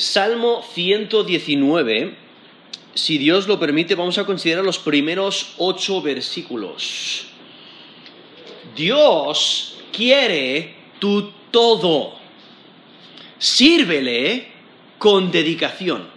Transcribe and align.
Salmo 0.00 0.62
119, 0.62 2.14
si 2.94 3.18
Dios 3.18 3.46
lo 3.46 3.60
permite, 3.60 3.94
vamos 3.94 4.16
a 4.16 4.24
considerar 4.24 4.64
los 4.64 4.78
primeros 4.78 5.52
ocho 5.58 6.00
versículos. 6.00 7.26
Dios 8.74 9.76
quiere 9.92 10.74
tu 10.98 11.30
todo. 11.50 12.14
Sírvele 13.36 14.48
con 14.96 15.30
dedicación. 15.30 16.08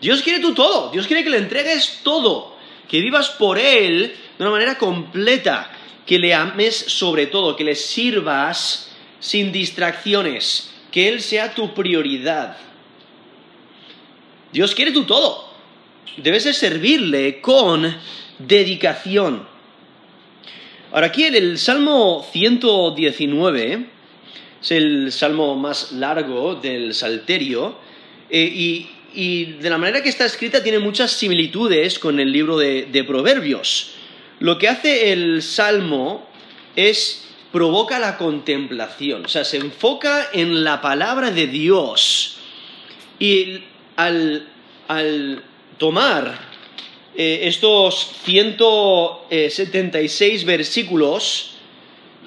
Dios 0.00 0.20
quiere 0.22 0.40
tu 0.40 0.52
todo. 0.52 0.90
Dios 0.90 1.06
quiere 1.06 1.22
que 1.22 1.30
le 1.30 1.38
entregues 1.38 2.00
todo. 2.02 2.56
Que 2.88 3.00
vivas 3.00 3.30
por 3.30 3.56
Él 3.56 4.16
de 4.36 4.42
una 4.42 4.50
manera 4.50 4.78
completa. 4.78 5.70
Que 6.04 6.18
le 6.18 6.34
ames 6.34 6.74
sobre 6.74 7.28
todo. 7.28 7.54
Que 7.54 7.62
le 7.62 7.76
sirvas 7.76 8.90
sin 9.20 9.52
distracciones. 9.52 10.73
Que 10.94 11.08
Él 11.08 11.20
sea 11.20 11.52
tu 11.52 11.74
prioridad. 11.74 12.56
Dios 14.52 14.76
quiere 14.76 14.92
tu 14.92 15.02
todo. 15.02 15.50
Debes 16.18 16.44
de 16.44 16.52
servirle 16.52 17.40
con 17.40 17.92
dedicación. 18.38 19.44
Ahora 20.92 21.08
aquí 21.08 21.24
en 21.24 21.34
el 21.34 21.58
Salmo 21.58 22.24
119 22.30 23.86
es 24.62 24.70
el 24.70 25.10
salmo 25.10 25.56
más 25.56 25.90
largo 25.90 26.54
del 26.54 26.94
Salterio 26.94 27.76
eh, 28.30 28.86
y, 29.12 29.44
de 29.60 29.70
la 29.70 29.78
manera 29.78 30.00
que 30.00 30.10
está 30.10 30.24
escrita 30.24 30.62
tiene 30.62 30.78
muchas 30.78 31.10
similitudes 31.10 31.98
con 31.98 32.20
el 32.20 32.30
libro 32.30 32.56
de 32.56 33.04
Proverbios. 33.04 33.94
Lo 34.38 34.58
que 34.58 34.68
hace 34.68 35.10
el 35.12 35.42
salmo 35.42 36.28
es 36.76 37.23
provoca 37.54 37.98
la 38.00 38.18
contemplación, 38.18 39.26
o 39.26 39.28
sea, 39.28 39.44
se 39.44 39.58
enfoca 39.58 40.30
en 40.32 40.64
la 40.64 40.80
palabra 40.80 41.30
de 41.30 41.46
Dios. 41.46 42.38
Y 43.20 43.62
al, 43.94 44.48
tomar 45.78 46.36
eh, 47.14 47.42
estos 47.42 48.10
176 48.24 50.44
versículos, 50.44 51.52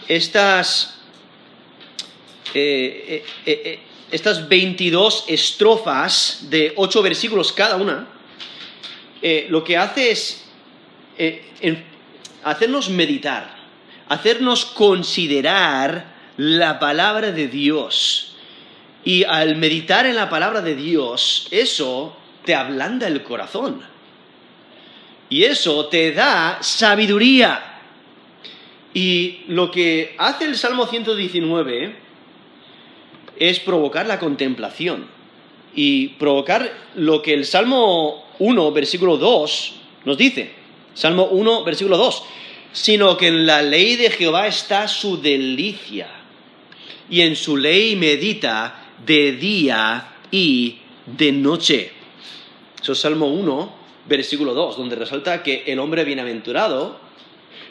estas, 0.07 0.97
eh, 2.53 3.25
eh, 3.45 3.79
estas 4.09 4.47
22 4.47 5.25
estrofas 5.27 6.45
de 6.49 6.71
8 6.73 7.01
versículos 7.01 7.51
cada 7.51 7.75
una, 7.75 8.07
lo 9.49 9.61
que 9.65 9.75
hace 9.75 10.11
es 10.11 10.45
hacernos 12.45 12.89
meditar, 12.89 13.56
hacernos 14.09 14.65
considerar 14.65 16.15
la 16.37 16.79
palabra 16.79 17.31
de 17.31 17.47
Dios. 17.47 18.35
Y 19.03 19.23
al 19.23 19.55
meditar 19.55 20.05
en 20.05 20.15
la 20.15 20.29
palabra 20.29 20.61
de 20.61 20.75
Dios, 20.75 21.47
eso 21.51 22.15
te 22.45 22.55
ablanda 22.55 23.07
el 23.07 23.23
corazón. 23.23 23.81
Y 25.29 25.43
eso 25.43 25.87
te 25.87 26.11
da 26.11 26.59
sabiduría. 26.61 27.81
Y 28.93 29.41
lo 29.47 29.69
que 29.69 30.15
hace 30.17 30.45
el 30.45 30.55
Salmo 30.57 30.87
119 30.87 31.95
es 33.37 33.59
provocar 33.59 34.07
la 34.07 34.19
contemplación. 34.19 35.05
Y 35.75 36.09
provocar 36.19 36.71
lo 36.95 37.21
que 37.21 37.33
el 37.33 37.45
Salmo 37.45 38.25
1, 38.39 38.71
versículo 38.71 39.17
2 39.17 39.75
nos 40.05 40.17
dice. 40.17 40.51
Salmo 40.93 41.25
1, 41.25 41.63
versículo 41.63 41.97
2. 41.97 42.23
Sino 42.71 43.17
que 43.17 43.27
en 43.27 43.45
la 43.45 43.61
ley 43.61 43.95
de 43.95 44.11
Jehová 44.11 44.47
está 44.47 44.87
su 44.87 45.21
delicia. 45.21 46.07
Y 47.09 47.21
en 47.21 47.35
su 47.35 47.57
ley 47.57 47.95
medita 47.95 48.93
de 49.05 49.31
día 49.33 50.15
y 50.31 50.77
de 51.05 51.31
noche. 51.31 51.91
Eso 52.81 52.91
es 52.93 52.99
Salmo 52.99 53.27
1, 53.27 53.73
versículo 54.07 54.53
2, 54.53 54.77
donde 54.77 54.95
resalta 54.95 55.41
que 55.43 55.63
el 55.67 55.79
hombre 55.79 56.03
bienaventurado 56.03 56.99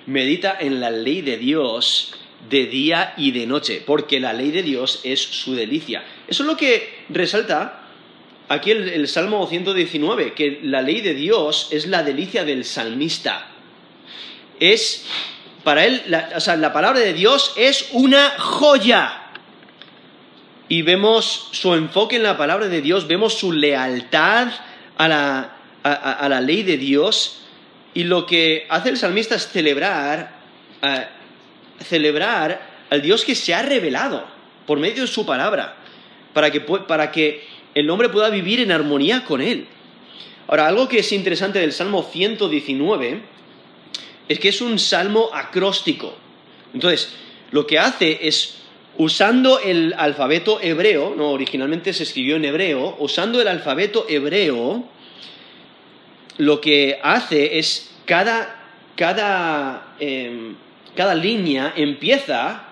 medita 0.06 0.56
en 0.58 0.80
la 0.80 0.90
ley 0.90 1.22
de 1.22 1.36
Dios 1.36 2.14
de 2.48 2.66
día 2.66 3.14
y 3.16 3.32
de 3.32 3.46
noche, 3.46 3.82
porque 3.84 4.20
la 4.20 4.32
ley 4.32 4.50
de 4.50 4.62
Dios 4.62 5.00
es 5.04 5.20
su 5.20 5.54
delicia. 5.54 6.04
Eso 6.28 6.42
es 6.42 6.46
lo 6.46 6.56
que 6.56 7.04
resalta 7.08 7.86
aquí 8.48 8.70
el, 8.70 9.08
Salmo 9.08 9.46
119, 9.46 10.32
que 10.34 10.60
la 10.62 10.82
ley 10.82 11.00
de 11.00 11.14
Dios 11.14 11.68
es 11.72 11.86
la 11.86 12.02
delicia 12.02 12.44
del 12.44 12.64
salmista. 12.64 13.48
Es, 14.60 15.04
para 15.64 15.84
él, 15.84 16.02
o 16.34 16.40
sea, 16.40 16.56
la 16.56 16.72
palabra 16.72 17.00
de 17.00 17.12
Dios 17.12 17.52
es 17.56 17.88
una 17.92 18.30
joya 18.38 19.22
y 20.68 20.82
vemos 20.82 21.48
su 21.52 21.74
enfoque 21.74 22.16
en 22.16 22.22
la 22.22 22.36
palabra 22.36 22.68
de 22.68 22.82
Dios, 22.82 23.06
vemos 23.06 23.34
su 23.34 23.52
lealtad 23.52 24.48
a 24.96 25.08
la, 25.08 26.40
ley 26.40 26.62
de 26.62 26.76
Dios 26.76 27.42
y 27.94 28.04
lo 28.04 28.26
que 28.26 28.66
hace 28.68 28.90
el 28.90 28.96
salmista 28.96 29.36
es 29.36 29.48
celebrar, 29.48 30.36
celebrar 31.80 32.60
al 32.90 33.02
Dios 33.02 33.24
que 33.24 33.34
se 33.34 33.54
ha 33.54 33.62
revelado 33.62 34.26
por 34.66 34.78
medio 34.78 35.02
de 35.02 35.08
su 35.08 35.24
palabra, 35.24 35.76
para 36.32 36.50
que, 36.50 36.60
para 36.60 37.12
que 37.12 37.46
el 37.74 37.88
hombre 37.90 38.08
pueda 38.08 38.30
vivir 38.30 38.60
en 38.60 38.72
armonía 38.72 39.24
con 39.24 39.40
él. 39.40 39.68
Ahora, 40.48 40.66
algo 40.66 40.88
que 40.88 41.00
es 41.00 41.12
interesante 41.12 41.58
del 41.58 41.72
Salmo 41.72 42.02
119 42.02 43.35
es 44.28 44.38
que 44.38 44.48
es 44.48 44.60
un 44.60 44.78
salmo 44.78 45.30
acróstico. 45.32 46.14
Entonces, 46.74 47.14
lo 47.50 47.66
que 47.66 47.78
hace 47.78 48.18
es 48.22 48.56
usando 48.98 49.60
el 49.60 49.94
alfabeto 49.96 50.60
hebreo, 50.60 51.14
no, 51.16 51.30
originalmente 51.30 51.92
se 51.92 52.02
escribió 52.02 52.36
en 52.36 52.44
hebreo, 52.44 52.96
usando 52.98 53.40
el 53.40 53.48
alfabeto 53.48 54.06
hebreo, 54.08 54.84
lo 56.38 56.60
que 56.60 56.98
hace 57.02 57.58
es 57.58 57.90
cada, 58.04 58.72
cada, 58.96 59.94
em, 60.00 60.56
cada 60.94 61.14
línea 61.14 61.72
empieza 61.76 62.64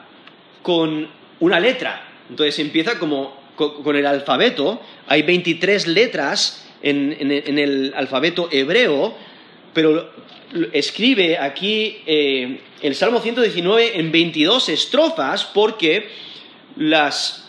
con 0.63 1.09
una 1.41 1.61
letra. 1.61 2.09
Entonces 2.29 2.59
empieza 2.59 2.99
como 2.99 3.37
con, 3.57 3.97
el 3.97 4.07
alfabeto, 4.07 4.81
hay 5.07 5.23
23 5.23 5.87
letras 5.87 6.67
en, 6.83 7.17
en, 7.19 7.59
el 7.59 7.93
alfabeto 7.97 8.49
hebreo, 8.51 9.15
pero 9.75 10.11
escribe 10.73 11.37
aquí 11.37 11.99
eh, 12.07 12.61
el 12.81 12.95
Salmo 12.95 13.21
119 13.21 13.99
en 13.99 14.13
22 14.13 14.69
estrofas 14.69 15.45
porque 15.45 16.09
las, 16.77 17.43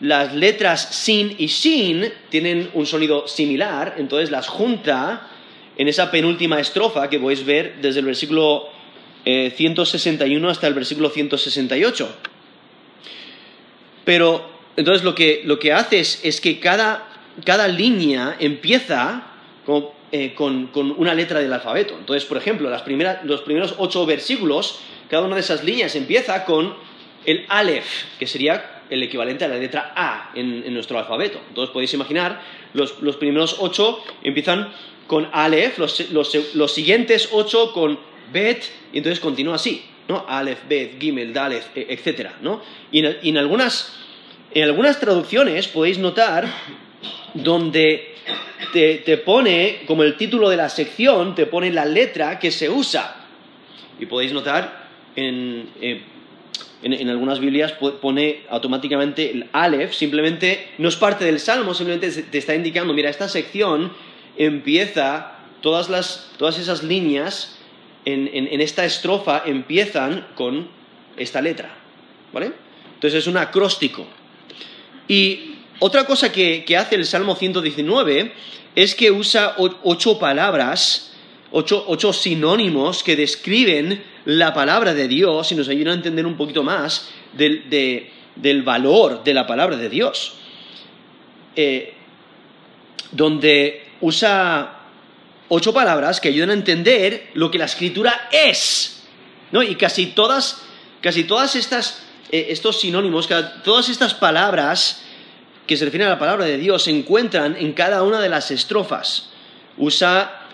letras 0.00 0.94
sin 0.94 1.34
y 1.38 1.48
sin 1.48 2.10
tienen 2.28 2.70
un 2.74 2.86
sonido 2.86 3.26
similar, 3.26 3.96
entonces 3.98 4.30
las 4.30 4.48
junta 4.48 5.28
en 5.76 5.88
esa 5.88 6.10
penúltima 6.10 6.60
estrofa 6.60 7.08
que 7.08 7.18
podéis 7.18 7.44
ver 7.44 7.76
desde 7.80 8.00
el 8.00 8.06
versículo 8.06 8.68
161 9.24 10.48
eh, 10.48 10.50
hasta 10.50 10.66
el 10.66 10.74
versículo 10.74 11.10
168. 11.10 12.16
Pero 14.04 14.50
entonces 14.76 15.04
lo 15.04 15.14
que, 15.14 15.42
lo 15.44 15.58
que 15.58 15.72
hace 15.72 16.00
es, 16.00 16.40
que 16.40 16.58
cada, 16.58 17.06
cada 17.44 17.68
línea 17.68 18.36
empieza 18.40 19.24
como 19.66 19.99
eh, 20.12 20.34
con, 20.34 20.70
una 20.96 21.14
letra 21.14 21.40
del 21.40 21.52
alfabeto. 21.52 21.94
Entonces, 21.98 22.28
por 22.28 22.36
ejemplo, 22.36 22.68
los 22.68 23.42
primeros 23.42 23.74
ocho 23.78 24.06
versículos, 24.06 24.80
cada 25.08 25.24
una 25.24 25.36
de 25.36 25.40
esas 25.40 25.62
líneas 25.62 25.94
empieza 25.94 26.44
con 26.44 26.74
el 27.26 27.44
Aleph, 27.48 28.16
que 28.18 28.26
sería 28.26 28.82
el 28.90 29.02
equivalente 29.02 29.44
a 29.44 29.48
la 29.48 29.56
letra 29.56 29.92
A 29.94 30.32
en, 30.34 30.72
nuestro 30.74 30.98
alfabeto. 30.98 31.40
Entonces 31.48 31.72
podéis 31.72 31.94
imaginar, 31.94 32.42
los, 32.74 33.16
primeros 33.16 33.56
ocho 33.60 34.02
empiezan 34.22 34.72
con 35.06 35.28
Aleph, 35.32 35.78
los, 35.78 36.72
siguientes 36.72 37.28
ocho 37.32 37.72
con 37.72 37.98
Bet, 38.32 38.64
y 38.92 38.98
entonces 38.98 39.20
continúa 39.20 39.56
así, 39.56 39.84
¿no? 40.08 40.24
Aleph, 40.28 40.66
Bet, 40.68 41.00
Gimel, 41.00 41.32
Daleth, 41.32 41.76
e, 41.76 41.86
etc. 41.90 42.30
¿no? 42.42 42.62
Y, 42.90 43.04
en, 43.04 43.38
algunas, 43.38 43.96
en 44.52 44.64
algunas 44.64 44.98
traducciones 44.98 45.68
podéis 45.68 45.98
notar 45.98 46.48
donde 47.34 48.09
te, 48.72 49.16
pone, 49.18 49.82
como 49.86 50.02
el 50.02 50.16
título 50.16 50.48
de 50.48 50.56
la 50.56 50.68
sección, 50.68 51.34
te 51.34 51.46
pone 51.46 51.70
la 51.72 51.84
letra 51.84 52.38
que 52.38 52.50
se 52.50 52.68
usa. 52.68 53.16
Y 53.98 54.06
podéis 54.06 54.32
notar 54.32 54.88
en, 55.16 55.68
eh, 55.80 56.02
algunas 57.08 57.40
Biblias 57.40 57.72
pone 57.72 58.42
automáticamente 58.48 59.30
el 59.30 59.48
Aleph, 59.52 59.92
simplemente 59.92 60.68
no 60.78 60.88
es 60.88 60.96
parte 60.96 61.24
del 61.24 61.40
Salmo, 61.40 61.74
simplemente 61.74 62.22
te 62.22 62.38
está 62.38 62.54
indicando, 62.54 62.94
mira, 62.94 63.10
esta 63.10 63.28
sección 63.28 63.92
empieza, 64.36 65.32
todas, 65.60 65.90
las, 65.90 66.30
todas 66.38 66.58
esas 66.58 66.82
líneas 66.82 67.58
en, 68.04 68.30
en, 68.32 68.60
esta 68.60 68.84
estrofa 68.84 69.42
empiezan 69.44 70.26
con 70.34 70.68
esta 71.18 71.42
letra, 71.42 71.74
¿vale? 72.32 72.52
Entonces 72.94 73.18
es 73.18 73.26
un 73.26 73.36
acróstico. 73.36 74.06
Y 75.06 75.49
otra 75.80 76.04
cosa 76.04 76.30
que, 76.30 76.64
hace 76.78 76.94
el 76.94 77.06
Salmo 77.06 77.34
119 77.34 78.32
es 78.76 78.94
que 78.94 79.10
usa 79.10 79.56
ocho 79.58 80.18
palabras, 80.18 81.12
ocho, 81.50 82.12
sinónimos 82.12 83.02
que 83.02 83.16
describen 83.16 84.04
la 84.26 84.52
palabra 84.52 84.92
de 84.92 85.08
Dios 85.08 85.50
y 85.50 85.54
nos 85.54 85.68
ayudan 85.68 85.92
a 85.92 85.96
entender 85.96 86.26
un 86.26 86.36
poquito 86.36 86.62
más 86.62 87.08
del, 87.32 88.62
valor 88.62 89.24
de 89.24 89.34
la 89.34 89.46
palabra 89.46 89.76
de 89.76 89.88
Dios. 89.88 90.34
Eh, 91.56 91.94
donde 93.10 93.88
usa 94.02 94.80
ocho 95.48 95.72
palabras 95.72 96.20
que 96.20 96.28
ayudan 96.28 96.50
a 96.50 96.54
entender 96.54 97.30
lo 97.32 97.50
que 97.50 97.58
la 97.58 97.64
escritura 97.64 98.28
es. 98.30 99.02
¿no? 99.50 99.62
Y 99.62 99.76
casi 99.76 100.06
todas, 100.06 100.62
casi 101.00 101.24
todas 101.24 101.56
estas, 101.56 102.02
eh, 102.30 102.48
estos 102.50 102.80
sinónimos, 102.80 103.28
todas 103.64 103.88
estas 103.88 104.12
palabras 104.12 105.04
que 105.70 105.76
se 105.76 105.84
refieren 105.84 106.08
a 106.08 106.14
la 106.14 106.18
palabra 106.18 106.46
de 106.46 106.58
Dios 106.58 106.82
se 106.82 106.90
encuentran 106.90 107.54
en 107.56 107.74
cada 107.74 108.02
una 108.02 108.20
de 108.20 108.28
las 108.28 108.50
estrofas. 108.50 109.30
Usa 109.78 110.48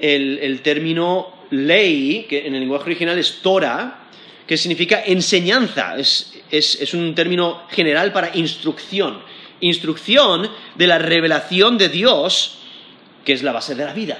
el, 0.00 0.60
término 0.62 1.34
ley, 1.50 2.24
que 2.28 2.46
en 2.46 2.54
el 2.54 2.60
lenguaje 2.60 2.84
original 2.84 3.18
es 3.18 3.40
Torah, 3.42 4.04
que 4.46 4.56
significa 4.56 5.02
enseñanza, 5.04 5.96
es, 5.98 6.94
un 6.94 7.16
término 7.16 7.64
general 7.70 8.12
para 8.12 8.30
instrucción. 8.36 9.20
Instrucción 9.58 10.48
de 10.76 10.86
la 10.86 10.98
revelación 10.98 11.76
de 11.76 11.88
Dios, 11.88 12.58
que 13.24 13.32
es 13.32 13.42
la 13.42 13.50
base 13.50 13.74
de 13.74 13.84
la 13.84 13.92
vida, 13.92 14.18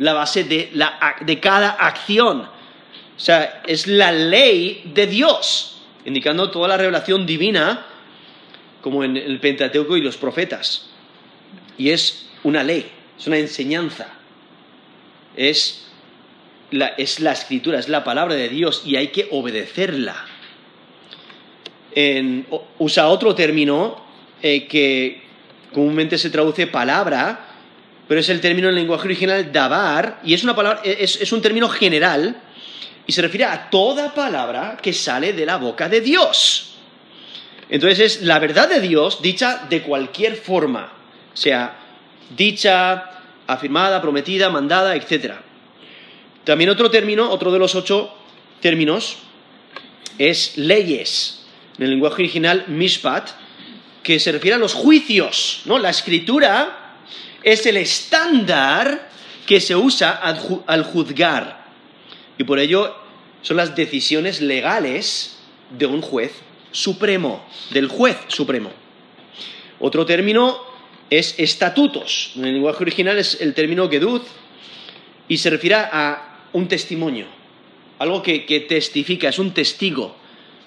la 0.00 0.14
base 0.14 0.42
de 0.42 1.40
cada 1.40 1.70
acción. 1.70 2.40
O 2.40 3.20
sea, 3.20 3.62
es 3.64 3.86
la 3.86 4.10
ley 4.10 4.90
de 4.92 5.06
Dios, 5.06 5.80
indicando 6.04 6.50
toda 6.50 6.66
la 6.66 6.76
revelación 6.76 7.24
divina, 7.24 7.86
como 8.86 9.02
en 9.02 9.16
el 9.16 9.40
Pentateuco 9.40 9.96
y 9.96 10.00
los 10.00 10.16
profetas. 10.16 10.86
Y 11.76 11.90
es 11.90 12.28
una 12.44 12.62
ley, 12.62 12.86
es 13.18 13.26
una 13.26 13.38
enseñanza 13.38 14.16
es 15.36 15.84
la, 16.70 16.88
escritura, 16.96 17.78
es 17.78 17.88
la 17.88 18.02
palabra 18.02 18.34
de 18.34 18.48
Dios 18.48 18.82
y 18.84 18.96
hay 18.96 19.08
que 19.08 19.28
obedecerla. 19.30 20.16
usa 22.78 23.08
otro 23.08 23.34
término 23.34 24.04
eh, 24.42 24.66
que 24.66 25.22
comúnmente 25.72 26.18
se 26.18 26.30
traduce 26.30 26.66
palabra, 26.66 27.46
pero 28.08 28.20
es 28.20 28.28
el 28.28 28.40
término 28.40 28.68
en 28.68 28.74
lenguaje 28.74 29.06
original 29.06 29.52
dabar, 29.52 30.20
y 30.24 30.34
es, 30.34 30.44
una 30.44 30.54
palabra, 30.54 30.80
es, 30.84 31.20
es 31.20 31.32
un 31.32 31.42
término 31.42 31.68
general 31.68 32.40
y 33.06 33.12
se 33.12 33.22
refiere 33.22 33.44
a 33.44 33.68
toda 33.70 34.14
palabra 34.14 34.76
que 34.80 34.92
sale 34.92 35.32
de 35.32 35.46
la 35.46 35.56
boca 35.56 35.88
de 35.88 36.00
Dios. 36.00 36.75
Entonces 37.68 37.98
es 37.98 38.22
la 38.22 38.38
verdad 38.38 38.68
de 38.68 38.80
Dios 38.80 39.22
dicha 39.22 39.66
de 39.68 39.82
cualquier 39.82 40.36
forma, 40.36 40.92
sea 41.34 41.76
dicha, 42.36 43.10
afirmada, 43.46 44.00
prometida, 44.00 44.50
mandada, 44.50 44.94
etc. 44.94 45.34
También 46.44 46.70
otro 46.70 46.90
término, 46.90 47.30
otro 47.30 47.52
de 47.52 47.58
los 47.58 47.74
ocho 47.74 48.12
términos, 48.60 49.18
es 50.18 50.56
leyes. 50.56 51.44
En 51.78 51.84
el 51.84 51.90
lenguaje 51.90 52.22
original, 52.22 52.64
mishpat, 52.68 53.30
que 54.02 54.18
se 54.20 54.32
refiere 54.32 54.54
a 54.54 54.58
los 54.58 54.72
juicios. 54.72 55.62
¿no? 55.64 55.78
La 55.78 55.90
escritura 55.90 56.94
es 57.42 57.66
el 57.66 57.76
estándar 57.76 59.10
que 59.46 59.60
se 59.60 59.76
usa 59.76 60.12
al 60.12 60.84
juzgar. 60.84 61.66
Y 62.38 62.44
por 62.44 62.58
ello 62.58 62.96
son 63.42 63.56
las 63.56 63.76
decisiones 63.76 64.40
legales 64.40 65.38
de 65.70 65.86
un 65.86 66.00
juez 66.00 66.32
supremo, 66.76 67.42
del 67.70 67.88
juez 67.88 68.18
supremo. 68.28 68.70
Otro 69.80 70.04
término 70.04 70.58
es 71.08 71.34
estatutos. 71.38 72.32
En 72.36 72.44
el 72.44 72.54
lenguaje 72.54 72.82
original 72.82 73.18
es 73.18 73.40
el 73.40 73.54
término 73.54 73.88
gedud 73.88 74.20
y 75.26 75.38
se 75.38 75.50
refiere 75.50 75.76
a 75.76 76.40
un 76.52 76.68
testimonio, 76.68 77.26
algo 77.98 78.22
que, 78.22 78.66
testifica, 78.68 79.28
es 79.28 79.38
un 79.38 79.52
testigo 79.52 80.16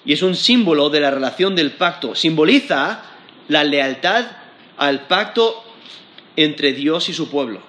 y 0.04 0.12
es 0.12 0.22
un 0.22 0.34
símbolo 0.34 0.90
de 0.90 1.00
la 1.00 1.10
relación 1.10 1.54
del 1.54 1.72
pacto. 1.72 2.14
Simboliza 2.14 3.04
la 3.48 3.62
lealtad 3.62 4.26
al 4.76 5.06
pacto 5.06 5.62
entre 6.36 6.72
Dios 6.72 7.08
y 7.08 7.12
su 7.12 7.30
pueblo. 7.30 7.62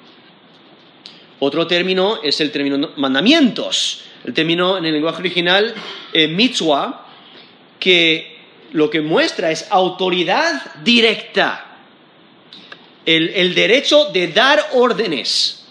Otro 1.40 1.68
término 1.68 2.20
es 2.24 2.42
el 2.42 2.52
término 2.52 2.92
mandamientos. 2.98 4.04
El 4.24 4.34
término 4.34 4.78
en 4.78 4.86
el 4.86 4.94
lenguaje 4.94 5.20
original, 5.20 5.74
eh, 6.14 6.28
mitzvah, 6.28 7.08
que 7.80 8.31
lo 8.72 8.90
que 8.90 9.02
muestra 9.02 9.52
es 9.52 9.68
autoridad 9.70 10.62
directa 10.84 11.72
el, 13.06 13.56
derecho 13.56 14.06
de 14.12 14.28
dar 14.28 14.60
órdenes. 14.74 15.66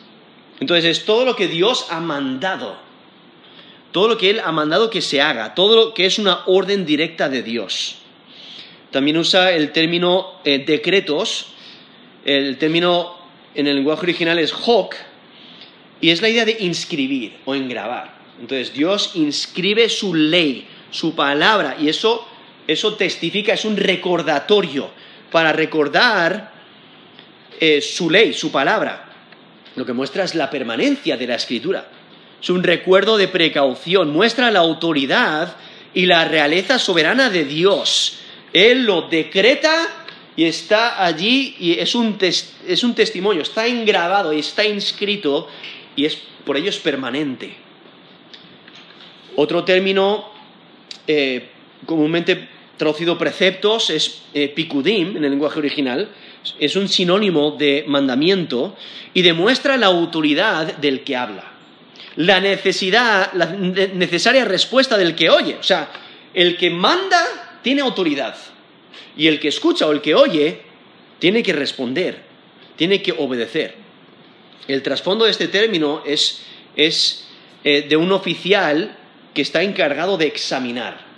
Entonces 0.58 0.84
es 0.84 1.04
todo 1.04 1.24
lo 1.24 1.36
que 1.36 1.48
Dios 1.48 1.86
ha 1.90 2.00
mandado, 2.00 2.76
todo 3.92 4.08
lo 4.08 4.18
que 4.18 4.30
Él 4.30 4.40
ha 4.44 4.52
mandado 4.52 4.90
que 4.90 5.00
se 5.00 5.20
haga, 5.20 5.54
todo 5.54 5.76
lo 5.76 5.94
que 5.94 6.06
es 6.06 6.18
una 6.18 6.42
orden 6.46 6.84
directa 6.84 7.28
de 7.28 7.42
Dios. 7.42 7.96
También 8.90 9.16
usa 9.16 9.52
el 9.52 9.72
término 9.72 10.40
eh, 10.44 10.58
decretos, 10.58 11.46
el 12.24 12.58
término 12.58 13.16
en 13.54 13.66
el 13.66 13.76
lenguaje 13.76 14.02
original 14.02 14.38
es 14.38 14.52
hok, 14.52 14.94
y 16.00 16.10
es 16.10 16.20
la 16.22 16.28
idea 16.28 16.44
de 16.44 16.56
inscribir 16.60 17.38
o 17.44 17.54
engrabar. 17.54 18.18
Entonces 18.40 18.72
Dios 18.72 19.12
inscribe 19.14 19.88
su 19.88 20.14
ley, 20.14 20.66
su 20.90 21.14
palabra, 21.14 21.76
y 21.80 21.88
eso, 21.88 22.26
eso 22.72 22.94
testifica, 22.94 23.54
es 23.54 23.64
un 23.64 23.76
recordatorio 23.76 24.90
para 25.32 25.52
recordar 25.52 26.52
eh, 27.58 27.80
su 27.80 28.08
ley, 28.08 28.32
su 28.32 28.52
palabra. 28.52 29.06
Lo 29.74 29.84
que 29.84 29.92
muestra 29.92 30.22
es 30.22 30.36
la 30.36 30.48
permanencia 30.50 31.16
de 31.16 31.26
la 31.26 31.34
escritura. 31.34 31.88
Es 32.40 32.48
un 32.48 32.62
recuerdo 32.62 33.16
de 33.16 33.26
precaución, 33.26 34.12
muestra 34.12 34.52
la 34.52 34.60
autoridad 34.60 35.56
y 35.94 36.06
la 36.06 36.24
realeza 36.26 36.78
soberana 36.78 37.28
de 37.28 37.44
Dios. 37.44 38.20
Él 38.52 38.84
lo 38.84 39.02
decreta 39.08 39.88
y 40.36 40.44
está 40.44 41.04
allí 41.04 41.56
y 41.58 41.72
es 41.72 41.96
un, 41.96 42.18
testimonio, 42.18 43.42
está 43.42 43.66
engravado 43.66 44.32
y 44.32 44.38
está 44.38 44.64
inscrito 44.64 45.48
y 45.96 46.04
es, 46.04 46.16
por 46.44 46.56
ello 46.56 46.70
es 46.70 46.78
permanente. 46.78 47.52
Otro 49.34 49.64
término 49.64 50.30
eh, 51.08 51.48
comúnmente 51.84 52.59
traducido 52.80 53.18
preceptos 53.18 53.90
es 53.90 54.22
eh, 54.32 54.48
picudim 54.48 55.18
en 55.18 55.24
el 55.24 55.32
lenguaje 55.32 55.58
original, 55.58 56.08
es 56.58 56.76
un 56.76 56.88
sinónimo 56.88 57.50
de 57.50 57.84
mandamiento 57.86 58.74
y 59.12 59.20
demuestra 59.20 59.76
la 59.76 59.86
autoridad 59.86 60.78
del 60.78 61.04
que 61.04 61.14
habla. 61.14 61.44
La 62.16 62.40
necesidad, 62.40 63.34
la 63.34 63.46
necesaria 63.46 64.46
respuesta 64.46 64.96
del 64.96 65.14
que 65.14 65.28
oye. 65.28 65.56
O 65.60 65.62
sea, 65.62 65.90
el 66.32 66.56
que 66.56 66.70
manda 66.70 67.60
tiene 67.62 67.82
autoridad. 67.82 68.34
Y 69.14 69.26
el 69.26 69.38
que 69.38 69.48
escucha 69.48 69.86
o 69.86 69.92
el 69.92 70.00
que 70.00 70.14
oye 70.14 70.62
tiene 71.18 71.42
que 71.42 71.52
responder, 71.52 72.22
tiene 72.76 73.02
que 73.02 73.12
obedecer. 73.12 73.74
El 74.66 74.82
trasfondo 74.82 75.26
de 75.26 75.32
este 75.32 75.48
término 75.48 76.02
es, 76.06 76.46
eh, 76.74 77.86
de 77.86 77.96
un 77.98 78.10
oficial 78.10 78.96
que 79.34 79.42
está 79.42 79.62
encargado 79.62 80.16
de 80.16 80.28
examinar, 80.28 81.09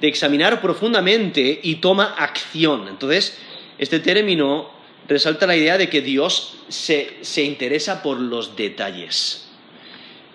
de 0.00 0.08
examinar 0.08 0.60
profundamente 0.60 1.60
y 1.62 1.76
toma 1.76 2.14
acción. 2.16 2.88
Entonces, 2.88 3.38
este 3.78 4.00
término 4.00 4.70
resalta 5.08 5.46
la 5.46 5.56
idea 5.56 5.76
de 5.76 5.88
que 5.88 6.00
Dios 6.00 6.56
se, 6.68 7.44
interesa 7.44 8.02
por 8.02 8.18
los 8.18 8.56
detalles. 8.56 9.48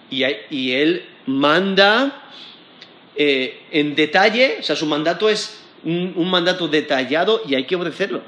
Y, 0.09 0.71
Él 0.71 1.05
manda 1.25 2.29
eh, 3.15 3.63
en 3.71 3.95
detalle, 3.95 4.57
o 4.59 4.63
sea, 4.63 4.75
su 4.75 4.85
mandato 4.85 5.29
es 5.29 5.61
un, 5.83 6.29
mandato 6.29 6.67
detallado 6.67 7.41
y 7.47 7.55
hay 7.55 7.65
que 7.65 7.75
obedecerlo. 7.75 8.21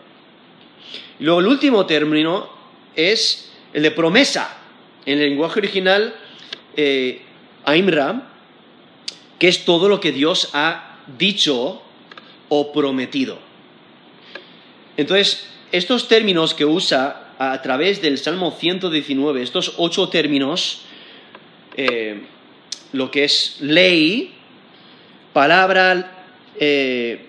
luego 1.19 1.39
el 1.39 1.47
último 1.47 1.85
término 1.85 2.49
es 2.95 3.51
el 3.73 3.83
de 3.83 3.91
promesa. 3.91 4.57
En 5.05 5.19
el 5.19 5.29
lenguaje 5.29 5.59
original, 5.59 6.15
eh, 6.75 7.21
Aimra, 7.65 8.29
que 9.39 9.47
es 9.47 9.65
todo 9.65 9.87
lo 9.87 9.99
que 9.99 10.11
Dios 10.11 10.49
ha 10.53 10.86
dicho 11.17 11.81
o 12.49 12.71
prometido. 12.71 13.39
Entonces, 14.97 15.47
estos 15.71 16.07
términos 16.07 16.53
que 16.53 16.65
usa 16.65 17.33
a 17.37 17.61
través 17.61 18.01
del 18.01 18.17
Salmo 18.17 18.51
119, 18.51 19.41
estos 19.41 19.75
ocho 19.77 20.09
términos, 20.09 20.81
eh, 21.75 22.21
lo 22.93 23.11
que 23.11 23.25
es 23.25 23.57
ley, 23.59 24.33
palabra, 25.33 26.25
eh, 26.59 27.27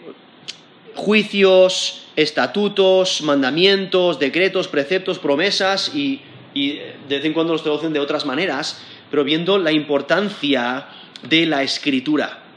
juicios, 0.95 2.07
estatutos, 2.17 3.21
mandamientos, 3.23 4.19
decretos, 4.19 4.67
preceptos, 4.67 5.19
promesas 5.19 5.95
y, 5.95 6.23
y, 6.55 6.79
de 7.09 7.17
vez 7.17 7.25
en 7.25 7.35
cuando 7.35 7.53
los 7.53 7.63
traducen 7.63 7.93
de 7.93 8.01
otras 8.01 8.25
maneras, 8.25 8.83
pero 9.11 9.25
viendo 9.25 9.59
la 9.59 9.73
importancia 9.73 10.89
de 11.29 11.47
la 11.47 11.63
escritura. 11.63 12.48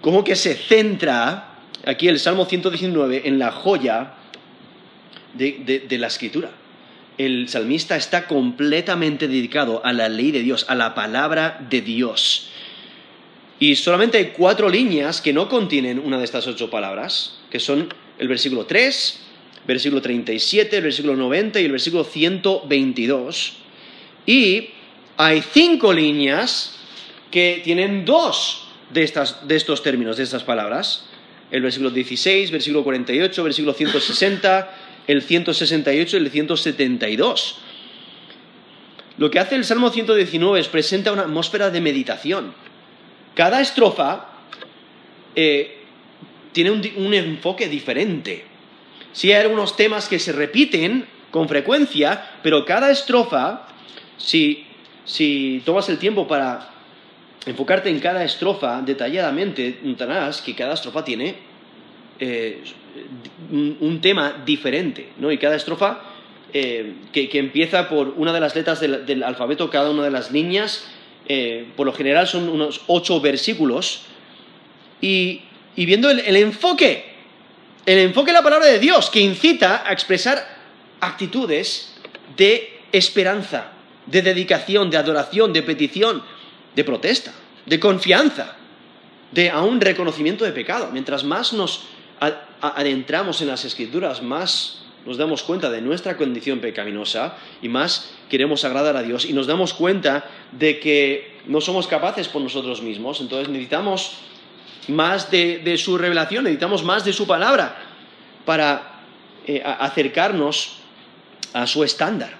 Cómo 0.00 0.22
que 0.22 0.36
se 0.36 0.54
centra 0.54 1.58
aquí 1.84 2.08
el 2.08 2.18
Salmo 2.20 2.44
119 2.44 3.22
en 3.24 3.38
la 3.38 3.50
joya 3.50 4.14
de, 5.34 5.98
la 5.98 6.06
escritura. 6.06 6.50
El 7.16 7.48
salmista 7.48 7.96
está 7.96 8.26
completamente 8.26 9.26
dedicado 9.26 9.84
a 9.84 9.92
la 9.92 10.08
ley 10.08 10.30
de 10.30 10.42
Dios, 10.42 10.66
a 10.68 10.74
la 10.74 10.94
palabra 10.94 11.66
de 11.68 11.80
Dios. 11.80 12.50
Y 13.58 13.74
solamente 13.74 14.18
hay 14.18 14.26
cuatro 14.36 14.68
líneas 14.68 15.20
que 15.20 15.32
no 15.32 15.48
contienen 15.48 15.98
una 15.98 16.18
de 16.18 16.24
estas 16.24 16.46
ocho 16.46 16.70
palabras, 16.70 17.40
que 17.50 17.58
son 17.58 17.92
el 18.18 18.28
versículo 18.28 18.66
3, 18.66 19.20
versículo 19.66 20.00
37, 20.00 20.76
el 20.76 20.82
versículo 20.84 21.16
90 21.16 21.60
y 21.60 21.64
el 21.64 21.72
versículo 21.72 22.04
122. 22.04 23.56
Y 24.26 24.70
hay 25.16 25.42
cinco 25.42 25.92
líneas 25.92 26.76
que 27.32 27.60
tienen 27.64 28.04
dos 28.04 28.67
de, 28.90 29.02
estas, 29.02 29.46
de 29.46 29.56
estos 29.56 29.82
términos, 29.82 30.16
de 30.16 30.24
estas 30.24 30.44
palabras. 30.44 31.06
El 31.50 31.62
versículo 31.62 31.90
16, 31.90 32.50
versículo 32.50 32.84
48, 32.84 33.44
versículo 33.44 33.72
160, 33.72 34.70
el 35.06 35.22
168 35.22 36.16
y 36.16 36.20
el 36.20 36.30
172. 36.30 37.58
Lo 39.16 39.30
que 39.30 39.40
hace 39.40 39.56
el 39.56 39.64
Salmo 39.64 39.90
119 39.90 40.60
es 40.60 40.68
presenta 40.68 41.12
una 41.12 41.22
atmósfera 41.22 41.70
de 41.70 41.80
meditación. 41.80 42.54
Cada 43.34 43.60
estrofa 43.60 44.28
eh, 45.34 45.78
tiene 46.52 46.70
un, 46.70 47.14
enfoque 47.14 47.68
diferente. 47.68 48.44
Sí 49.12 49.32
hay 49.32 49.42
algunos 49.42 49.76
temas 49.76 50.08
que 50.08 50.18
se 50.18 50.32
repiten 50.32 51.06
con 51.30 51.48
frecuencia, 51.48 52.30
pero 52.42 52.64
cada 52.64 52.90
estrofa, 52.90 53.68
si, 54.16 54.66
si 55.04 55.62
tomas 55.64 55.88
el 55.88 55.98
tiempo 55.98 56.28
para 56.28 56.77
enfocarte 57.48 57.88
en 57.88 57.98
cada 58.00 58.24
estrofa 58.24 58.82
detalladamente, 58.82 59.78
notarás 59.82 60.42
que 60.42 60.54
cada 60.54 60.74
estrofa 60.74 61.04
tiene 61.04 61.34
eh, 62.20 62.62
un, 63.50 64.00
tema 64.00 64.42
diferente, 64.44 65.10
¿no? 65.18 65.30
Y 65.30 65.38
cada 65.38 65.56
estrofa 65.56 66.00
eh, 66.52 66.94
que, 67.12 67.30
empieza 67.34 67.88
por 67.88 68.14
una 68.16 68.32
de 68.32 68.40
las 68.40 68.54
letras 68.54 68.80
del, 68.80 69.22
alfabeto, 69.22 69.70
cada 69.70 69.90
una 69.90 70.02
de 70.02 70.10
las 70.10 70.30
líneas, 70.30 70.88
eh, 71.26 71.66
por 71.76 71.86
lo 71.86 71.92
general 71.92 72.26
son 72.26 72.48
unos 72.48 72.82
ocho 72.86 73.20
versículos, 73.20 74.02
y, 75.00 75.42
viendo 75.76 76.10
el, 76.10 76.36
enfoque, 76.36 77.04
el 77.86 77.98
enfoque 77.98 78.32
de 78.32 78.38
la 78.38 78.42
palabra 78.42 78.66
de 78.66 78.78
Dios, 78.78 79.10
que 79.10 79.20
incita 79.20 79.84
a 79.86 79.92
expresar 79.92 80.44
actitudes 81.00 81.94
de 82.36 82.80
esperanza, 82.92 83.72
de 84.06 84.22
dedicación, 84.22 84.90
de 84.90 84.96
adoración, 84.96 85.52
de 85.52 85.62
petición, 85.62 86.22
de 86.78 86.84
protesta, 86.84 87.32
de 87.66 87.80
confianza, 87.80 88.54
de 89.32 89.50
aún 89.50 89.80
reconocimiento 89.80 90.44
de 90.44 90.52
pecado. 90.52 90.90
Mientras 90.92 91.24
más 91.24 91.52
nos 91.52 91.88
adentramos 92.60 93.42
en 93.42 93.48
las 93.48 93.64
escrituras, 93.64 94.22
más 94.22 94.84
nos 95.04 95.16
damos 95.16 95.42
cuenta 95.42 95.70
de 95.70 95.80
nuestra 95.82 96.16
condición 96.16 96.60
pecaminosa 96.60 97.36
y 97.60 97.68
más 97.68 98.14
queremos 98.30 98.64
agradar 98.64 98.96
a 98.96 99.02
Dios 99.02 99.24
y 99.24 99.32
nos 99.32 99.48
damos 99.48 99.74
cuenta 99.74 100.24
de 100.52 100.78
que 100.78 101.40
no 101.46 101.60
somos 101.60 101.88
capaces 101.88 102.28
por 102.28 102.42
nosotros 102.42 102.80
mismos, 102.80 103.20
entonces 103.20 103.48
necesitamos 103.48 104.12
más 104.86 105.32
de, 105.32 105.76
su 105.78 105.98
revelación, 105.98 106.44
necesitamos 106.44 106.84
más 106.84 107.04
de 107.04 107.12
su 107.12 107.26
palabra 107.26 107.76
para 108.44 109.02
eh, 109.48 109.60
acercarnos 109.64 110.76
a 111.54 111.66
su 111.66 111.82
estándar. 111.82 112.38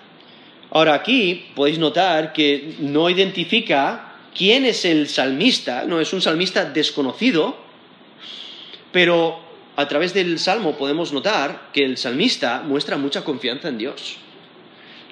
Ahora 0.71 0.95
aquí 0.95 1.47
podéis 1.57 1.81
notar 1.81 2.33
que 2.33 2.77
no 2.79 3.11
identifica 3.11 4.08
quién 4.35 4.65
es 4.65 4.85
el 4.85 5.09
salmista, 5.09 5.85
no 5.85 6.01
es 6.01 6.13
un 6.13 6.23
salmista 6.23 6.65
desconocido, 6.65 7.57
pero 8.93 9.41
a 9.77 9.87
través 9.87 10.15
del 10.15 10.39
Salmo 10.39 10.77
podemos 10.77 11.13
notar 11.13 11.71
que 11.73 11.85
el 11.85 11.97
salmista 11.97 12.63
muestra 12.65 12.97
mucha 12.97 13.23
confianza 13.23 13.69
en 13.69 13.79
Dios. 13.79 14.17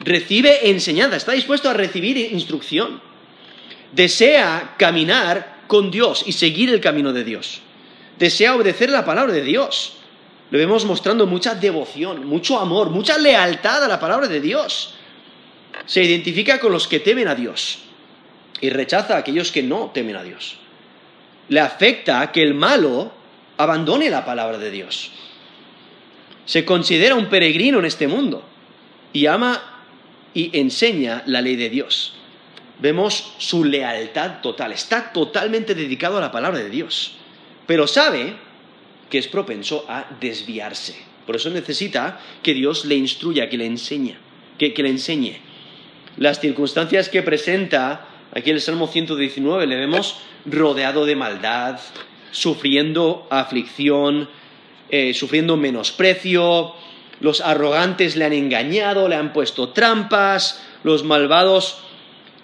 Recibe 0.00 0.70
enseñanza, 0.70 1.16
está 1.16 1.32
dispuesto 1.32 1.70
a 1.70 1.74
recibir 1.74 2.18
instrucción. 2.18 3.00
Desea 3.92 4.74
caminar 4.78 5.62
con 5.68 5.90
Dios 5.90 6.24
y 6.26 6.32
seguir 6.32 6.70
el 6.70 6.80
camino 6.80 7.12
de 7.12 7.24
Dios. 7.24 7.60
Desea 8.18 8.56
obedecer 8.56 8.90
la 8.90 9.04
palabra 9.04 9.32
de 9.32 9.42
Dios. 9.42 9.98
Lo 10.50 10.58
vemos 10.58 10.84
mostrando 10.84 11.26
mucha 11.26 11.54
devoción, 11.54 12.26
mucho 12.26 12.58
amor, 12.58 12.90
mucha 12.90 13.18
lealtad 13.18 13.84
a 13.84 13.88
la 13.88 14.00
palabra 14.00 14.28
de 14.28 14.40
Dios. 14.40 14.94
Se 15.86 16.02
identifica 16.02 16.58
con 16.58 16.72
los 16.72 16.88
que 16.88 17.00
temen 17.00 17.28
a 17.28 17.34
Dios 17.34 17.85
y 18.60 18.70
rechaza 18.70 19.14
a 19.14 19.18
aquellos 19.18 19.52
que 19.52 19.62
no 19.62 19.90
temen 19.92 20.16
a 20.16 20.22
Dios. 20.22 20.58
Le 21.48 21.60
afecta 21.60 22.32
que 22.32 22.42
el 22.42 22.54
malo 22.54 23.12
abandone 23.56 24.10
la 24.10 24.24
palabra 24.24 24.58
de 24.58 24.70
Dios. 24.70 25.12
Se 26.44 26.64
considera 26.64 27.14
un 27.14 27.26
peregrino 27.26 27.78
en 27.78 27.84
este 27.84 28.08
mundo 28.08 28.44
y 29.12 29.26
ama 29.26 29.62
y 30.34 30.58
enseña 30.58 31.22
la 31.26 31.40
ley 31.40 31.56
de 31.56 31.70
Dios. 31.70 32.14
Vemos 32.78 33.34
su 33.38 33.64
lealtad 33.64 34.40
total, 34.42 34.72
está 34.72 35.12
totalmente 35.12 35.74
dedicado 35.74 36.18
a 36.18 36.20
la 36.20 36.30
palabra 36.30 36.58
de 36.58 36.68
Dios, 36.68 37.16
pero 37.66 37.86
sabe 37.86 38.34
que 39.08 39.18
es 39.18 39.28
propenso 39.28 39.86
a 39.88 40.04
desviarse. 40.20 40.94
Por 41.24 41.36
eso 41.36 41.50
necesita 41.50 42.20
que 42.42 42.54
Dios 42.54 42.84
le 42.84 42.94
instruya, 42.96 43.48
que 43.48 43.56
le 43.56 43.66
enseñe, 43.66 44.16
que, 44.58 44.72
le 44.76 44.90
enseñe. 44.90 45.40
Las 46.16 46.40
circunstancias 46.40 47.08
que 47.08 47.22
presenta 47.22 48.06
aquí 48.36 48.50
en 48.50 48.56
el 48.56 48.62
Salmo 48.62 48.86
119 48.86 49.66
le 49.66 49.76
vemos 49.76 50.18
rodeado 50.44 51.06
de 51.06 51.16
maldad, 51.16 51.80
sufriendo 52.32 53.26
aflicción, 53.30 54.28
eh, 54.90 55.14
sufriendo 55.14 55.56
menosprecio, 55.56 56.74
los 57.20 57.40
arrogantes 57.40 58.14
le 58.14 58.26
han 58.26 58.34
engañado, 58.34 59.08
le 59.08 59.16
han 59.16 59.32
puesto 59.32 59.70
trampas, 59.70 60.62
los 60.84 61.02
malvados 61.02 61.78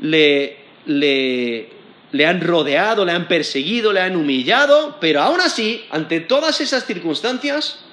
le, 0.00 0.56
le 0.86 2.26
han 2.26 2.40
rodeado, 2.40 3.04
le 3.04 3.12
han 3.12 3.28
perseguido, 3.28 3.92
le 3.92 4.00
han 4.00 4.16
humillado, 4.16 4.96
pero 4.98 5.20
aún 5.20 5.42
así, 5.42 5.84
ante 5.90 6.20
todas 6.20 6.62
esas 6.62 6.86
circunstancias, 6.86 7.84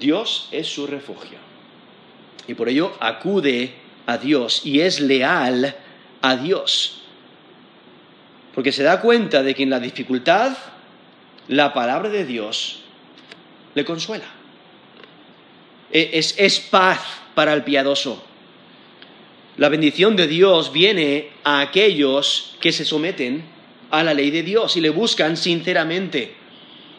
Dios 0.00 0.48
es 0.50 0.66
su 0.66 0.88
refugio. 0.88 1.38
Y 2.48 2.54
por 2.54 2.68
ello 2.68 2.92
acude 2.98 3.74
a 4.06 4.18
Dios 4.18 4.66
y 4.66 4.80
es 4.80 4.98
leal 4.98 5.76
a 6.22 6.36
Dios 6.36 7.02
porque 8.54 8.72
se 8.72 8.82
da 8.82 9.00
cuenta 9.00 9.42
de 9.42 9.54
que 9.54 9.62
en 9.62 9.70
la 9.70 9.80
dificultad 9.80 10.56
la 11.48 11.72
palabra 11.72 12.10
de 12.10 12.24
Dios 12.24 12.80
le 13.74 13.84
consuela. 13.84 14.26
E, 15.90 16.10
es, 16.12 16.60
paz 16.60 17.00
para 17.34 17.52
el 17.54 17.64
piadoso. 17.64 18.22
La 19.56 19.68
bendición 19.68 20.16
de 20.16 20.26
Dios 20.26 20.72
viene 20.72 21.30
a 21.44 21.60
aquellos 21.60 22.56
que 22.60 22.72
se 22.72 22.84
someten 22.84 23.44
a 23.90 24.02
la 24.02 24.14
ley 24.14 24.30
de 24.30 24.42
Dios 24.42 24.76
y 24.76 24.80
le 24.80 24.90
buscan 24.90 25.36
sinceramente. 25.36 26.34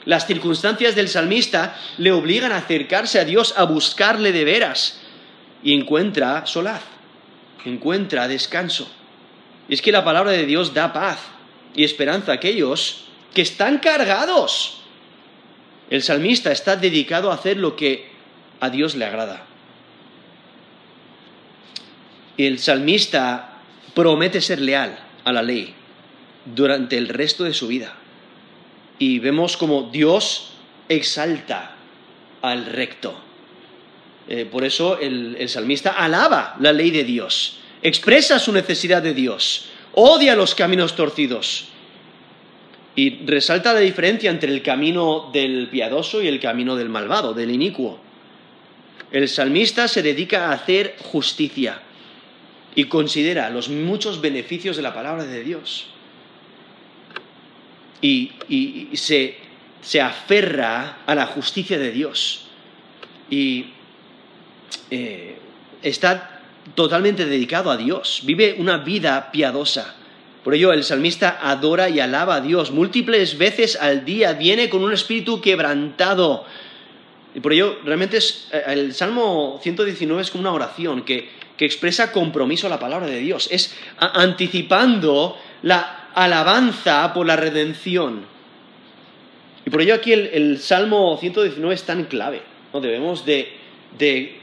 Las 0.06 0.28
circunstancias 0.28 0.96
del 0.96 1.08
salmista 1.08 1.80
le 1.98 2.12
obligan 2.12 2.52
a 2.52 2.58
acercarse 2.58 3.20
a 3.20 3.26
Dios, 3.26 3.54
a 3.58 3.64
buscarle 3.64 4.32
de 4.32 4.44
veras, 4.44 5.00
y 5.64 5.74
encuentra 5.74 6.46
solaz, 6.46 6.82
encuentra 7.66 8.28
descanso. 8.28 8.92
Y 9.68 9.74
es 9.74 9.82
que 9.82 9.92
la 9.92 10.04
palabra 10.04 10.32
de 10.32 10.46
Dios 10.46 10.74
da 10.74 10.92
paz, 10.94 11.20
y 11.76 11.84
esperanza 11.84 12.32
a 12.32 12.36
aquellos 12.36 13.06
que 13.34 13.42
están 13.42 13.80
cargados. 13.80 14.82
El 15.90 16.04
salmista 16.04 16.52
está 16.52 16.76
dedicado 16.76 17.32
a 17.32 17.36
hacer 17.36 17.58
lo 17.58 17.76
que 17.76 18.10
a 18.60 18.70
Dios 18.70 18.96
le 18.96 19.06
agrada. 19.06 19.46
El 22.38 22.60
salmista 22.60 23.60
promete 23.94 24.42
ser 24.42 24.60
leal 24.60 24.98
a 25.24 25.32
la 25.32 25.44
ley 25.44 25.74
durante 26.46 26.98
el 26.98 27.10
resto 27.10 27.44
de 27.44 27.54
su 27.54 27.68
vida. 27.68 27.94
Y 29.00 29.20
vemos 29.20 29.58
como 29.58 29.84
Dios 29.84 30.54
exalta 30.90 31.76
al 32.42 32.66
recto. 32.66 33.16
Eh, 34.28 34.46
por 34.46 34.64
eso 34.64 35.00
el 35.00 35.50
salmista 35.50 35.92
alaba 35.92 36.56
la 36.60 36.72
ley 36.72 36.92
de 36.92 37.04
Dios, 37.04 37.60
expresa 37.84 38.40
su 38.40 38.52
necesidad 38.52 39.04
de 39.04 39.14
Dios, 39.14 39.70
odia 39.94 40.36
los 40.36 40.56
caminos 40.56 40.96
torcidos. 40.96 41.68
Y 42.96 43.26
resalta 43.26 43.74
la 43.74 43.80
diferencia 43.80 44.30
entre 44.30 44.52
el 44.52 44.62
camino 44.62 45.32
del 45.34 45.68
piadoso 45.70 46.22
y 46.22 46.28
el 46.28 46.40
camino 46.40 46.76
del 46.76 46.90
malvado, 46.90 47.34
del 47.34 47.52
inicuo. 47.52 48.00
El 49.12 49.28
salmista 49.28 49.88
se 49.88 50.02
dedica 50.02 50.50
a 50.50 50.54
hacer 50.54 50.96
justicia 51.00 51.82
y 52.76 52.86
considera 52.86 53.50
los 53.50 53.70
muchos 53.70 54.22
beneficios 54.22 54.76
de 54.76 54.84
la 54.84 54.94
palabra 54.94 55.24
de 55.26 55.44
Dios. 55.44 55.88
Y, 58.02 58.32
se, 58.94 59.38
aferra 60.02 61.00
a 61.06 61.16
la 61.16 61.26
justicia 61.26 61.78
de 61.78 61.92
Dios. 61.92 62.46
Y 63.30 63.68
eh, 64.92 65.36
está 65.82 66.33
totalmente 66.76 67.26
dedicado 67.26 67.72
a 67.72 67.78
Dios, 67.78 68.22
vive 68.24 68.56
una 68.58 68.78
vida 68.78 69.32
piadosa. 69.32 69.96
Por 70.44 70.54
ello 70.54 70.74
el 70.74 70.84
salmista 70.84 71.40
adora 71.42 71.90
y 71.90 72.00
alaba 72.00 72.36
a 72.36 72.42
Dios 72.42 72.72
múltiples 72.72 73.38
veces 73.38 73.78
al 73.80 74.04
día, 74.04 74.34
viene 74.34 74.70
con 74.70 74.84
un 74.84 74.92
espíritu 74.92 75.40
quebrantado. 75.40 76.46
Y 77.34 77.40
por 77.40 77.54
ello 77.54 77.78
realmente 77.84 78.18
eh, 78.18 78.64
el 78.68 78.94
Salmo 78.94 79.60
119 79.64 80.22
es 80.22 80.32
como 80.32 80.42
una 80.42 80.52
oración 80.52 81.04
que, 81.04 81.44
expresa 81.64 82.12
compromiso 82.12 82.68
a 82.68 82.70
la 82.70 82.78
palabra 82.78 83.08
de 83.08 83.20
Dios, 83.20 83.48
es 83.50 83.74
anticipando 83.98 85.38
la 85.62 86.10
alabanza 86.14 87.14
por 87.14 87.26
la 87.26 87.38
redención. 87.38 88.26
Y 89.66 89.70
por 89.70 89.82
ello 89.82 89.96
aquí 89.96 90.12
el, 90.12 90.30
el 90.34 90.60
Salmo 90.60 91.18
119 91.18 91.74
es 91.74 91.84
tan 91.84 92.04
clave, 92.04 92.42
¿no? 92.74 92.82
Debemos 92.82 93.26
de, 93.26 93.54
de 93.98 94.43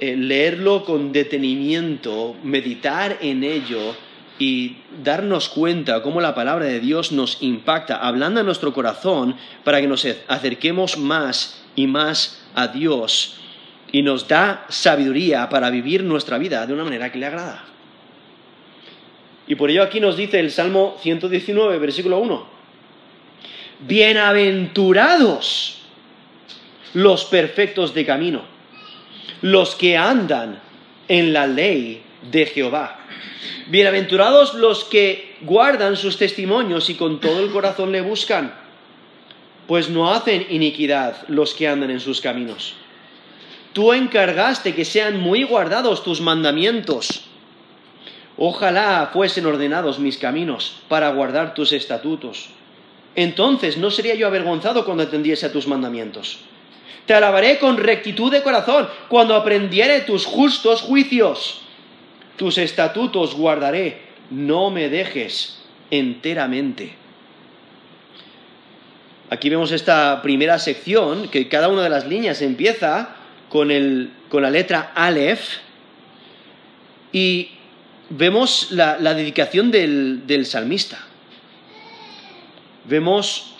eh, 0.00 0.16
leerlo 0.16 0.84
con 0.84 1.12
detenimiento, 1.12 2.36
meditar 2.42 3.18
en 3.20 3.44
ello 3.44 3.96
y 4.38 4.76
darnos 5.02 5.48
cuenta 5.48 6.02
cómo 6.02 6.20
la 6.20 6.34
palabra 6.34 6.66
de 6.66 6.80
Dios 6.80 7.12
nos 7.12 7.42
impacta, 7.42 7.96
hablando 7.96 8.40
en 8.40 8.46
nuestro 8.46 8.72
corazón 8.72 9.36
para 9.64 9.80
que 9.80 9.88
nos 9.88 10.06
acerquemos 10.28 10.96
más 10.96 11.64
y 11.74 11.86
más 11.86 12.40
a 12.54 12.68
Dios 12.68 13.40
y 13.90 14.02
nos 14.02 14.28
da 14.28 14.66
sabiduría 14.68 15.48
para 15.48 15.70
vivir 15.70 16.04
nuestra 16.04 16.38
vida 16.38 16.66
de 16.66 16.74
una 16.74 16.84
manera 16.84 17.10
que 17.10 17.18
le 17.18 17.26
agrada. 17.26 17.64
Y 19.46 19.54
por 19.54 19.70
ello 19.70 19.82
aquí 19.82 19.98
nos 19.98 20.16
dice 20.16 20.38
el 20.40 20.50
Salmo 20.50 20.96
119, 21.00 21.78
versículo 21.78 22.18
1, 22.18 22.46
bienaventurados 23.80 25.78
los 26.94 27.24
perfectos 27.24 27.94
de 27.94 28.04
camino, 28.04 28.42
los 29.42 29.74
que 29.74 29.96
andan 29.96 30.60
en 31.08 31.32
la 31.32 31.46
ley 31.46 32.02
de 32.30 32.46
Jehová. 32.46 32.98
Bienaventurados 33.68 34.54
los 34.54 34.84
que 34.84 35.36
guardan 35.42 35.96
sus 35.96 36.16
testimonios 36.16 36.90
y 36.90 36.94
con 36.94 37.20
todo 37.20 37.40
el 37.40 37.50
corazón 37.50 37.92
le 37.92 38.00
buscan, 38.00 38.54
pues 39.66 39.90
no 39.90 40.12
hacen 40.12 40.46
iniquidad 40.50 41.28
los 41.28 41.54
que 41.54 41.68
andan 41.68 41.90
en 41.90 42.00
sus 42.00 42.20
caminos. 42.20 42.74
Tú 43.72 43.92
encargaste 43.92 44.74
que 44.74 44.84
sean 44.84 45.20
muy 45.20 45.44
guardados 45.44 46.02
tus 46.02 46.20
mandamientos. 46.20 47.24
Ojalá 48.36 49.10
fuesen 49.12 49.46
ordenados 49.46 49.98
mis 49.98 50.16
caminos 50.16 50.80
para 50.88 51.10
guardar 51.10 51.54
tus 51.54 51.72
estatutos. 51.72 52.48
Entonces 53.14 53.76
no 53.76 53.90
sería 53.90 54.14
yo 54.14 54.26
avergonzado 54.26 54.84
cuando 54.84 55.02
atendiese 55.02 55.46
a 55.46 55.52
tus 55.52 55.66
mandamientos. 55.66 56.38
Te 57.08 57.14
alabaré 57.14 57.58
con 57.58 57.76
rectitud 57.76 58.30
de 58.30 58.44
corazón 58.44 58.88
cuando 59.08 59.34
aprendiere 59.34 60.02
tus 60.02 60.24
justos 60.24 60.82
juicios 60.82 61.62
tus 62.38 62.56
estatutos 62.56 63.34
guardaré, 63.34 63.98
no 64.30 64.70
me 64.70 64.88
dejes 64.88 65.58
enteramente. 65.90 66.94
Aquí 69.28 69.50
vemos 69.50 69.72
esta 69.72 70.22
primera 70.22 70.58
sección, 70.58 71.28
que 71.28 71.48
cada 71.48 71.68
una 71.68 71.82
de 71.82 71.90
las 71.90 72.06
líneas 72.06 72.40
empieza 72.40 73.16
con, 73.50 73.68
la 73.68 74.50
letra 74.50 74.92
Aleph, 74.94 75.58
y 77.12 77.50
vemos 78.08 78.68
la, 78.70 78.96
dedicación 79.14 79.70
del, 79.70 80.46
salmista. 80.46 81.04
Vemos 82.84 83.56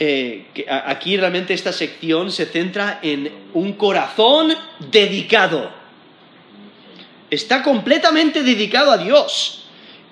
eh, 0.00 0.46
aquí 0.68 1.16
realmente 1.16 1.54
esta 1.54 1.72
sección 1.72 2.32
se 2.32 2.46
centra 2.46 2.98
en 3.02 3.30
un 3.54 3.74
corazón 3.74 4.52
dedicado 4.90 5.80
está 7.30 7.62
completamente 7.62 8.42
dedicado 8.42 8.90
a 8.90 8.98
Dios 8.98 9.62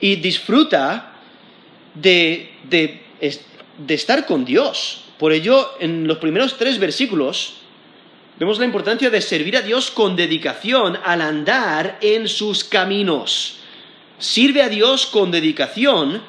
y 0.00 0.16
disfruta 0.16 1.12
de, 1.94 2.52
estar 3.88 4.24
con 4.24 4.44
Dios. 4.44 5.04
Por 5.18 5.32
ello, 5.32 5.72
en 5.80 6.06
los 6.06 6.18
primeros 6.18 6.56
tres 6.56 6.78
versículos, 6.78 7.54
vemos 8.38 8.58
la 8.60 8.64
importancia 8.64 9.10
de 9.10 9.20
servir 9.20 9.56
a 9.56 9.62
Dios 9.62 9.90
con 9.90 10.14
dedicación 10.14 10.98
al 11.04 11.20
andar 11.20 11.98
en 12.00 12.28
sus 12.28 12.62
caminos. 12.62 13.56
Sirve 14.18 14.62
a 14.62 14.68
Dios 14.68 15.06
con 15.06 15.32
dedicación 15.32 16.22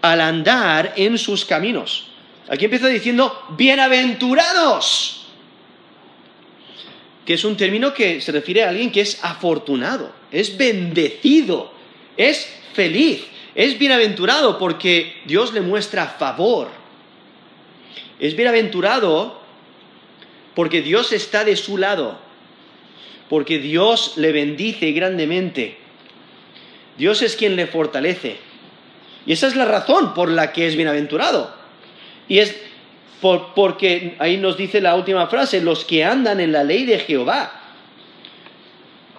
al 0.00 0.20
andar 0.20 0.94
en 0.96 1.18
sus 1.18 1.44
caminos. 1.44 2.08
Aquí 2.48 2.64
empieza 2.64 2.88
diciendo, 2.88 3.46
bienaventurados 3.56 5.22
que 7.24 7.34
es 7.34 7.44
un 7.44 7.56
término 7.56 7.94
que 7.94 8.20
se 8.20 8.32
refiere 8.32 8.64
a 8.64 8.70
alguien 8.70 8.90
que 8.90 9.00
es 9.00 9.22
afortunado, 9.22 10.12
es 10.30 10.56
bendecido, 10.56 11.72
es 12.16 12.48
feliz, 12.72 13.24
es 13.54 13.78
bienaventurado 13.78 14.58
porque 14.58 15.20
Dios 15.24 15.52
le 15.52 15.60
muestra 15.60 16.06
favor. 16.06 16.68
Es 18.18 18.34
bienaventurado 18.34 19.40
porque 20.54 20.82
Dios 20.82 21.12
está 21.12 21.44
de 21.44 21.56
su 21.56 21.78
lado, 21.78 22.18
porque 23.28 23.58
Dios 23.58 24.14
le 24.16 24.32
bendice 24.32 24.92
grandemente. 24.92 25.76
Dios 26.98 27.22
es 27.22 27.36
quien 27.36 27.56
le 27.56 27.66
fortalece. 27.66 28.36
Y 29.26 29.32
esa 29.32 29.46
es 29.46 29.56
la 29.56 29.64
razón 29.64 30.14
por 30.14 30.28
la 30.28 30.52
que 30.52 30.66
es 30.66 30.76
bienaventurado. 30.76 31.61
Y 32.28 32.38
es 32.38 32.56
porque 33.54 34.16
ahí 34.18 34.36
nos 34.36 34.56
dice 34.56 34.80
la 34.80 34.96
última 34.96 35.26
frase, 35.28 35.60
los 35.60 35.84
que 35.84 36.04
andan 36.04 36.40
en 36.40 36.50
la 36.52 36.64
ley 36.64 36.84
de 36.84 36.98
Jehová. 36.98 37.60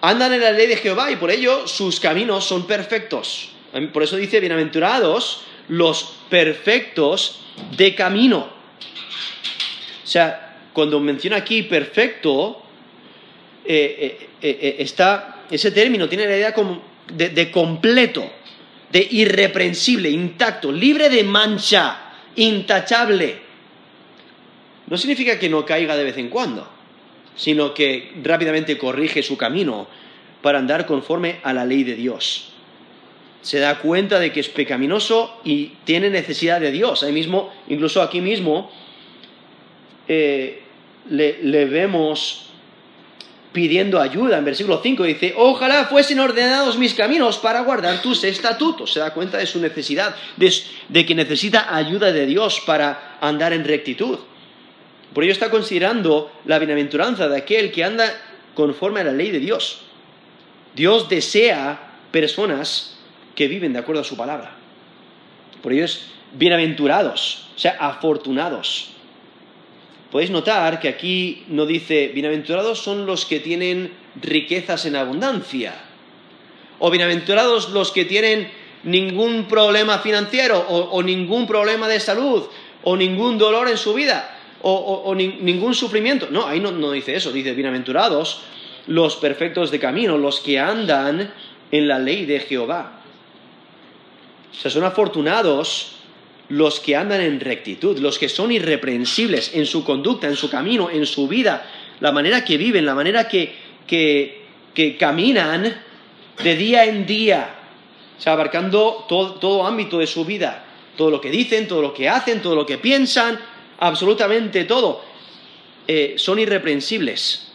Andan 0.02 0.34
en 0.34 0.40
la 0.42 0.50
ley 0.50 0.66
de 0.66 0.76
Jehová 0.76 1.10
y 1.10 1.16
por 1.16 1.30
ello 1.30 1.66
sus 1.66 2.00
caminos 2.00 2.44
son 2.44 2.66
perfectos. 2.66 3.50
Por 3.92 4.02
eso 4.02 4.16
dice, 4.16 4.40
bienaventurados 4.40 5.42
los 5.68 6.16
perfectos 6.28 7.40
de 7.76 7.94
camino. 7.94 8.48
O 10.04 10.06
sea, 10.06 10.58
cuando 10.72 11.00
menciona 11.00 11.36
aquí 11.36 11.62
perfecto, 11.62 12.62
eh, 13.64 14.28
eh, 14.42 14.58
eh, 14.60 14.76
está, 14.80 15.44
ese 15.50 15.70
término 15.70 16.08
tiene 16.08 16.26
la 16.26 16.36
idea 16.36 16.54
de 17.08 17.50
completo, 17.50 18.30
de 18.92 19.08
irreprensible, 19.10 20.10
intacto, 20.10 20.70
libre 20.70 21.08
de 21.08 21.24
mancha, 21.24 22.03
intachable 22.36 23.38
no 24.86 24.98
significa 24.98 25.38
que 25.38 25.48
no 25.48 25.64
caiga 25.64 25.96
de 25.96 26.04
vez 26.04 26.18
en 26.18 26.28
cuando, 26.28 26.68
sino 27.36 27.72
que 27.72 28.12
rápidamente 28.22 28.76
corrige 28.76 29.22
su 29.22 29.36
camino 29.36 29.88
para 30.42 30.58
andar 30.58 30.86
conforme 30.86 31.40
a 31.42 31.52
la 31.52 31.64
ley 31.64 31.84
de 31.84 31.94
Dios. 31.94 32.52
Se 33.40 33.58
da 33.58 33.78
cuenta 33.78 34.18
de 34.18 34.32
que 34.32 34.40
es 34.40 34.48
pecaminoso 34.48 35.40
y 35.44 35.72
tiene 35.84 36.10
necesidad 36.10 36.60
de 36.60 36.70
Dios. 36.70 37.02
Ahí 37.02 37.12
mismo, 37.12 37.52
incluso 37.68 38.02
aquí 38.02 38.20
mismo, 38.20 38.70
eh, 40.08 40.62
le, 41.08 41.42
le 41.42 41.64
vemos 41.66 42.43
pidiendo 43.54 44.00
ayuda. 44.00 44.36
En 44.36 44.44
versículo 44.44 44.80
5 44.82 45.04
dice, 45.04 45.32
ojalá 45.36 45.86
fuesen 45.86 46.18
ordenados 46.18 46.76
mis 46.76 46.92
caminos 46.92 47.38
para 47.38 47.60
guardar 47.60 48.02
tus 48.02 48.24
estatutos. 48.24 48.92
Se 48.92 49.00
da 49.00 49.14
cuenta 49.14 49.38
de 49.38 49.46
su 49.46 49.60
necesidad, 49.60 50.14
de, 50.36 51.06
que 51.06 51.14
necesita 51.14 51.74
ayuda 51.74 52.12
de 52.12 52.26
Dios 52.26 52.60
para 52.66 53.16
andar 53.22 53.54
en 53.54 53.64
rectitud. 53.64 54.18
Por 55.14 55.22
ello 55.22 55.32
está 55.32 55.50
considerando 55.50 56.32
la 56.44 56.58
bienaventuranza 56.58 57.28
de 57.28 57.38
aquel 57.38 57.70
que 57.70 57.84
anda 57.84 58.12
conforme 58.54 59.00
a 59.00 59.04
la 59.04 59.12
ley 59.12 59.30
de 59.30 59.38
Dios. 59.38 59.82
Dios 60.74 61.08
desea 61.08 62.00
personas 62.10 62.98
que 63.36 63.46
viven 63.46 63.72
de 63.72 63.78
acuerdo 63.78 64.02
a 64.02 64.04
su 64.04 64.16
palabra. 64.16 64.56
Por 65.62 65.72
ello 65.72 65.84
es 65.84 66.06
bienaventurados, 66.32 67.46
o 67.54 67.58
sea, 67.58 67.76
afortunados. 67.78 68.93
Podéis 70.14 70.30
notar 70.30 70.78
que 70.78 70.86
aquí 70.86 71.42
no 71.48 71.66
dice 71.66 72.12
bienaventurados 72.14 72.78
son 72.78 73.04
los 73.04 73.26
que 73.26 73.40
tienen 73.40 73.90
riquezas 74.22 74.86
en 74.86 74.94
abundancia, 74.94 75.74
o 76.78 76.88
bienaventurados 76.88 77.70
los 77.70 77.90
que 77.90 78.04
tienen 78.04 78.48
ningún 78.84 79.46
problema 79.48 79.98
financiero, 79.98 80.60
o, 80.68 81.02
ningún 81.02 81.48
problema 81.48 81.88
de 81.88 81.98
salud, 81.98 82.44
o 82.84 82.96
ningún 82.96 83.38
dolor 83.38 83.68
en 83.68 83.76
su 83.76 83.92
vida 83.92 84.38
o, 84.62 85.12
ningún 85.16 85.74
sufrimiento. 85.74 86.28
No, 86.30 86.46
ahí 86.46 86.60
no, 86.60 86.70
no 86.70 86.92
dice 86.92 87.16
eso, 87.16 87.32
dice 87.32 87.52
bienaventurados 87.52 88.42
los 88.86 89.16
perfectos 89.16 89.72
de 89.72 89.80
camino, 89.80 90.16
los 90.16 90.38
que 90.38 90.60
andan 90.60 91.34
en 91.72 91.88
la 91.88 91.98
ley 91.98 92.24
de 92.24 92.38
Jehová. 92.38 93.00
O 94.52 94.54
sea, 94.54 94.70
son 94.70 94.84
afortunados 94.84 95.96
los 96.48 96.80
que 96.80 96.96
andan 96.96 97.20
en 97.20 97.40
rectitud, 97.40 97.98
los 97.98 98.18
que 98.18 98.28
son 98.28 98.52
irreprensibles 98.52 99.54
en 99.54 99.66
su 99.66 99.84
conducta, 99.84 100.26
en 100.26 100.36
su 100.36 100.50
camino, 100.50 100.90
en 100.90 101.06
su 101.06 101.26
vida, 101.26 101.66
la 102.00 102.12
manera 102.12 102.44
que 102.44 102.56
viven, 102.56 102.84
la 102.84 102.94
manera 102.94 103.28
que, 103.28 103.54
que, 103.86 104.42
que 104.74 104.96
caminan 104.96 105.82
de 106.42 106.56
día 106.56 106.84
en 106.84 107.06
día, 107.06 107.54
abarcando 108.26 109.04
todo, 109.08 109.34
todo 109.34 109.66
ámbito 109.66 109.98
de 109.98 110.06
su 110.06 110.24
vida, 110.24 110.64
todo 110.96 111.10
lo 111.10 111.20
que 111.20 111.30
dicen, 111.30 111.68
todo 111.68 111.82
lo 111.82 111.94
que 111.94 112.08
hacen, 112.08 112.40
todo 112.40 112.54
lo 112.54 112.66
que 112.66 112.78
piensan, 112.78 113.38
absolutamente 113.78 114.64
todo, 114.64 115.02
eh, 115.86 116.14
son 116.16 116.38
irreprensibles. 116.38 117.48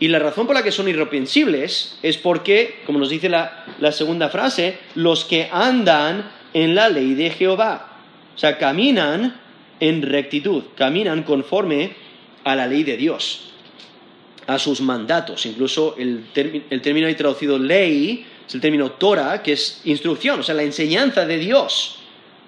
Y 0.00 0.08
la 0.08 0.18
razón 0.18 0.46
por 0.46 0.56
la 0.56 0.62
que 0.62 0.72
son 0.72 0.88
irreprensibles 0.88 1.98
es 2.02 2.16
porque, 2.16 2.82
como 2.84 2.98
nos 2.98 3.08
dice 3.08 3.28
la, 3.28 3.64
la 3.78 3.92
segunda 3.92 4.28
frase, 4.28 4.78
los 4.96 5.24
que 5.24 5.48
andan 5.52 6.30
en 6.54 6.74
la 6.74 6.88
ley 6.88 7.12
de 7.14 7.30
Jehová. 7.30 7.98
O 8.34 8.38
sea, 8.38 8.56
caminan 8.56 9.38
en 9.80 10.00
rectitud, 10.00 10.64
caminan 10.74 11.22
conforme 11.24 11.92
a 12.44 12.56
la 12.56 12.66
ley 12.66 12.82
de 12.82 12.96
Dios, 12.96 13.52
a 14.46 14.58
sus 14.58 14.80
mandatos. 14.80 15.44
Incluso 15.44 15.96
el, 15.98 16.24
el 16.34 16.80
término 16.80 17.06
ahí 17.06 17.14
traducido 17.14 17.58
ley 17.58 18.26
es 18.46 18.54
el 18.54 18.60
término 18.62 18.92
Torah, 18.92 19.42
que 19.42 19.52
es 19.52 19.82
instrucción, 19.84 20.40
o 20.40 20.42
sea, 20.42 20.54
la 20.54 20.62
enseñanza 20.62 21.26
de 21.26 21.38
Dios, 21.38 21.98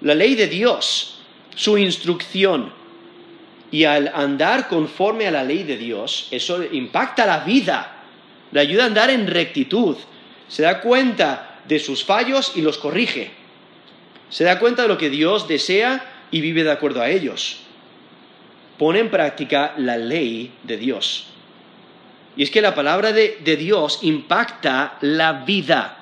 la 0.01 0.15
ley 0.15 0.33
de 0.33 0.47
Dios 0.47 1.17
su 1.57 1.77
instrucción. 1.77 2.71
Y 3.69 3.83
al 3.83 4.11
andar 4.13 4.69
conforme 4.69 5.27
a 5.27 5.31
la 5.31 5.43
ley 5.43 5.63
de 5.63 5.75
Dios, 5.75 6.29
eso 6.31 6.63
impacta 6.63 7.25
la 7.25 7.39
vida, 7.39 8.05
le 8.53 8.61
ayuda 8.61 8.83
a 8.83 8.85
andar 8.85 9.09
en 9.09 9.27
rectitud, 9.27 9.97
se 10.47 10.63
da 10.63 10.79
cuenta 10.79 11.59
de 11.67 11.79
sus 11.79 12.05
fallos 12.05 12.53
y 12.55 12.61
los 12.61 12.77
corrige, 12.77 13.31
se 14.29 14.43
da 14.43 14.59
cuenta 14.59 14.83
de 14.83 14.87
lo 14.87 14.97
que 14.97 15.09
Dios 15.09 15.47
desea 15.47 16.05
y 16.31 16.41
vive 16.41 16.63
de 16.63 16.71
acuerdo 16.71 17.01
a 17.01 17.09
ellos. 17.09 17.61
Pone 18.77 18.99
en 18.99 19.09
práctica 19.09 19.73
la 19.77 19.97
ley 19.97 20.51
de 20.63 20.77
Dios. 20.77 21.27
Y 22.35 22.43
es 22.43 22.51
que 22.51 22.61
la 22.61 22.75
palabra 22.75 23.11
de, 23.11 23.57
Dios 23.57 23.99
impacta 24.03 24.97
la 25.01 25.33
vida, 25.33 25.97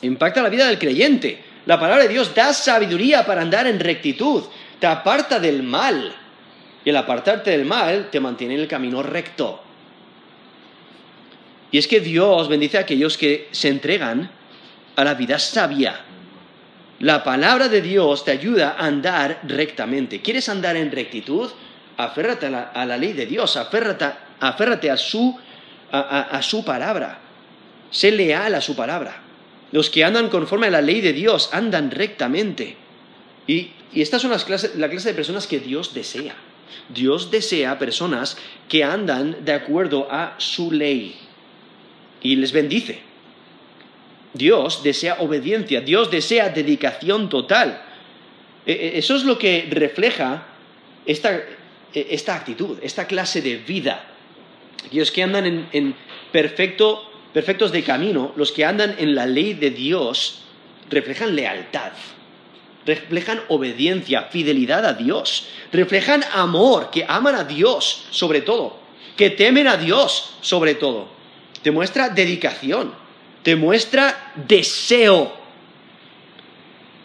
impacta 0.00 0.42
la 0.42 0.48
vida 0.48 0.66
del 0.66 0.78
creyente. 0.78 1.44
La 1.66 1.78
palabra 1.78 2.04
de 2.04 2.08
Dios 2.08 2.34
da 2.34 2.52
sabiduría 2.54 3.26
para 3.26 3.42
andar 3.42 3.66
en 3.66 3.78
rectitud, 3.78 4.44
te 4.78 4.86
aparta 4.86 5.38
del 5.38 5.62
mal. 5.62 6.14
Y 6.84 6.90
el 6.90 6.96
apartarte 6.96 7.50
del 7.50 7.66
mal 7.66 8.08
te 8.10 8.20
mantiene 8.20 8.54
en 8.54 8.60
el 8.60 8.68
camino 8.68 9.02
recto. 9.02 9.60
Y 11.70 11.78
es 11.78 11.88
que 11.88 12.00
Dios 12.00 12.48
bendice 12.48 12.78
a 12.78 12.82
aquellos 12.82 13.18
que 13.18 13.48
se 13.50 13.68
entregan 13.68 14.30
a 14.96 15.04
la 15.04 15.14
vida 15.14 15.38
sabia. 15.38 16.00
La 17.00 17.24
palabra 17.24 17.68
de 17.68 17.82
Dios 17.82 18.24
te 18.24 18.30
ayuda 18.30 18.76
a 18.78 18.86
andar 18.86 19.40
rectamente. 19.44 20.22
¿Quieres 20.22 20.48
andar 20.48 20.76
en 20.76 20.92
rectitud? 20.92 21.50
Aférrate 21.96 22.46
a 22.46 22.86
la, 22.86 22.96
ley 22.96 23.12
de 23.12 23.26
Dios, 23.26 23.56
aférrate, 23.56 24.90
a, 24.90 24.96
su, 24.96 25.38
a, 25.90 26.42
su 26.42 26.64
palabra. 26.64 27.18
Sé 27.90 28.10
leal 28.10 28.54
a 28.54 28.60
su 28.60 28.74
palabra. 28.74 29.22
Los 29.72 29.90
que 29.90 30.04
andan 30.04 30.28
conforme 30.28 30.68
a 30.68 30.70
la 30.70 30.80
ley 30.80 31.00
de 31.00 31.12
Dios 31.12 31.50
andan 31.52 31.90
rectamente. 31.90 32.76
Y, 33.46 33.70
estas 33.94 34.22
son 34.22 34.32
las 34.32 34.48
la 34.76 34.88
clase 34.88 35.08
de 35.08 35.14
personas 35.14 35.46
que 35.46 35.60
Dios 35.60 35.94
desea. 35.94 36.34
Dios 36.88 37.30
desea 37.30 37.78
personas 37.78 38.36
que 38.68 38.82
andan 38.82 39.44
de 39.44 39.52
acuerdo 39.52 40.08
a 40.10 40.34
su 40.38 40.72
ley 40.72 41.16
y 42.20 42.36
les 42.36 42.52
bendice. 42.52 43.13
Dios 44.34 44.82
desea 44.82 45.18
obediencia, 45.20 45.80
Dios 45.80 46.10
desea 46.10 46.50
dedicación 46.50 47.28
total. 47.28 47.80
E, 48.66 48.72
e, 48.72 48.98
eso 48.98 49.14
es 49.14 49.22
lo 49.22 49.38
que 49.38 49.68
refleja 49.70 50.46
esta, 51.06 51.38
e, 51.94 52.06
esta 52.10 52.34
actitud, 52.34 52.78
esta 52.82 53.06
clase 53.06 53.40
de 53.40 53.56
vida. 53.62 54.04
Aquellos 54.84 55.12
que 55.12 55.22
andan 55.22 55.68
en, 55.70 55.94
perfecto, 56.32 57.08
perfectos 57.32 57.70
de 57.70 57.84
camino, 57.84 58.32
los 58.34 58.50
que 58.50 58.64
andan 58.64 58.96
en 58.98 59.14
la 59.14 59.24
ley 59.24 59.54
de 59.54 59.70
Dios, 59.70 60.42
reflejan 60.90 61.36
lealtad, 61.36 61.92
reflejan 62.84 63.40
obediencia, 63.48 64.24
fidelidad 64.24 64.84
a 64.84 64.94
Dios, 64.94 65.48
reflejan 65.72 66.24
amor, 66.34 66.90
que 66.90 67.06
aman 67.06 67.36
a 67.36 67.44
Dios 67.44 68.06
sobre 68.10 68.42
todo, 68.42 68.78
que 69.16 69.30
temen 69.30 69.68
a 69.68 69.76
Dios 69.76 70.34
sobre 70.40 70.74
todo. 70.74 71.08
Demuestra 71.62 72.10
dedicación 72.10 73.03
te 73.44 73.54
muestra 73.54 74.32
deseo. 74.34 75.32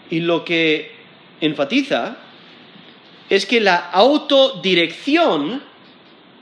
Y 0.09 0.21
lo 0.21 0.43
que 0.43 0.91
enfatiza 1.41 2.17
es 3.29 3.45
que 3.45 3.59
la 3.59 3.75
autodirección, 3.75 5.61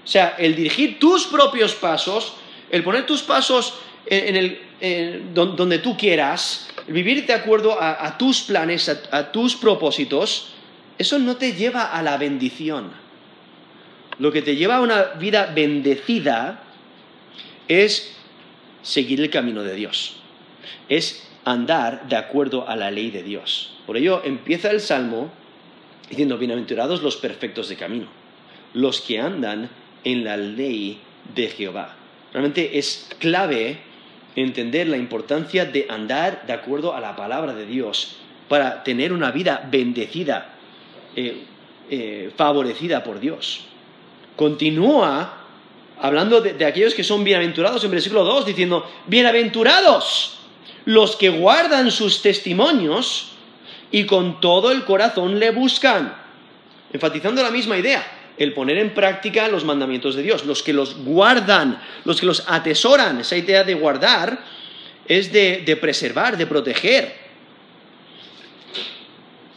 o 0.04 0.08
sea, 0.08 0.36
el 0.38 0.56
dirigir 0.56 1.00
tus 1.00 1.26
propios 1.26 1.74
pasos, 1.76 2.36
el 2.70 2.84
poner 2.84 3.06
tus 3.06 3.24
pasos 3.24 3.74
en, 4.06 4.36
el, 4.80 5.34
donde 5.34 5.80
tú 5.80 5.98
quieras, 5.98 6.70
vivir 6.88 7.26
de 7.26 7.34
acuerdo 7.34 7.76
a, 7.82 8.18
tus 8.18 8.42
planes, 8.42 8.88
a 9.12 9.32
tus 9.32 9.56
propósitos, 9.56 10.54
eso 10.98 11.20
no 11.20 11.36
te 11.36 11.54
lleva 11.54 11.92
a 11.92 12.02
la 12.04 12.18
bendición. 12.18 12.92
Lo 14.20 14.32
que 14.32 14.42
te 14.42 14.56
lleva 14.56 14.78
a 14.78 14.82
una 14.82 15.04
vida 15.20 15.52
bendecida 15.54 16.64
es 17.68 18.17
seguir 18.88 19.20
el 19.20 19.30
camino 19.30 19.64
de 19.64 19.76
Dios. 19.76 20.16
Es 20.88 21.28
andar 21.44 22.08
de 22.08 22.16
acuerdo 22.16 22.68
a 22.70 22.78
la 22.78 22.90
ley 22.90 23.12
de 23.12 23.22
Dios. 23.22 23.76
Por 23.86 23.98
ello 23.98 24.22
empieza 24.24 24.72
el 24.72 24.80
Salmo 24.80 25.30
diciendo, 26.10 26.38
bienaventurados 26.38 27.04
los 27.04 27.18
perfectos 27.18 27.68
de 27.68 27.76
camino, 27.76 28.08
los 28.74 29.02
que 29.02 29.20
andan 29.20 29.70
en 30.06 30.24
la 30.24 30.38
ley 30.38 31.02
de 31.36 31.50
Jehová. 31.50 31.96
Realmente 32.32 32.78
es 32.78 33.10
clave 33.20 33.78
entender 34.38 34.88
la 34.88 34.98
importancia 34.98 35.66
de 35.66 35.86
andar 35.90 36.46
de 36.48 36.54
acuerdo 36.54 36.96
a 36.96 37.02
la 37.02 37.18
palabra 37.18 37.54
de 37.54 37.66
Dios 37.66 38.16
para 38.48 38.84
tener 38.84 39.12
una 39.12 39.32
vida 39.32 39.68
bendecida, 39.70 40.54
eh, 41.14 41.44
eh, 41.90 42.32
favorecida 42.38 43.04
por 43.04 43.20
Dios. 43.20 43.66
Continúa 44.38 45.37
hablando 46.02 46.42
de, 46.42 46.66
aquellos 46.66 46.94
que 46.94 47.04
son 47.04 47.24
bienaventurados 47.24 47.84
en 47.84 47.92
versículo 47.92 48.24
2, 48.24 48.46
diciendo, 48.46 48.90
bienaventurados 49.08 50.38
los 50.86 51.16
que 51.16 51.30
guardan 51.30 51.92
sus 51.92 52.22
testimonios 52.22 53.32
y 53.92 54.06
con 54.06 54.40
todo 54.40 54.72
el 54.72 54.86
corazón 54.86 55.40
le 55.40 55.52
buscan, 55.52 56.16
enfatizando 56.94 57.44
la 57.44 57.52
misma 57.52 57.78
idea, 57.78 58.06
el 58.38 58.54
poner 58.54 58.78
en 58.78 58.94
práctica 58.94 59.48
los 59.48 59.66
mandamientos 59.66 60.16
de 60.16 60.24
Dios, 60.24 60.46
los 60.46 60.64
que 60.64 60.74
los 60.74 61.04
guardan, 61.04 61.82
los 62.06 62.20
que 62.20 62.26
los 62.26 62.44
atesoran, 62.48 63.20
esa 63.20 63.36
idea 63.36 63.64
de 63.64 63.74
guardar 63.74 64.44
es 65.08 65.32
de, 65.32 65.64
de 65.66 65.76
preservar, 65.76 66.38
de 66.38 66.46
proteger. 66.46 67.16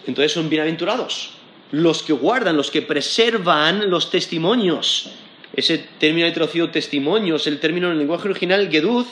Entonces 0.07 0.33
son 0.33 0.49
bienaventurados 0.49 1.31
los 1.73 2.03
que 2.03 2.13
guardan, 2.13 2.57
los 2.57 2.71
que 2.71 2.83
preservan 2.83 3.91
los 3.91 4.11
testimonios 4.11 5.11
ese 5.55 5.79
término 5.99 6.27
ha 6.27 6.33
traducido 6.33 6.71
testimonios, 6.71 7.47
el 7.47 7.59
término 7.59 7.89
en 7.89 7.95
el 7.95 7.99
lenguaje 7.99 8.29
original, 8.29 8.71
geduz, 8.71 9.07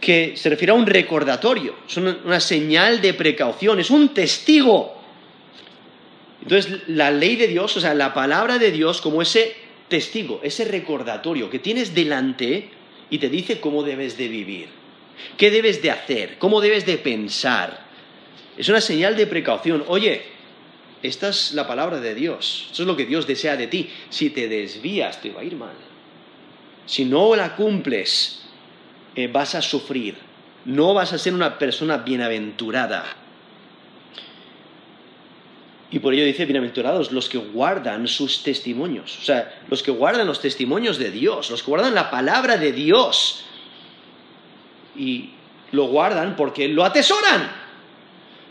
que 0.00 0.36
se 0.36 0.48
refiere 0.48 0.70
a 0.70 0.74
un 0.74 0.86
recordatorio, 0.86 1.74
es 1.88 1.96
una, 1.96 2.40
señal 2.40 3.00
de 3.00 3.14
precaución, 3.14 3.80
es 3.80 3.90
un 3.90 4.14
testigo. 4.14 4.94
Entonces, 6.42 6.82
la 6.86 7.10
ley 7.10 7.34
de 7.34 7.48
Dios, 7.48 7.76
o 7.76 7.80
sea, 7.80 7.94
la 7.94 8.14
palabra 8.14 8.58
de 8.58 8.70
Dios 8.70 9.00
como 9.00 9.20
ese 9.20 9.56
testigo, 9.88 10.40
ese 10.44 10.64
recordatorio 10.64 11.50
que 11.50 11.58
tienes 11.58 11.94
delante 11.94 12.68
y 13.10 13.18
te 13.18 13.28
dice 13.28 13.58
cómo 13.58 13.82
debes 13.82 14.16
de 14.16 14.28
vivir, 14.28 14.68
qué 15.36 15.50
debes 15.50 15.82
de 15.82 15.90
hacer, 15.90 16.38
cómo 16.38 16.60
debes 16.60 16.86
de 16.86 16.98
pensar. 16.98 17.84
Es 18.56 18.68
una 18.68 18.80
señal 18.80 19.16
de 19.16 19.26
precaución. 19.26 19.84
Oye, 19.88 20.35
esta 21.06 21.28
es 21.28 21.52
la 21.52 21.66
palabra 21.66 22.00
de 22.00 22.14
Dios. 22.14 22.68
Eso 22.72 22.82
es 22.82 22.86
lo 22.86 22.96
que 22.96 23.06
Dios 23.06 23.26
desea 23.26 23.56
de 23.56 23.66
ti. 23.66 23.90
Si 24.10 24.30
te 24.30 24.48
desvías, 24.48 25.20
te 25.20 25.30
va 25.30 25.40
a 25.40 25.44
ir 25.44 25.56
mal. 25.56 25.74
Si 26.86 27.04
no 27.04 27.34
la 27.34 27.56
cumples, 27.56 28.42
eh, 29.14 29.28
vas 29.28 29.54
a 29.54 29.62
sufrir. 29.62 30.16
No 30.64 30.94
vas 30.94 31.12
a 31.12 31.18
ser 31.18 31.34
una 31.34 31.58
persona 31.58 31.98
bienaventurada. 31.98 33.04
Y 35.90 36.00
por 36.00 36.12
ello 36.14 36.24
dice, 36.24 36.44
bienaventurados 36.44 37.12
los 37.12 37.28
que 37.28 37.38
guardan 37.38 38.08
sus 38.08 38.42
testimonios. 38.42 39.18
O 39.18 39.22
sea, 39.22 39.62
los 39.68 39.82
que 39.82 39.92
guardan 39.92 40.26
los 40.26 40.40
testimonios 40.40 40.98
de 40.98 41.10
Dios, 41.10 41.50
los 41.50 41.62
que 41.62 41.70
guardan 41.70 41.94
la 41.94 42.10
palabra 42.10 42.56
de 42.56 42.72
Dios. 42.72 43.44
Y 44.96 45.30
lo 45.72 45.86
guardan 45.86 46.36
porque 46.36 46.68
lo 46.68 46.84
atesoran. 46.84 47.50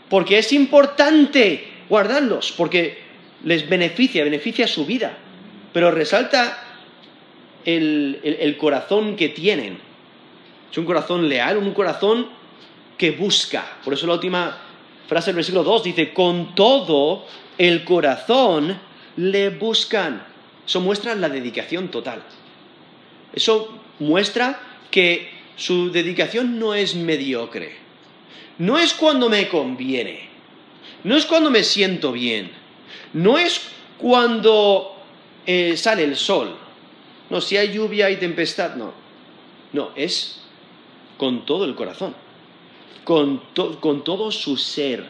Porque 0.08 0.38
es 0.38 0.52
importante 0.52 1.75
guardarlos, 1.88 2.52
porque 2.52 2.98
les 3.44 3.68
beneficia, 3.68 4.24
beneficia 4.24 4.66
su 4.66 4.86
vida. 4.86 5.16
Pero 5.72 5.90
resalta 5.90 6.62
el, 7.64 8.56
corazón 8.58 9.16
que 9.16 9.28
tienen. 9.28 9.78
Es 10.70 10.78
un 10.78 10.84
corazón 10.84 11.28
leal, 11.28 11.58
un 11.58 11.72
corazón 11.72 12.28
que 12.96 13.10
busca. 13.10 13.76
Por 13.84 13.94
eso 13.94 14.06
la 14.06 14.14
última 14.14 14.58
frase 15.06 15.26
del 15.26 15.36
versículo 15.36 15.64
2 15.64 15.84
dice, 15.84 16.12
con 16.12 16.54
todo 16.54 17.26
el 17.58 17.84
corazón 17.84 18.78
le 19.16 19.50
buscan. 19.50 20.24
Eso 20.66 20.80
muestra 20.80 21.14
la 21.14 21.28
dedicación 21.28 21.88
total. 21.88 22.22
Eso 23.32 23.78
muestra 23.98 24.60
que 24.90 25.30
su 25.56 25.90
dedicación 25.90 26.58
no 26.58 26.74
es 26.74 26.94
mediocre. 26.94 27.76
No 28.58 28.78
es 28.78 28.94
cuando 28.94 29.28
me 29.28 29.48
conviene. 29.48 30.25
No 31.04 31.16
es 31.16 31.26
cuando 31.26 31.50
me 31.50 31.62
siento 31.62 32.12
bien. 32.12 32.50
No 33.12 33.38
es 33.38 33.60
cuando 33.98 34.96
eh, 35.46 35.76
sale 35.76 36.04
el 36.04 36.16
sol. 36.16 36.56
No, 37.30 37.40
si 37.40 37.56
hay 37.56 37.72
lluvia 37.72 38.10
y 38.10 38.16
tempestad, 38.16 38.76
no. 38.76 38.92
No, 39.72 39.90
es 39.96 40.40
con 41.16 41.44
todo 41.46 41.64
el 41.64 41.74
corazón, 41.74 42.14
con, 43.04 43.42
todo 43.54 44.30
su 44.30 44.56
ser, 44.56 45.04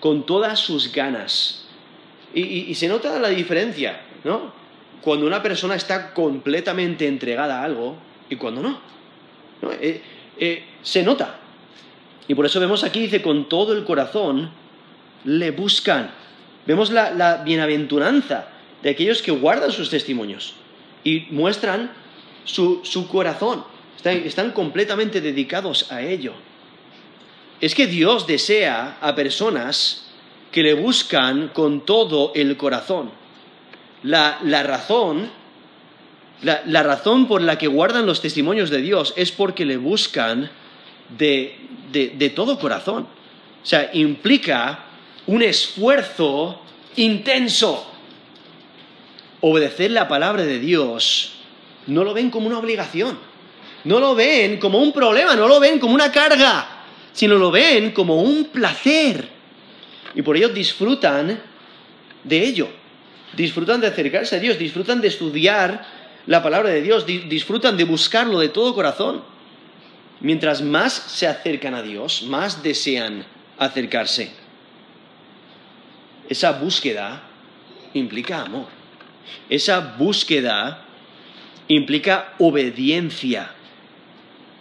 con 0.00 0.24
todas 0.24 0.58
sus 0.58 0.92
ganas. 0.92 1.66
Y, 2.32 2.74
se 2.74 2.88
nota 2.88 3.18
la 3.18 3.28
diferencia, 3.28 4.00
¿no? 4.24 4.52
Cuando 5.00 5.26
una 5.26 5.42
persona 5.42 5.74
está 5.74 6.14
completamente 6.14 7.06
entregada 7.06 7.60
a 7.60 7.64
algo 7.64 7.96
y 8.28 8.36
cuando 8.36 8.62
no. 8.62 8.78
Eh, 9.80 10.02
eh, 10.38 10.64
se 10.82 11.02
nota. 11.02 11.38
Y 12.28 12.34
por 12.34 12.46
eso 12.46 12.60
vemos 12.60 12.84
aquí, 12.84 13.00
dice, 13.00 13.20
con 13.20 13.48
todo 13.48 13.72
el 13.72 13.84
corazón 13.84 14.50
le 15.24 15.50
buscan. 15.50 16.10
Vemos 16.66 16.90
la, 16.90 17.42
bienaventuranza 17.44 18.48
de 18.82 18.90
aquellos 18.90 19.22
que 19.22 19.30
guardan 19.30 19.72
sus 19.72 19.90
testimonios 19.90 20.54
y 21.04 21.26
muestran 21.30 21.92
su, 22.44 22.80
su 22.84 23.08
corazón. 23.08 23.64
Están, 23.96 24.16
están 24.18 24.52
completamente 24.52 25.20
dedicados 25.20 25.90
a 25.92 26.02
ello. 26.02 26.32
Es 27.60 27.74
que 27.74 27.86
Dios 27.86 28.26
desea 28.26 28.98
a 29.00 29.14
personas 29.14 30.06
que 30.50 30.62
le 30.62 30.74
buscan 30.74 31.48
con 31.48 31.84
todo 31.84 32.32
el 32.34 32.56
corazón. 32.56 33.10
La, 34.02 34.38
la 34.42 34.62
razón, 34.62 35.30
la, 36.42 36.62
la, 36.64 36.82
razón 36.82 37.28
por 37.28 37.42
la 37.42 37.58
que 37.58 37.66
guardan 37.66 38.06
los 38.06 38.22
testimonios 38.22 38.70
de 38.70 38.80
Dios 38.80 39.12
es 39.16 39.30
porque 39.30 39.66
le 39.66 39.76
buscan 39.76 40.50
de, 41.18 41.56
de, 41.92 42.14
de 42.16 42.30
todo 42.30 42.58
corazón. 42.58 43.06
O 43.62 43.66
sea, 43.66 43.90
implica 43.92 44.86
un 45.30 45.42
esfuerzo 45.42 46.60
intenso. 46.96 47.86
Obedecer 49.40 49.92
la 49.92 50.08
palabra 50.08 50.42
de 50.42 50.58
Dios 50.58 51.34
no 51.86 52.02
lo 52.02 52.12
ven 52.12 52.30
como 52.30 52.48
una 52.48 52.58
obligación, 52.58 53.16
no 53.84 54.00
lo 54.00 54.16
ven 54.16 54.58
como 54.58 54.78
un 54.78 54.92
problema, 54.92 55.36
no 55.36 55.46
lo 55.46 55.60
ven 55.60 55.78
como 55.78 55.94
una 55.94 56.10
carga, 56.10 56.84
sino 57.12 57.36
lo 57.36 57.52
ven 57.52 57.92
como 57.92 58.20
un 58.20 58.46
placer. 58.46 59.28
Y 60.16 60.22
por 60.22 60.36
ello 60.36 60.48
disfrutan 60.48 61.40
de 62.24 62.44
ello, 62.44 62.68
disfrutan 63.36 63.80
de 63.80 63.86
acercarse 63.86 64.34
a 64.34 64.40
Dios, 64.40 64.58
disfrutan 64.58 65.00
de 65.00 65.08
estudiar 65.08 65.86
la 66.26 66.42
palabra 66.42 66.70
de 66.70 66.82
Dios, 66.82 67.06
disfrutan 67.06 67.76
de 67.76 67.84
buscarlo 67.84 68.40
de 68.40 68.48
todo 68.48 68.74
corazón. 68.74 69.22
Mientras 70.18 70.60
más 70.60 70.92
se 70.92 71.28
acercan 71.28 71.74
a 71.74 71.82
Dios, 71.82 72.24
más 72.24 72.64
desean 72.64 73.24
acercarse. 73.58 74.39
Esa 76.30 76.52
búsqueda 76.52 77.22
implica 77.92 78.42
amor. 78.42 78.66
Esa 79.48 79.80
búsqueda 79.98 80.84
implica 81.66 82.34
obediencia. 82.38 83.50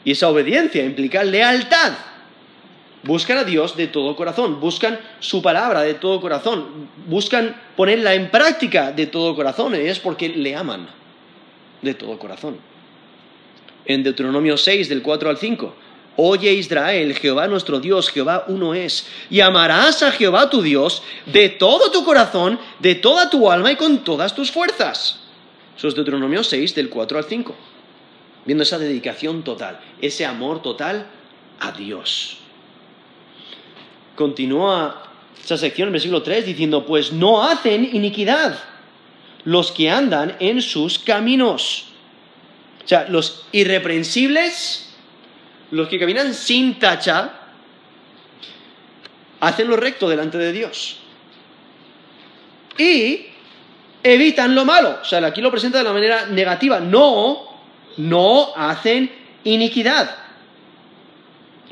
Y 0.04 0.12
esa 0.12 0.30
obediencia 0.30 0.84
implica 0.84 1.24
lealtad. 1.24 1.94
Buscan 3.04 3.38
a 3.38 3.44
Dios 3.44 3.78
de 3.78 3.88
todo 3.88 4.16
corazón, 4.16 4.60
buscan 4.60 5.00
su 5.20 5.42
palabra 5.42 5.82
de 5.82 5.94
todo 5.94 6.20
corazón, 6.20 6.90
buscan 7.08 7.56
ponerla 7.78 8.14
en 8.16 8.30
práctica 8.30 8.92
de 8.92 9.06
todo 9.06 9.36
corazón, 9.36 9.74
es 9.76 10.00
porque 10.00 10.28
le 10.28 10.54
aman 10.56 10.90
de 11.82 11.94
todo 11.94 12.20
corazón. 12.20 12.58
En 13.86 14.04
Deuteronomio 14.04 14.58
6, 14.58 14.90
del 14.90 15.02
4 15.02 15.30
al 15.30 15.38
5, 15.38 15.76
Oye 16.22 16.52
Israel, 16.52 17.16
Jehová 17.16 17.48
nuestro 17.48 17.80
Dios, 17.80 18.10
Jehová 18.10 18.44
uno 18.50 18.74
es, 18.74 19.08
y 19.30 19.40
amarás 19.40 20.04
a 20.04 20.12
Jehová 20.12 20.50
tu 20.50 20.62
Dios 20.62 21.02
de 21.26 21.48
todo 21.48 21.92
tu 21.92 22.04
corazón, 22.04 22.60
de 22.80 22.96
toda 22.96 23.30
tu 23.30 23.50
alma 23.50 23.72
y 23.72 23.78
con 23.78 24.04
todas 24.04 24.36
tus 24.36 24.52
fuerzas. 24.52 25.22
Eso 25.78 25.88
es 25.88 25.96
Deuteronomio 25.96 26.44
6, 26.44 26.76
del 26.76 26.90
4 26.90 27.20
al 27.20 27.24
5. 27.24 27.56
Viendo 28.44 28.64
esa 28.64 28.78
dedicación 28.78 29.44
total, 29.44 29.80
ese 30.02 30.26
amor 30.26 30.62
total 30.62 31.08
a 31.58 31.72
Dios. 31.72 32.40
Continúa 34.18 35.02
esa 35.42 35.56
sección, 35.56 35.88
el 35.88 35.94
versículo 35.94 36.22
3, 36.22 36.46
diciendo, 36.46 36.86
pues 36.86 37.14
no 37.14 37.46
hacen 37.46 37.96
iniquidad 37.96 38.60
los 39.46 39.72
que 39.72 39.90
andan 39.90 40.36
en 40.42 40.62
sus 40.62 41.00
caminos. 41.00 41.86
O 42.84 42.88
sea, 42.90 43.08
los 43.08 43.46
irreprensibles, 43.54 44.89
los 45.72 45.88
que 45.88 46.00
caminan 46.00 46.34
sin 46.34 46.80
tacha, 46.80 47.32
hacen 49.40 49.68
lo 49.68 49.76
recto 49.76 50.10
delante 50.10 50.38
de 50.38 50.52
Dios. 50.52 50.98
Y 52.78 53.26
evitan 54.04 54.56
lo 54.56 54.66
malo. 54.66 55.00
O 55.02 55.06
sea, 55.06 55.26
aquí 55.26 55.42
lo 55.42 55.52
presenta 55.52 55.78
de 55.78 55.84
la 55.84 55.94
manera 55.94 56.26
negativa. 56.28 56.80
No, 56.80 57.48
no 57.98 58.56
hacen 58.56 59.12
iniquidad. 59.44 60.16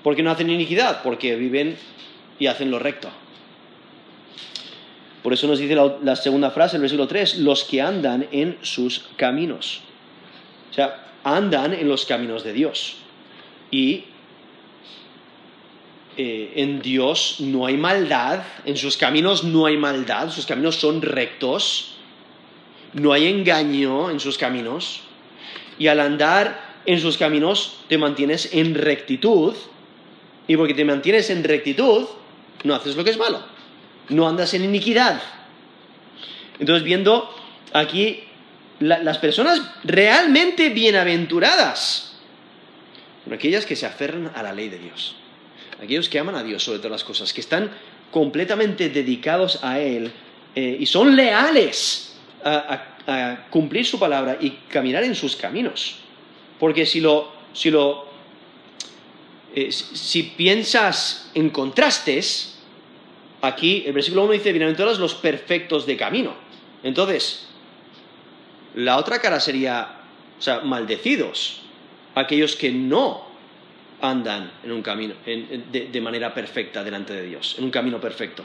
¿Por 0.04 0.16
qué 0.16 0.24
no 0.24 0.32
hacen 0.32 0.50
iniquidad? 0.50 1.02
Porque 1.02 1.36
viven 1.36 1.78
y 2.40 2.48
hacen 2.48 2.72
lo 2.72 2.80
recto. 2.80 3.10
Por 5.24 5.34
eso 5.34 5.48
nos 5.48 5.60
dice 5.60 5.76
la, 5.76 6.16
segunda 6.16 6.52
frase, 6.52 6.78
el 6.78 6.82
versículo 6.82 7.08
3, 7.08 7.40
los 7.40 7.66
que 7.66 7.82
andan 7.82 8.28
en 8.32 8.58
sus 8.62 9.10
caminos. 9.18 9.82
O 10.72 10.74
sea, 10.74 11.08
andan 11.24 11.74
en 11.74 11.90
los 11.90 12.06
caminos 12.06 12.44
de 12.44 12.54
Dios. 12.54 12.98
Y 13.72 14.06
eh, 16.20 16.54
en 16.56 16.82
Dios 16.82 17.36
no 17.40 17.68
hay 17.68 17.78
maldad, 17.78 18.42
en 18.66 18.76
sus 18.76 18.98
caminos 18.98 19.44
no 19.44 19.68
hay 19.68 19.78
maldad, 19.78 20.32
sus 20.32 20.48
caminos 20.48 20.76
son 20.78 21.02
rectos, 21.02 21.98
no 22.94 23.14
hay 23.14 23.28
engaño 23.28 24.10
en 24.10 24.20
sus 24.20 24.38
caminos. 24.38 25.02
Y 25.78 25.88
al 25.88 26.00
andar 26.00 26.80
en 26.88 27.00
sus 27.00 27.18
caminos 27.18 27.82
te 27.88 28.00
mantienes 28.00 28.50
en 28.54 28.74
rectitud. 28.74 29.54
Y 30.48 30.58
porque 30.58 30.74
te 30.74 30.86
mantienes 30.86 31.30
en 31.30 31.44
rectitud, 31.44 32.06
no 32.64 32.74
haces 32.74 32.96
lo 32.96 33.04
que 33.04 33.12
es 33.12 33.18
malo. 33.18 33.44
No 34.10 34.28
andas 34.28 34.54
en 34.54 34.64
iniquidad. 34.64 35.22
Entonces, 36.60 36.84
viendo 36.84 37.30
aquí 37.74 38.24
la, 38.80 39.04
las 39.04 39.20
personas 39.20 39.62
realmente 39.84 40.70
bienaventuradas, 40.70 42.07
aquellas 43.36 43.66
que 43.66 43.76
se 43.76 43.86
aferran 43.86 44.32
a 44.36 44.44
la 44.44 44.54
ley 44.54 44.70
de 44.70 44.80
Dios. 44.80 45.16
Aquellos 45.82 46.10
que 46.10 46.20
aman 46.20 46.36
a 46.36 46.44
Dios 46.44 46.64
sobre 46.64 46.80
todas 46.80 46.92
las 46.92 47.04
cosas, 47.04 47.34
que 47.34 47.42
están 47.42 47.72
completamente 48.12 48.90
dedicados 48.90 49.64
a 49.64 49.80
Él 49.80 50.12
eh, 50.56 50.78
y 50.80 50.86
son 50.86 51.16
leales 51.16 52.16
a, 52.44 52.94
cumplir 53.50 53.86
su 53.86 53.98
palabra 53.98 54.38
y 54.40 54.50
caminar 54.70 55.04
en 55.04 55.16
sus 55.16 55.38
caminos. 55.38 56.00
Porque 56.60 56.86
si 56.86 57.00
lo, 57.00 57.32
si 57.54 57.72
lo 57.72 58.06
eh, 59.56 59.72
si 59.72 60.24
piensas 60.24 61.32
en 61.34 61.50
contrastes, 61.50 62.60
aquí 63.42 63.84
el 63.86 63.94
versículo 63.94 64.26
1 64.26 64.34
dice, 64.34 64.52
bienaventurados 64.52 65.00
los 65.00 65.16
perfectos 65.16 65.86
de 65.86 65.96
camino. 65.96 66.36
Entonces, 66.84 67.48
la 68.76 68.98
otra 68.98 69.20
cara 69.20 69.40
sería, 69.40 70.02
o 70.38 70.42
sea, 70.42 70.60
maldecidos, 70.60 71.62
aquellos 72.20 72.56
que 72.56 72.72
no 72.72 73.26
andan 74.02 74.52
en 74.64 74.72
un 74.72 74.82
camino, 74.82 75.16
de, 75.26 76.02
manera 76.02 76.34
perfecta 76.34 76.84
delante 76.84 77.14
de 77.14 77.24
Dios, 77.24 77.56
en 77.58 77.66
un 77.66 77.72
camino 77.72 78.00
perfecto. 78.00 78.44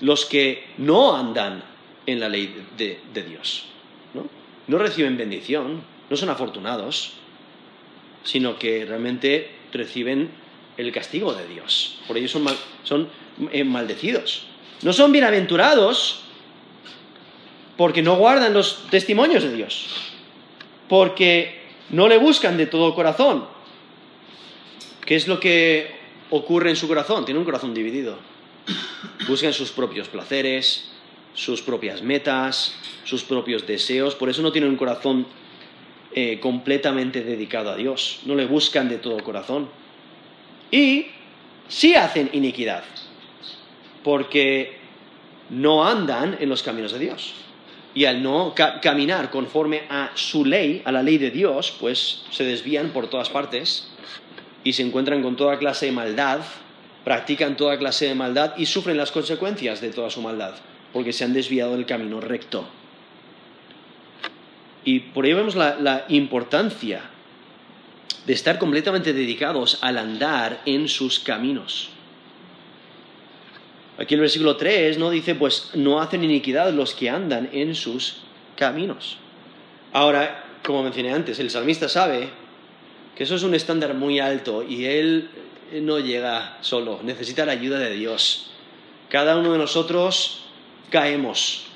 Los 0.00 0.26
que 0.26 0.64
no 0.78 1.16
andan 1.16 1.62
en 2.06 2.20
la 2.20 2.28
ley 2.28 2.54
de, 2.76 3.22
Dios, 3.22 3.66
¿no? 4.14 4.78
reciben 4.78 5.16
bendición, 5.16 5.82
no 6.08 6.16
son 6.16 6.28
afortunados, 6.28 7.14
sino 8.22 8.58
que 8.58 8.84
realmente 8.84 9.50
reciben 9.72 10.30
el 10.76 10.92
castigo 10.92 11.32
de 11.32 11.46
Dios. 11.48 11.98
Por 12.06 12.18
ello 12.18 12.28
son, 12.28 12.44
son 12.84 13.08
eh, 13.52 13.64
maldecidos. 13.64 14.46
No 14.82 14.92
son 14.92 15.10
bienaventurados 15.12 16.22
porque 17.76 18.02
no 18.02 18.16
guardan 18.16 18.52
los 18.52 18.86
testimonios 18.90 19.42
de 19.42 19.54
Dios, 19.54 19.86
porque 20.88 21.65
no 21.90 22.08
le 22.08 22.18
buscan 22.18 22.56
de 22.56 22.66
todo 22.66 22.94
corazón. 22.94 23.46
¿Qué 25.04 25.14
es 25.14 25.28
lo 25.28 25.38
que 25.38 25.94
ocurre 26.30 26.70
en 26.70 26.76
su 26.76 26.88
corazón? 26.88 27.24
Tiene 27.24 27.38
un 27.38 27.44
corazón 27.44 27.74
dividido. 27.74 28.18
Buscan 29.28 29.52
sus 29.52 29.70
propios 29.70 30.08
placeres, 30.08 30.90
sus 31.34 31.62
propias 31.62 32.02
metas, 32.02 32.74
sus 33.04 33.22
propios 33.22 33.66
deseos. 33.66 34.14
Por 34.14 34.28
eso 34.28 34.42
no 34.42 34.50
tienen 34.50 34.70
un 34.70 34.76
corazón 34.76 35.26
eh, 36.12 36.40
completamente 36.40 37.22
dedicado 37.22 37.70
a 37.70 37.76
Dios. 37.76 38.20
No 38.24 38.34
le 38.34 38.46
buscan 38.46 38.88
de 38.88 38.98
todo 38.98 39.22
corazón. 39.22 39.68
Y 40.70 41.06
sí 41.68 41.94
hacen 41.94 42.30
iniquidad, 42.32 42.82
porque 44.02 44.78
no 45.50 45.86
andan 45.86 46.36
en 46.40 46.48
los 46.48 46.62
caminos 46.62 46.92
de 46.92 46.98
Dios. 46.98 47.34
Y 47.96 48.04
al 48.04 48.22
no 48.22 48.52
ca 48.54 48.80
caminar 48.80 49.30
conforme 49.30 49.84
a 49.88 50.10
su 50.14 50.44
ley, 50.44 50.82
a 50.84 50.92
la 50.92 51.02
ley 51.02 51.16
de 51.16 51.30
Dios, 51.30 51.74
pues 51.80 52.24
se 52.30 52.44
desvían 52.44 52.90
por 52.90 53.08
todas 53.08 53.30
partes 53.30 53.88
y 54.62 54.74
se 54.74 54.82
encuentran 54.82 55.22
con 55.22 55.34
toda 55.34 55.58
clase 55.58 55.86
de 55.86 55.92
maldad, 55.92 56.40
practican 57.04 57.56
toda 57.56 57.78
clase 57.78 58.06
de 58.06 58.14
maldad 58.14 58.52
y 58.58 58.66
sufren 58.66 58.98
las 58.98 59.12
consecuencias 59.12 59.80
de 59.80 59.90
toda 59.90 60.10
su 60.10 60.20
maldad, 60.20 60.56
porque 60.92 61.14
se 61.14 61.24
han 61.24 61.32
desviado 61.32 61.72
del 61.72 61.86
camino 61.86 62.20
recto. 62.20 62.68
Y 64.84 65.00
por 65.00 65.24
ello 65.24 65.38
vemos 65.38 65.56
la 65.56 66.04
importancia 66.08 67.00
de 68.26 68.32
estar 68.34 68.58
completamente 68.58 69.14
dedicados 69.14 69.78
al 69.80 69.96
andar 69.96 70.60
en 70.66 70.88
sus 70.88 71.18
caminos. 71.18 71.95
Aquí 73.98 74.14
el 74.14 74.20
versículo 74.20 74.56
3 74.56 74.98
no 74.98 75.10
dice, 75.10 75.34
pues 75.34 75.70
no 75.74 76.00
hacen 76.00 76.22
iniquidad 76.22 76.72
los 76.72 76.94
que 76.94 77.08
andan 77.08 77.48
en 77.52 77.74
sus 77.74 78.18
caminos. 78.56 79.18
Ahora, 79.92 80.44
como 80.62 80.82
mencioné 80.82 81.12
antes, 81.12 81.38
el 81.38 81.50
salmista 81.50 81.88
sabe 81.88 82.28
que 83.14 83.24
eso 83.24 83.36
es 83.36 83.42
un 83.42 83.54
estándar 83.54 83.94
muy 83.94 84.20
alto 84.20 84.62
y 84.62 84.84
él 84.84 85.30
no 85.80 85.98
llega 85.98 86.58
solo, 86.60 87.00
necesita 87.02 87.46
la 87.46 87.52
ayuda 87.52 87.78
de 87.78 87.94
Dios. 87.94 88.50
Cada 89.08 89.36
uno 89.38 89.52
de 89.52 89.58
nosotros 89.58 90.44
caemos 90.90 91.66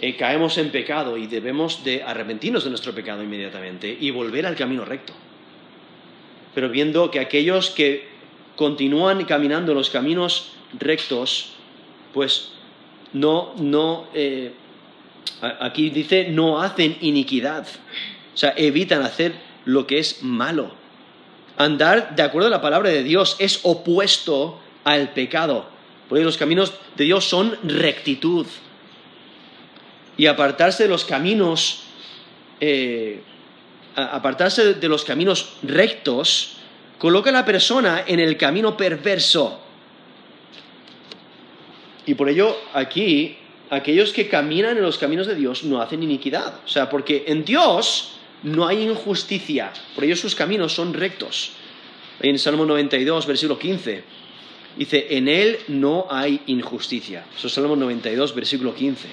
eh, 0.00 0.16
caemos 0.16 0.58
en 0.58 0.70
pecado 0.70 1.16
y 1.16 1.26
debemos 1.26 1.82
de 1.84 2.02
arrepentirnos 2.02 2.64
de 2.64 2.68
nuestro 2.68 2.94
pecado 2.94 3.22
inmediatamente 3.22 3.96
y 3.98 4.10
volver 4.10 4.44
al 4.44 4.54
camino 4.54 4.84
recto. 4.84 5.14
Pero 6.54 6.68
viendo 6.68 7.10
que 7.10 7.20
aquellos 7.20 7.70
que 7.70 8.08
continúan 8.54 9.24
caminando 9.24 9.72
los 9.72 9.88
caminos 9.90 10.52
rectos, 10.78 11.50
pues 12.12 12.50
no, 13.12 13.54
no, 13.56 14.08
eh, 14.14 14.52
aquí 15.60 15.90
dice, 15.90 16.28
no 16.28 16.60
hacen 16.60 16.96
iniquidad. 17.00 17.66
O 18.34 18.36
sea, 18.36 18.54
evitan 18.56 19.02
hacer 19.02 19.34
lo 19.64 19.86
que 19.86 19.98
es 19.98 20.22
malo. 20.22 20.72
Andar 21.56 22.16
de 22.16 22.22
acuerdo 22.22 22.48
a 22.48 22.50
la 22.50 22.60
palabra 22.60 22.90
de 22.90 23.04
Dios 23.04 23.36
es 23.38 23.60
opuesto 23.62 24.60
al 24.82 25.10
pecado. 25.10 25.66
Porque 26.08 26.24
los 26.24 26.36
caminos 26.36 26.72
de 26.96 27.04
Dios 27.04 27.24
son 27.24 27.56
rectitud. 27.62 28.46
Y 30.16 30.26
apartarse 30.26 30.84
de 30.84 30.88
los 30.88 31.04
caminos, 31.04 31.82
eh, 32.60 33.22
apartarse 33.96 34.74
de 34.74 34.88
los 34.88 35.04
caminos 35.04 35.54
rectos, 35.62 36.56
coloca 36.98 37.30
a 37.30 37.32
la 37.32 37.44
persona 37.44 38.04
en 38.06 38.20
el 38.20 38.36
camino 38.36 38.76
perverso. 38.76 39.60
Y 42.06 42.14
por 42.14 42.28
ello 42.28 42.56
aquí, 42.72 43.36
aquellos 43.70 44.12
que 44.12 44.28
caminan 44.28 44.76
en 44.76 44.82
los 44.82 44.98
caminos 44.98 45.26
de 45.26 45.34
Dios 45.34 45.64
no 45.64 45.80
hacen 45.80 46.02
iniquidad. 46.02 46.60
O 46.64 46.68
sea, 46.68 46.90
porque 46.90 47.24
en 47.28 47.44
Dios 47.44 48.12
no 48.42 48.66
hay 48.66 48.82
injusticia. 48.82 49.72
Por 49.94 50.04
ello 50.04 50.16
sus 50.16 50.34
caminos 50.34 50.72
son 50.72 50.92
rectos. 50.94 51.52
En 52.20 52.38
Salmo 52.38 52.64
92, 52.64 53.26
versículo 53.26 53.58
15, 53.58 54.04
dice, 54.76 55.06
en 55.10 55.28
Él 55.28 55.58
no 55.68 56.06
hay 56.10 56.40
injusticia. 56.46 57.24
Eso 57.36 57.48
es 57.48 57.52
Salmo 57.52 57.74
92, 57.74 58.34
versículo 58.34 58.74
15. 58.74 59.08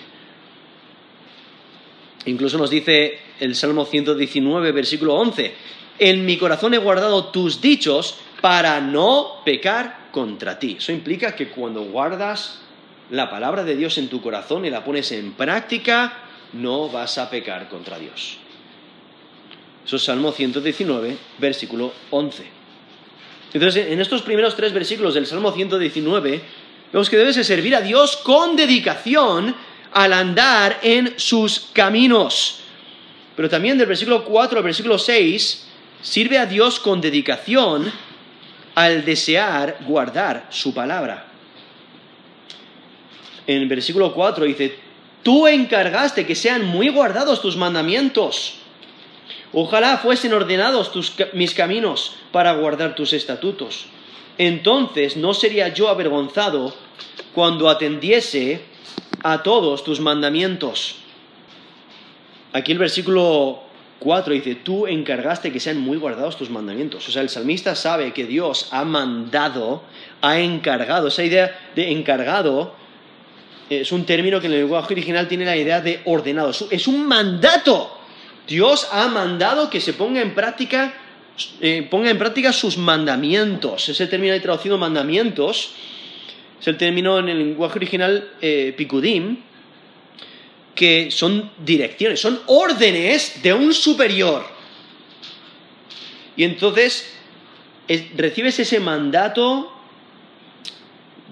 Incluso 2.26 2.58
nos 2.58 2.70
dice 2.70 3.20
el 3.40 3.56
Salmo 3.56 3.86
119, 3.86 4.72
versículo 4.72 5.16
11, 5.16 5.54
en 5.98 6.26
mi 6.26 6.38
corazón 6.38 6.74
he 6.74 6.78
guardado 6.78 7.26
tus 7.26 7.60
dichos 7.62 8.18
para 8.42 8.80
no 8.80 9.42
pecar 9.44 10.10
contra 10.12 10.60
ti. 10.60 10.76
Eso 10.78 10.92
implica 10.92 11.36
que 11.36 11.48
cuando 11.48 11.82
guardas 11.84 12.61
la 13.12 13.30
palabra 13.30 13.64
de 13.64 13.76
Dios 13.76 13.98
en 13.98 14.08
tu 14.08 14.22
corazón 14.22 14.66
y 14.66 14.70
la 14.70 14.84
pones 14.84 15.12
en 15.12 15.34
práctica, 15.34 16.14
no 16.54 16.90
vas 16.90 17.18
a 17.18 17.30
pecar 17.30 17.68
contra 17.68 18.00
Dios. 18.00 18.38
Eso 19.86 19.98
es 19.98 20.04
Salmo 20.04 20.32
119, 20.32 21.18
versículo 21.38 21.92
11. 22.10 22.46
Entonces, 23.54 23.88
en 23.88 24.00
estos 24.00 24.22
primeros 24.22 24.56
tres 24.56 24.72
versículos 24.72 25.14
del 25.14 25.28
Salmo 25.28 25.52
119, 25.52 26.42
vemos 26.94 27.10
que 27.10 27.18
debes 27.18 27.36
de 27.36 27.44
servir 27.44 27.76
a 27.76 27.82
Dios 27.82 28.16
con 28.16 28.56
dedicación 28.56 29.54
al 29.92 30.14
andar 30.14 30.80
en 30.82 31.14
sus 31.18 31.68
caminos. 31.74 32.62
Pero 33.36 33.50
también 33.50 33.78
del 33.78 33.88
versículo 33.88 34.24
4 34.24 34.58
al 34.58 34.64
versículo 34.64 34.98
6, 34.98 35.68
sirve 36.02 36.38
a 36.38 36.46
Dios 36.46 36.80
con 36.80 37.02
dedicación 37.02 37.92
al 38.74 39.04
desear 39.04 39.80
guardar 39.86 40.48
su 40.50 40.74
palabra. 40.74 41.31
En 43.48 43.62
el 43.62 43.68
versículo 43.68 44.14
4 44.14 44.46
dice, 44.46 44.76
tú 45.24 45.48
encargaste 45.48 46.26
que 46.26 46.36
sean 46.36 46.66
muy 46.66 46.90
guardados 46.90 47.42
tus 47.42 47.58
mandamientos. 47.58 48.56
Ojalá 49.54 49.98
fuesen 49.98 50.34
ordenados 50.34 50.92
mis 51.34 51.54
caminos 51.54 52.16
para 52.32 52.54
guardar 52.54 52.96
tus 52.96 53.14
estatutos. 53.14 53.88
Entonces 54.38 55.18
no 55.18 55.34
sería 55.34 55.70
yo 55.70 55.90
avergonzado 55.90 56.74
cuando 57.34 57.70
atendiese 57.70 58.62
a 59.24 59.44
todos 59.44 59.84
tus 59.84 60.00
mandamientos. 60.00 60.96
Aquí 62.54 62.72
el 62.72 62.78
versículo 62.78 63.62
4 64.00 64.34
dice, 64.34 64.56
tú 64.56 64.88
encargaste 64.88 65.52
que 65.52 65.60
sean 65.60 65.80
muy 65.80 65.98
guardados 65.98 66.38
tus 66.38 66.50
mandamientos. 66.50 67.08
O 67.08 67.12
sea, 67.12 67.22
el 67.22 67.30
salmista 67.30 67.76
sabe 67.76 68.14
que 68.14 68.26
Dios 68.26 68.70
ha 68.72 68.84
mandado, 68.84 69.84
ha 70.22 70.40
encargado. 70.40 71.10
Esa 71.10 71.24
idea 71.24 71.72
de 71.76 71.92
encargado 71.92 72.74
es 73.80 73.94
un 73.94 74.06
término 74.06 74.42
que 74.42 74.48
en 74.48 74.54
el 74.54 74.60
lenguaje 74.62 74.94
original 74.94 75.30
tiene 75.30 75.46
la 75.46 75.56
idea 75.56 75.80
de 75.80 76.02
ordenado. 76.04 76.52
Es 76.70 76.88
un 76.88 77.08
mandato. 77.08 77.98
Dios 78.46 78.90
ha 78.92 79.08
mandado 79.08 79.70
que 79.70 79.80
se 79.80 79.94
ponga 79.94 80.22
en 80.22 80.36
práctica, 80.36 80.94
eh, 81.62 81.88
ponga 81.90 82.10
en 82.10 82.18
práctica 82.18 82.52
sus 82.52 82.78
mandamientos. 82.78 83.88
Ese 83.88 84.08
término 84.08 84.34
de 84.34 84.42
traducido 84.42 84.78
mandamientos 84.78 85.72
es 86.60 86.68
el 86.68 86.76
término 86.76 87.20
en 87.20 87.30
el 87.30 87.38
lenguaje 87.38 87.80
original 87.80 88.32
eh, 88.42 88.76
que 90.76 91.10
son 91.10 91.52
direcciones, 91.64 92.20
son 92.20 92.42
órdenes 92.48 93.42
de 93.42 93.54
un 93.54 93.74
superior. 93.74 94.46
Y 96.36 96.44
entonces 96.44 97.14
recibes 98.18 98.60
ese 98.60 98.82
mandato 98.82 99.72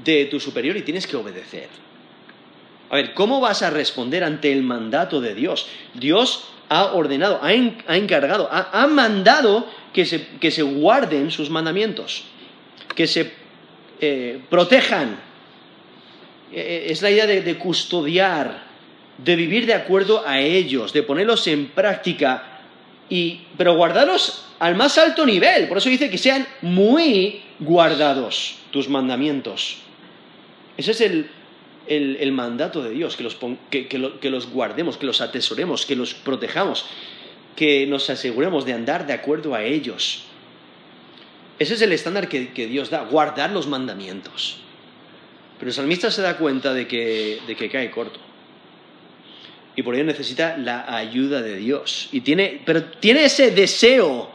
de 0.05 0.25
tu 0.25 0.39
superior 0.39 0.77
y 0.77 0.83
tienes 0.83 1.05
que 1.05 1.17
obedecer. 1.17 1.88
A 2.89 2.95
ver, 2.95 3.13
¿cómo 3.13 3.39
vas 3.39 3.61
a 3.61 3.69
responder 3.69 4.23
ante 4.23 4.51
el 4.51 4.63
mandato 4.63 5.21
de 5.21 5.35
Dios? 5.35 5.67
Dios 5.93 6.45
ha 6.69 6.93
ordenado, 6.93 7.39
ha, 7.41 7.53
encargado, 7.53 8.49
ha, 8.51 8.87
mandado 8.87 9.67
que 9.93 10.05
se, 10.05 10.61
guarden 10.61 11.31
sus 11.31 11.49
mandamientos, 11.49 12.23
que 12.95 13.07
se 13.07 13.31
eh, 14.01 14.39
protejan. 14.49 15.19
E, 16.51 16.59
e, 16.59 16.91
es 16.91 17.01
la 17.01 17.11
idea 17.11 17.27
de 17.27 17.57
custodiar 17.57 18.69
de 19.23 19.35
vivir 19.35 19.65
de 19.65 19.73
acuerdo 19.73 20.23
a 20.25 20.39
ellos, 20.39 20.93
de 20.93 21.03
ponerlos 21.03 21.45
en 21.47 21.67
práctica, 21.67 22.61
y, 23.09 23.41
pero 23.57 23.75
guardarlos 23.75 24.45
al 24.59 24.75
más 24.75 24.97
alto 24.97 25.25
nivel. 25.25 25.67
Por 25.67 25.77
eso 25.77 25.89
dice 25.89 26.09
que 26.09 26.17
sean 26.17 26.47
muy 26.61 27.41
guardados 27.59 28.57
tus 28.71 28.87
mandamientos. 28.87 29.77
Ese 30.77 30.91
es 30.91 31.01
el, 31.01 31.29
mandato 32.31 32.83
de 32.83 32.91
Dios, 32.91 33.15
que 33.15 33.23
los, 33.23 33.37
que, 33.69 34.29
los 34.29 34.49
guardemos, 34.49 34.97
que 34.97 35.05
los 35.05 35.21
atesoremos, 35.21 35.85
que 35.85 35.95
los 35.95 36.13
protejamos, 36.13 36.85
que 37.55 37.87
nos 37.87 38.09
aseguremos 38.09 38.65
de 38.65 38.73
andar 38.73 39.07
de 39.07 39.13
acuerdo 39.13 39.55
a 39.55 39.63
ellos. 39.63 40.25
Ese 41.57 41.73
es 41.73 41.81
el 41.81 41.91
estándar 41.91 42.29
que, 42.29 42.67
Dios 42.67 42.89
da, 42.89 43.03
guardar 43.03 43.51
los 43.51 43.67
mandamientos. 43.67 44.57
Pero 45.57 45.69
el 45.69 45.75
salmista 45.75 46.09
se 46.09 46.21
da 46.21 46.37
cuenta 46.37 46.73
de 46.73 46.87
que, 46.87 47.39
de 47.45 47.55
que 47.55 47.69
cae 47.69 47.91
corto 47.91 48.19
y 49.79 49.81
por 49.81 49.95
ello 49.95 50.03
necesita 50.03 50.57
la 50.57 50.93
ayuda 50.93 51.41
de 51.41 51.55
Dios. 51.55 52.09
Y 52.11 52.19
tiene, 52.19 52.59
pero 52.65 52.83
tiene 52.83 53.23
ese 53.23 53.51
deseo 53.51 54.29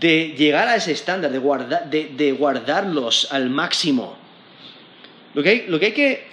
de 0.00 0.34
llegar 0.36 0.66
a 0.66 0.74
ese 0.74 0.90
estándar, 0.90 1.30
de, 1.30 2.10
de, 2.16 2.32
guardarlos 2.32 3.28
al 3.30 3.50
máximo. 3.50 4.16
Lo 5.34 5.44
que, 5.44 5.48
hay, 5.48 5.64
lo 5.68 5.78
que 5.78 5.86
hay 5.86 5.92
que 5.92 6.26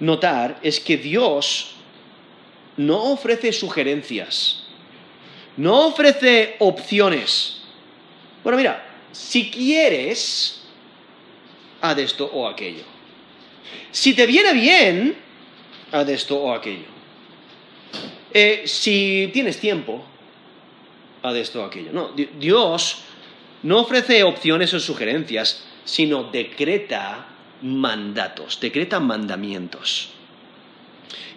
notar 0.00 0.58
es 0.62 0.80
que 0.80 0.96
Dios 0.96 1.72
no 2.76 3.12
ofrece 3.12 3.52
sugerencias, 3.52 4.64
no 5.56 5.86
ofrece 5.86 6.56
opciones. 6.58 7.62
Bueno, 8.42 8.56
mira, 8.56 8.86
si 9.12 9.50
quieres, 9.50 10.62
haz 11.80 11.98
esto 11.98 12.26
o 12.32 12.48
aquello. 12.48 12.84
Si 13.90 14.14
te 14.14 14.26
viene 14.26 14.52
bien, 14.54 15.16
haz 15.92 16.08
esto 16.08 16.36
o 16.36 16.52
aquello. 16.52 16.88
Eh, 18.32 18.62
si 18.64 19.28
tienes 19.32 19.58
tiempo, 19.58 20.04
haz 21.22 21.36
esto 21.36 21.62
o 21.62 21.64
aquello. 21.64 21.92
No, 21.92 22.12
Dios 22.12 23.02
no 23.62 23.80
ofrece 23.80 24.22
opciones 24.22 24.72
o 24.72 24.80
sugerencias, 24.80 25.64
sino 25.84 26.24
decreta 26.24 27.26
mandatos, 27.62 28.58
decreta 28.60 29.00
mandamientos. 29.00 30.10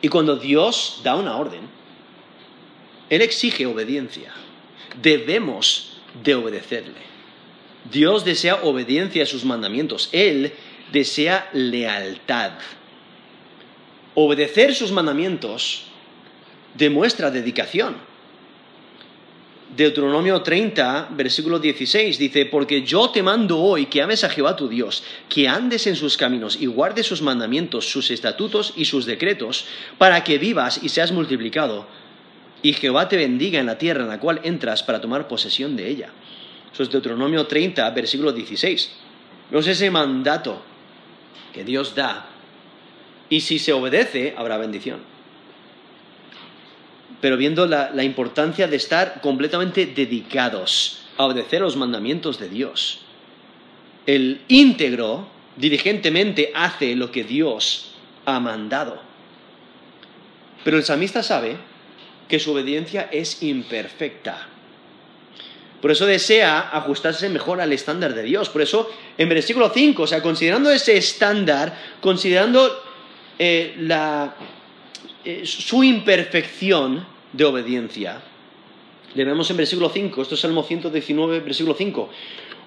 Y 0.01 0.09
cuando 0.09 0.35
Dios 0.35 1.01
da 1.03 1.15
una 1.15 1.37
orden, 1.37 1.61
Él 3.09 3.21
exige 3.21 3.65
obediencia. 3.65 4.33
Debemos 5.01 5.97
de 6.23 6.35
obedecerle. 6.35 7.13
Dios 7.91 8.23
desea 8.23 8.55
obediencia 8.63 9.23
a 9.23 9.25
sus 9.25 9.45
mandamientos. 9.45 10.09
Él 10.11 10.53
desea 10.91 11.49
lealtad. 11.53 12.51
Obedecer 14.15 14.75
sus 14.75 14.91
mandamientos 14.91 15.85
demuestra 16.75 17.31
dedicación. 17.31 17.95
Deuteronomio 19.75 20.43
30, 20.43 21.09
versículo 21.11 21.57
16 21.57 22.19
dice, 22.19 22.45
porque 22.45 22.83
yo 22.83 23.09
te 23.09 23.23
mando 23.23 23.59
hoy 23.59 23.87
que 23.87 24.03
ames 24.03 24.23
a 24.23 24.29
Jehová 24.29 24.55
tu 24.55 24.67
Dios, 24.67 25.03
que 25.27 25.47
andes 25.47 25.87
en 25.87 25.95
sus 25.95 26.15
caminos 26.15 26.57
y 26.61 26.67
guardes 26.67 27.07
sus 27.07 27.23
mandamientos, 27.23 27.89
sus 27.89 28.11
estatutos 28.11 28.73
y 28.75 28.85
sus 28.85 29.05
decretos, 29.05 29.65
para 29.97 30.23
que 30.23 30.37
vivas 30.37 30.79
y 30.83 30.89
seas 30.89 31.11
multiplicado, 31.11 31.87
y 32.61 32.73
Jehová 32.73 33.09
te 33.09 33.17
bendiga 33.17 33.59
en 33.59 33.65
la 33.65 33.79
tierra 33.79 34.03
en 34.03 34.09
la 34.09 34.19
cual 34.19 34.41
entras 34.43 34.83
para 34.83 35.01
tomar 35.01 35.27
posesión 35.27 35.75
de 35.75 35.89
ella. 35.89 36.09
Eso 36.71 36.83
es 36.83 36.91
Deuteronomio 36.91 37.47
30, 37.47 37.89
versículo 37.91 38.31
16. 38.31 38.91
Vemos 39.49 39.65
ese 39.65 39.89
mandato 39.89 40.61
que 41.51 41.63
Dios 41.63 41.95
da, 41.95 42.27
y 43.27 43.41
si 43.41 43.57
se 43.57 43.73
obedece, 43.73 44.35
habrá 44.37 44.57
bendición. 44.57 45.12
Pero 47.21 47.37
viendo 47.37 47.65
la, 47.65 47.91
la 47.91 48.03
importancia 48.03 48.67
de 48.67 48.75
estar 48.75 49.21
completamente 49.21 49.85
dedicados 49.85 51.03
a 51.17 51.25
obedecer 51.25 51.61
los 51.61 51.75
mandamientos 51.75 52.39
de 52.39 52.49
Dios. 52.49 53.01
El 54.05 54.41
íntegro 54.47 55.27
diligentemente 55.55 56.51
hace 56.55 56.95
lo 56.95 57.11
que 57.11 57.23
Dios 57.23 57.95
ha 58.25 58.39
mandado. 58.39 59.01
Pero 60.63 60.77
el 60.77 60.83
salmista 60.83 61.23
sabe 61.23 61.57
que 62.27 62.39
su 62.39 62.51
obediencia 62.51 63.09
es 63.11 63.43
imperfecta. 63.43 64.47
Por 65.81 65.91
eso 65.91 66.05
desea 66.05 66.69
ajustarse 66.71 67.27
mejor 67.27 67.59
al 67.59 67.73
estándar 67.73 68.13
de 68.13 68.23
Dios. 68.23 68.47
Por 68.47 68.61
eso, 68.61 68.89
en 69.17 69.27
versículo 69.27 69.69
5, 69.69 70.03
o 70.03 70.07
sea, 70.07 70.21
considerando 70.21 70.71
ese 70.71 70.95
estándar, 70.95 71.77
considerando 71.99 72.81
eh, 73.37 73.75
eh, 75.25 75.43
su 75.45 75.83
imperfección 75.83 77.05
de 77.31 77.45
obediencia, 77.45 78.21
le 79.15 79.25
vemos 79.25 79.49
en 79.51 79.57
versículo 79.57 79.89
5, 79.89 80.21
esto 80.21 80.35
es 80.35 80.41
Salmo 80.41 80.63
119, 80.63 81.39
versículo 81.41 81.75
5. 81.75 82.09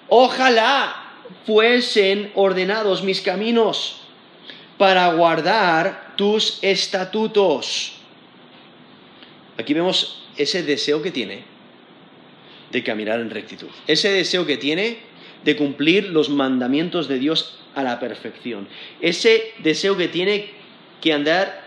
Ojalá 0.09 1.07
fuesen 1.45 2.31
ordenados 2.35 3.03
mis 3.03 3.21
caminos 3.21 4.03
para 4.79 5.13
guardar 5.13 6.15
tus 6.17 6.59
estatutos. 6.63 7.95
Aquí 9.59 9.75
vemos 9.75 10.23
ese 10.37 10.63
deseo 10.63 11.03
que 11.03 11.11
tiene 11.11 11.45
de 12.71 12.83
caminar 12.83 13.21
en 13.21 13.31
rectitud, 13.31 13.69
ese 13.87 14.11
deseo 14.11 14.47
que 14.47 14.57
tiene 14.57 14.99
de 15.45 15.57
cumplir 15.57 16.11
los 16.11 16.29
mandamientos 16.29 17.09
de 17.09 17.19
Dios 17.19 17.59
a 17.75 17.83
la 17.83 17.99
perfección, 18.01 18.69
ese 19.01 19.53
deseo 19.59 19.97
que 19.97 20.09
tiene 20.09 20.51
que 21.01 21.13
andar 21.13 21.66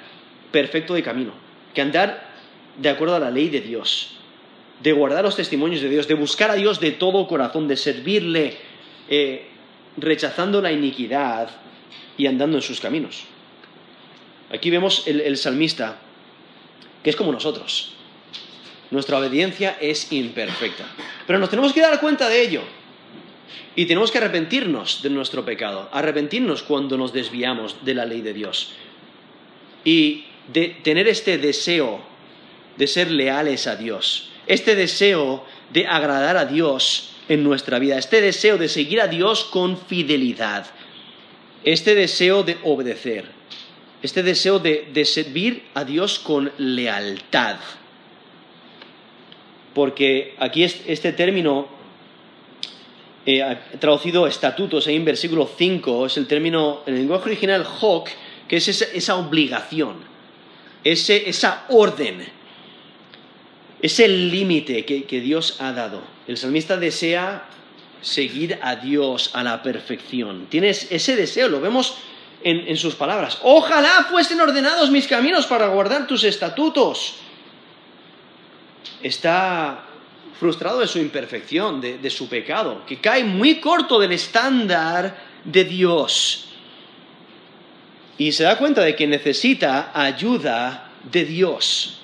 perfecto 0.52 0.94
de 0.94 1.04
camino, 1.04 1.34
que 1.74 1.82
andar 1.82 2.30
de 2.78 2.90
acuerdo 2.90 3.16
a 3.16 3.20
la 3.20 3.32
ley 3.32 3.50
de 3.50 3.62
Dios, 3.62 4.16
de 4.82 4.92
guardar 4.94 5.24
los 5.24 5.36
testimonios 5.36 5.82
de 5.82 5.90
Dios, 5.90 6.08
de 6.08 6.14
buscar 6.14 6.52
a 6.52 6.56
Dios 6.56 6.80
de 6.80 6.92
todo 6.92 7.28
corazón, 7.28 7.68
de 7.68 7.78
servirle, 7.78 8.58
eh, 9.10 9.48
rechazando 9.98 10.62
la 10.62 10.72
iniquidad 10.72 11.50
y 12.18 12.28
andando 12.28 12.58
en 12.58 12.62
sus 12.62 12.80
caminos. 12.80 13.26
Aquí 14.52 14.70
vemos 14.70 15.06
el, 15.06 15.38
salmista, 15.38 16.00
que 17.04 17.10
es 17.10 17.16
como 17.16 17.32
nosotros. 17.32 17.94
Nuestra 18.90 19.20
obediencia 19.20 19.78
es 19.80 20.12
imperfecta. 20.12 20.86
Pero 21.28 21.38
nos 21.38 21.50
tenemos 21.50 21.74
que 21.74 21.82
dar 21.82 22.00
cuenta 22.00 22.28
de 22.28 22.42
ello. 22.42 22.62
Y 23.76 23.86
tenemos 23.86 24.12
que 24.12 24.18
arrepentirnos 24.18 25.04
de 25.04 25.12
nuestro 25.12 25.46
pecado, 25.46 25.90
arrepentirnos 25.92 26.64
cuando 26.64 26.98
nos 26.98 27.14
desviamos 27.14 27.86
de 27.86 27.94
la 27.94 28.06
ley 28.06 28.22
de 28.22 28.34
Dios. 28.34 28.74
Y 29.86 30.26
de 30.54 30.78
tener 30.84 31.08
este 31.08 31.38
deseo 31.38 32.02
de 32.78 32.88
ser 32.88 33.12
leales 33.12 33.68
a 33.68 33.76
Dios, 33.76 34.32
este 34.48 34.76
deseo 34.76 35.46
de 35.72 35.86
agradar 35.86 36.38
a 36.38 36.46
Dios 36.46 37.12
en 37.28 37.44
nuestra 37.44 37.78
vida, 37.78 37.98
este 37.98 38.22
deseo 38.22 38.58
de 38.58 38.70
seguir 38.70 39.02
a 39.02 39.08
Dios 39.08 39.44
con 39.44 39.78
fidelidad, 39.78 40.66
este 41.64 41.94
deseo 41.94 42.44
de 42.44 42.58
obedecer, 42.64 43.26
este 44.02 44.24
deseo 44.24 44.60
de, 44.60 45.06
servir 45.06 45.64
a 45.74 45.84
Dios 45.84 46.20
con 46.20 46.52
lealtad. 46.58 47.58
Porque 49.74 50.36
aquí 50.40 50.64
este 50.64 51.12
término, 51.12 51.68
eh, 53.26 53.58
traducido 53.80 54.26
estatutos, 54.26 54.88
ahí 54.88 54.96
en 54.96 55.06
versículo 55.06 55.50
5, 55.58 56.06
es 56.06 56.18
el 56.18 56.28
término, 56.28 56.82
en 56.86 56.94
el 56.94 57.02
lenguaje 57.02 57.26
original, 57.26 57.68
hok, 57.82 58.10
que 58.48 58.58
es 58.58 58.68
esa, 58.68 59.16
obligación, 59.16 60.09
esa 60.84 61.66
orden, 61.70 62.28
es 63.82 64.00
el 64.00 64.30
límite 64.30 64.86
que 64.86 65.22
Dios 65.22 65.58
ha 65.60 65.72
dado. 65.72 66.02
El 66.28 66.38
salmista 66.38 66.78
desea 66.78 67.46
seguir 68.02 68.60
a 68.62 68.76
Dios 68.76 69.32
a 69.34 69.44
la 69.44 69.62
perfección. 69.62 70.48
Tienes 70.50 70.92
ese 70.92 71.16
deseo, 71.16 71.50
lo 71.50 71.62
vemos 71.62 71.98
en, 72.44 72.78
sus 72.78 72.96
palabras. 72.96 73.40
Ojalá 73.44 74.08
fuesen 74.10 74.40
ordenados 74.40 74.90
mis 74.90 75.08
caminos 75.08 75.46
para 75.46 75.68
guardar 75.68 76.08
tus 76.08 76.24
estatutos. 76.24 77.16
Está 79.04 79.86
frustrado 80.40 80.80
de 80.80 80.88
su 80.88 81.00
imperfección, 81.00 81.82
de, 81.82 81.98
de 81.98 82.10
su 82.10 82.30
pecado, 82.30 82.86
que 82.86 83.00
cae 83.02 83.24
muy 83.24 83.60
corto 83.60 84.00
del 84.00 84.14
estándar 84.14 85.26
de 85.44 85.66
Dios. 85.66 86.49
Y 88.20 88.34
se 88.34 88.44
da 88.44 88.58
cuenta 88.58 88.84
de 88.84 88.96
que 88.96 89.08
necesita 89.08 89.92
ayuda 89.96 90.92
de 91.12 91.26
Dios. 91.26 92.00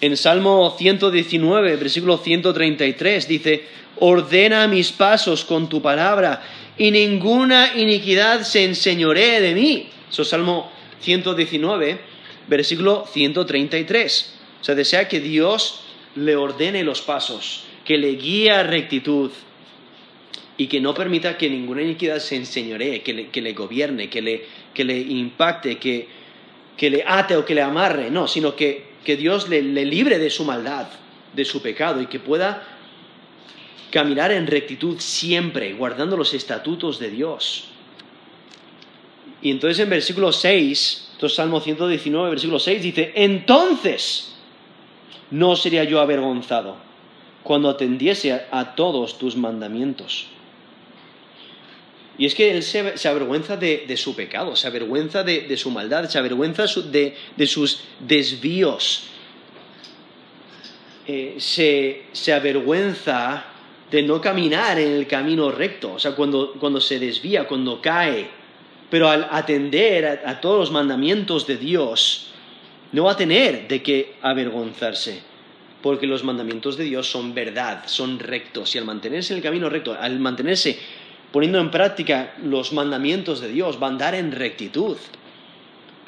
En 0.00 0.16
Salmo 0.16 0.74
119, 0.78 1.76
versículo 1.76 2.16
133, 2.16 3.28
dice, 3.28 3.64
ordena 3.98 4.66
mis 4.66 4.92
pasos 4.92 5.44
con 5.44 5.68
tu 5.68 5.82
palabra, 5.82 6.42
y 6.78 6.90
ninguna 6.90 7.74
iniquidad 7.76 8.40
se 8.42 8.64
enseñoree 8.64 9.42
de 9.42 9.54
mí. 9.54 9.88
Eso 10.10 10.22
es 10.22 10.28
Salmo 10.28 10.70
119, 11.00 11.98
versículo 12.48 13.04
133. 13.12 14.34
O 14.58 14.64
sea, 14.64 14.74
desea 14.74 15.06
que 15.06 15.20
Dios 15.20 15.82
le 16.16 16.36
ordene 16.36 16.82
los 16.82 17.02
pasos, 17.02 17.64
que 17.84 17.98
le 17.98 18.12
guíe 18.12 18.50
a 18.52 18.62
rectitud 18.62 19.30
y 20.60 20.66
que 20.66 20.78
no 20.78 20.92
permita 20.92 21.38
que 21.38 21.48
ninguna 21.48 21.80
iniquidad 21.80 22.18
se 22.18 22.36
enseñoree, 22.36 23.00
que 23.00 23.14
le, 23.14 23.52
gobierne, 23.54 24.10
que 24.10 24.20
le, 24.20 24.44
impacte, 24.76 25.78
que, 25.78 26.08
le 26.90 27.04
ate 27.06 27.36
o 27.36 27.44
que 27.44 27.54
le 27.54 27.62
amarre. 27.62 28.10
No, 28.10 28.26
sino 28.26 28.54
que, 28.56 28.90
Dios 29.04 29.48
le 29.48 29.84
libre 29.84 30.18
de 30.18 30.30
su 30.30 30.44
maldad, 30.44 30.86
de 31.32 31.44
su 31.44 31.60
pecado 31.60 32.00
y 32.00 32.06
que 32.06 32.20
pueda 32.20 32.62
caminar 33.90 34.30
en 34.32 34.46
rectitud 34.46 34.98
siempre, 34.98 35.72
guardando 35.74 36.16
los 36.16 36.32
estatutos 36.32 36.98
de 36.98 37.10
Dios. 37.10 37.64
Y 39.42 39.50
entonces 39.50 39.78
en 39.80 39.90
versículo 39.90 40.32
6, 40.32 41.10
entonces 41.14 41.36
Salmo 41.36 41.60
119, 41.60 42.30
versículo 42.30 42.58
6 42.58 42.82
dice, 42.82 43.12
entonces 43.14 44.34
no 45.30 45.56
sería 45.56 45.84
yo 45.84 46.00
avergonzado 46.00 46.76
cuando 47.42 47.70
atendiese 47.70 48.32
a, 48.50 48.74
todos 48.74 49.18
tus 49.18 49.36
mandamientos. 49.36 50.26
Y 52.20 52.26
es 52.26 52.34
que 52.34 52.50
él 52.50 52.62
se, 52.62 53.08
avergüenza 53.08 53.56
de, 53.56 53.96
su 53.96 54.14
pecado, 54.14 54.54
se 54.54 54.66
avergüenza 54.66 55.24
de, 55.24 55.56
su 55.56 55.70
maldad, 55.70 56.06
se 56.06 56.18
avergüenza 56.18 56.66
de, 56.66 57.46
sus 57.46 57.80
desvíos, 57.98 59.04
eh, 61.06 61.36
se, 61.38 62.02
se 62.12 62.34
avergüenza 62.34 63.46
de 63.90 64.02
no 64.02 64.20
caminar 64.20 64.78
en 64.78 64.92
el 64.92 65.06
camino 65.06 65.50
recto, 65.50 65.94
o 65.94 65.98
sea, 65.98 66.14
cuando, 66.14 66.52
cuando 66.60 66.78
se 66.78 66.98
desvía, 66.98 67.48
cuando 67.48 67.80
cae, 67.80 68.28
pero 68.90 69.08
al 69.08 69.26
atender 69.30 70.20
a, 70.22 70.42
todos 70.42 70.58
los 70.58 70.70
mandamientos 70.70 71.46
de 71.46 71.56
Dios, 71.56 72.32
no 72.92 73.04
va 73.04 73.12
a 73.12 73.16
tener 73.16 73.66
de 73.66 73.82
qué 73.82 74.16
avergonzarse, 74.20 75.22
porque 75.80 76.06
los 76.06 76.22
mandamientos 76.22 76.76
de 76.76 76.84
Dios 76.84 77.10
son 77.10 77.32
verdad, 77.32 77.84
son 77.86 78.18
rectos, 78.18 78.74
y 78.74 78.78
al 78.78 78.84
mantenerse 78.84 79.32
en 79.32 79.38
el 79.38 79.42
camino 79.42 79.70
recto, 79.70 79.96
al 79.98 80.18
mantenerse 80.18 80.78
poniendo 81.32 81.58
en 81.58 81.70
práctica 81.70 82.34
los 82.42 82.72
mandamientos 82.72 83.40
de 83.40 83.48
Dios, 83.48 83.78
va 83.82 83.86
a 83.86 83.90
andar 83.90 84.14
en 84.14 84.32
rectitud. 84.32 84.96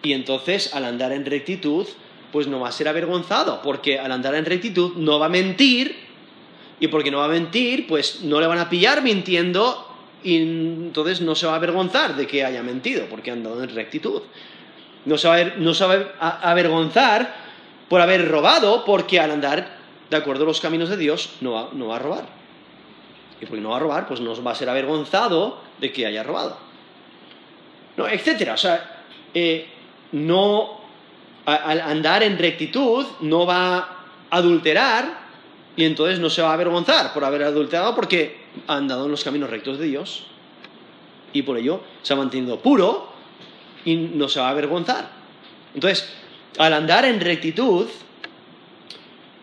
Y 0.02 0.12
entonces, 0.12 0.74
al 0.74 0.84
andar 0.84 1.12
en 1.12 1.24
rectitud, 1.24 1.86
pues 2.32 2.46
no 2.46 2.60
va 2.60 2.68
a 2.68 2.72
ser 2.72 2.88
avergonzado, 2.88 3.60
porque 3.62 3.98
al 3.98 4.10
andar 4.10 4.34
en 4.34 4.44
rectitud 4.44 4.94
no 4.96 5.18
va 5.18 5.26
a 5.26 5.28
mentir, 5.28 6.12
y 6.82 6.88
porque 6.88 7.12
no 7.12 7.18
va 7.18 7.26
a 7.26 7.28
mentir, 7.28 7.86
pues 7.86 8.22
no 8.24 8.40
le 8.40 8.48
van 8.48 8.58
a 8.58 8.68
pillar 8.68 9.04
mintiendo 9.04 9.86
y 10.24 10.38
entonces 10.38 11.20
no 11.20 11.36
se 11.36 11.46
va 11.46 11.52
a 11.52 11.56
avergonzar 11.56 12.16
de 12.16 12.26
que 12.26 12.44
haya 12.44 12.60
mentido, 12.64 13.06
porque 13.08 13.30
ha 13.30 13.34
andado 13.34 13.62
en 13.62 13.72
rectitud. 13.72 14.22
No 15.04 15.16
se 15.16 15.28
va 15.28 15.36
a, 16.18 16.50
avergonzar 16.50 17.36
por 17.88 18.00
haber 18.00 18.28
robado, 18.28 18.84
porque 18.84 19.20
al 19.20 19.30
andar 19.30 19.78
de 20.10 20.16
acuerdo 20.16 20.42
a 20.42 20.48
los 20.48 20.60
caminos 20.60 20.88
de 20.88 20.96
Dios 20.96 21.34
no 21.40 21.52
va, 21.52 21.68
no 21.72 21.86
va 21.86 21.96
a 21.96 21.98
robar. 22.00 22.41
Y 23.42 23.46
porque 23.46 23.60
no 23.60 23.70
va 23.70 23.76
a 23.76 23.80
robar, 23.80 24.06
pues 24.06 24.20
no 24.20 24.40
va 24.42 24.52
a 24.52 24.54
ser 24.54 24.70
avergonzado 24.70 25.58
de 25.78 25.92
que 25.92 26.06
haya 26.06 26.22
robado. 26.22 26.56
No, 27.98 28.08
etcétera. 28.08 28.54
O 28.54 28.56
sea, 28.56 29.02
eh, 29.34 29.66
no, 30.12 30.80
al 31.44 31.80
andar 31.80 32.22
en 32.22 32.38
rectitud 32.38 33.04
no 33.20 33.44
va 33.44 33.76
a 33.78 33.88
adulterar, 34.30 35.22
y 35.76 35.84
entonces 35.84 36.18
no 36.18 36.28
se 36.28 36.42
va 36.42 36.50
a 36.50 36.54
avergonzar 36.54 37.12
por 37.12 37.24
haber 37.24 37.44
adulterado 37.44 37.94
porque 37.94 38.42
ha 38.66 38.76
andado 38.76 39.06
en 39.06 39.10
los 39.10 39.24
caminos 39.24 39.50
rectos 39.50 39.78
de 39.78 39.86
Dios. 39.86 40.24
Y 41.32 41.42
por 41.42 41.56
ello 41.56 41.80
se 42.02 42.12
ha 42.12 42.16
mantenido 42.16 42.60
puro 42.60 43.08
y 43.84 43.96
no 43.96 44.28
se 44.28 44.40
va 44.40 44.48
a 44.48 44.50
avergonzar. 44.50 45.08
Entonces, 45.74 46.12
al 46.58 46.74
andar 46.74 47.06
en 47.06 47.20
rectitud, 47.20 47.86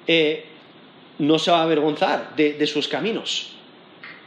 eh, 0.06 0.46
no 1.18 1.40
se 1.40 1.50
va 1.52 1.62
a 1.62 1.64
avergonzar 1.64 2.36
de, 2.36 2.68
sus 2.68 2.88
caminos. 2.88 3.56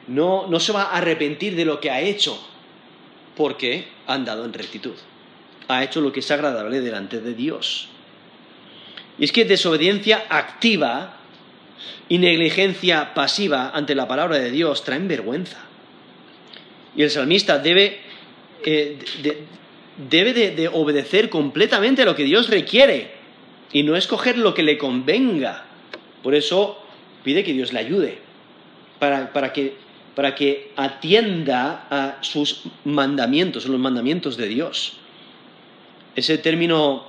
No, 0.08 0.46
no 0.48 0.60
se 0.60 0.72
va 0.72 0.84
a 0.84 0.96
arrepentir 0.96 1.54
de 1.56 1.64
lo 1.64 1.80
que 1.80 1.90
ha 1.90 2.00
hecho 2.00 2.38
porque 3.36 3.86
ha 4.06 4.14
andado 4.14 4.44
en 4.44 4.52
rectitud. 4.52 4.94
Ha 5.68 5.84
hecho 5.84 6.00
lo 6.00 6.12
que 6.12 6.20
es 6.20 6.30
agradable 6.30 6.80
delante 6.80 7.20
de 7.20 7.34
Dios. 7.34 7.88
Y 9.18 9.24
es 9.24 9.32
que 9.32 9.44
desobediencia 9.44 10.24
activa 10.28 11.16
y 12.08 12.18
negligencia 12.18 13.14
pasiva 13.14 13.70
ante 13.70 13.94
la 13.94 14.08
palabra 14.08 14.38
de 14.38 14.50
Dios 14.50 14.84
traen 14.84 15.08
vergüenza. 15.08 15.58
Y 16.94 17.02
el 17.02 17.10
salmista 17.10 17.58
debe, 17.58 18.00
eh, 18.64 18.98
de, 19.22 19.44
debe 20.10 20.32
de, 20.32 20.68
obedecer 20.68 21.30
completamente 21.30 22.02
a 22.02 22.04
lo 22.04 22.14
que 22.14 22.24
Dios 22.24 22.50
requiere 22.50 23.12
y 23.72 23.82
no 23.82 23.96
escoger 23.96 24.36
lo 24.36 24.52
que 24.54 24.62
le 24.62 24.76
convenga. 24.76 25.64
Por 26.22 26.34
eso 26.34 26.78
pide 27.24 27.44
que 27.44 27.52
Dios 27.52 27.72
le 27.72 27.80
ayude, 27.80 28.18
para, 28.98 29.32
para, 29.32 29.52
que, 29.52 29.74
para 30.14 30.34
que 30.34 30.72
atienda 30.76 31.86
a 31.90 32.18
sus 32.22 32.64
mandamientos, 32.84 33.66
a 33.66 33.68
los 33.68 33.80
mandamientos 33.80 34.36
de 34.36 34.48
Dios. 34.48 34.98
Ese 36.14 36.38
término 36.38 37.06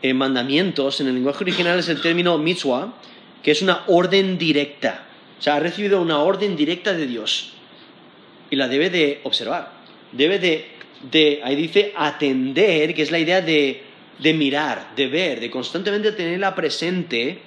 eh, 0.00 0.14
mandamientos 0.14 1.00
en 1.00 1.08
el 1.08 1.14
lenguaje 1.14 1.44
original 1.44 1.78
es 1.78 1.88
el 1.88 2.00
término 2.00 2.38
mitzvah, 2.38 2.94
que 3.42 3.50
es 3.50 3.62
una 3.62 3.84
orden 3.86 4.38
directa. 4.38 5.04
O 5.38 5.42
sea, 5.42 5.56
ha 5.56 5.60
recibido 5.60 6.00
una 6.00 6.18
orden 6.20 6.56
directa 6.56 6.92
de 6.92 7.06
Dios 7.06 7.52
y 8.50 8.56
la 8.56 8.68
debe 8.68 8.90
de 8.90 9.20
observar. 9.24 9.72
Debe 10.12 10.38
de, 10.38 11.40
ahí 11.44 11.54
dice, 11.54 11.92
atender, 11.94 12.94
que 12.94 13.02
es 13.02 13.10
la 13.10 13.18
idea 13.18 13.42
de, 13.42 13.82
de 14.18 14.34
mirar, 14.34 14.94
de 14.96 15.06
ver, 15.06 15.40
de 15.40 15.50
constantemente 15.50 16.12
tenerla 16.12 16.54
presente 16.54 17.38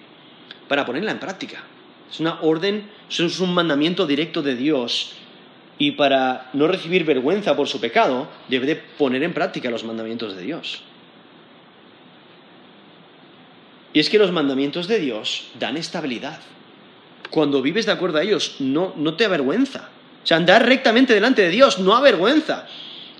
para 0.67 0.85
ponerla 0.85 1.11
en 1.11 1.19
práctica. 1.19 1.63
Es 2.11 2.19
una 2.19 2.41
orden, 2.41 2.89
es 3.09 3.39
un 3.39 3.53
mandamiento 3.53 4.05
directo 4.05 4.41
de 4.41 4.55
Dios 4.55 5.13
y 5.77 5.91
para 5.93 6.49
no 6.53 6.67
recibir 6.67 7.05
vergüenza 7.05 7.55
por 7.55 7.67
su 7.67 7.79
pecado, 7.79 8.27
debe 8.49 8.67
de 8.67 8.75
poner 8.75 9.23
en 9.23 9.33
práctica 9.33 9.71
los 9.71 9.83
mandamientos 9.83 10.35
de 10.35 10.43
Dios. 10.43 10.83
Y 13.93 13.99
es 13.99 14.09
que 14.09 14.19
los 14.19 14.31
mandamientos 14.31 14.87
de 14.87 14.99
Dios 14.99 15.47
dan 15.59 15.77
estabilidad. 15.77 16.39
Cuando 17.29 17.61
vives 17.61 17.85
de 17.85 17.93
acuerdo 17.93 18.19
a 18.19 18.23
ellos, 18.23 18.57
no, 18.59 18.93
no 18.95 19.15
te 19.15 19.25
avergüenza. 19.25 19.89
O 20.23 20.27
sea, 20.27 20.37
andar 20.37 20.65
rectamente 20.65 21.13
delante 21.13 21.41
de 21.41 21.49
Dios 21.49 21.79
no 21.79 21.95
avergüenza. 21.95 22.67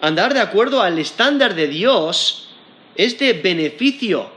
Andar 0.01 0.33
de 0.33 0.41
acuerdo 0.41 0.81
al 0.81 0.99
estándar 0.99 1.55
de 1.55 1.67
Dios 1.67 2.49
es 2.95 3.17
de 3.17 3.33
beneficio. 3.33 4.29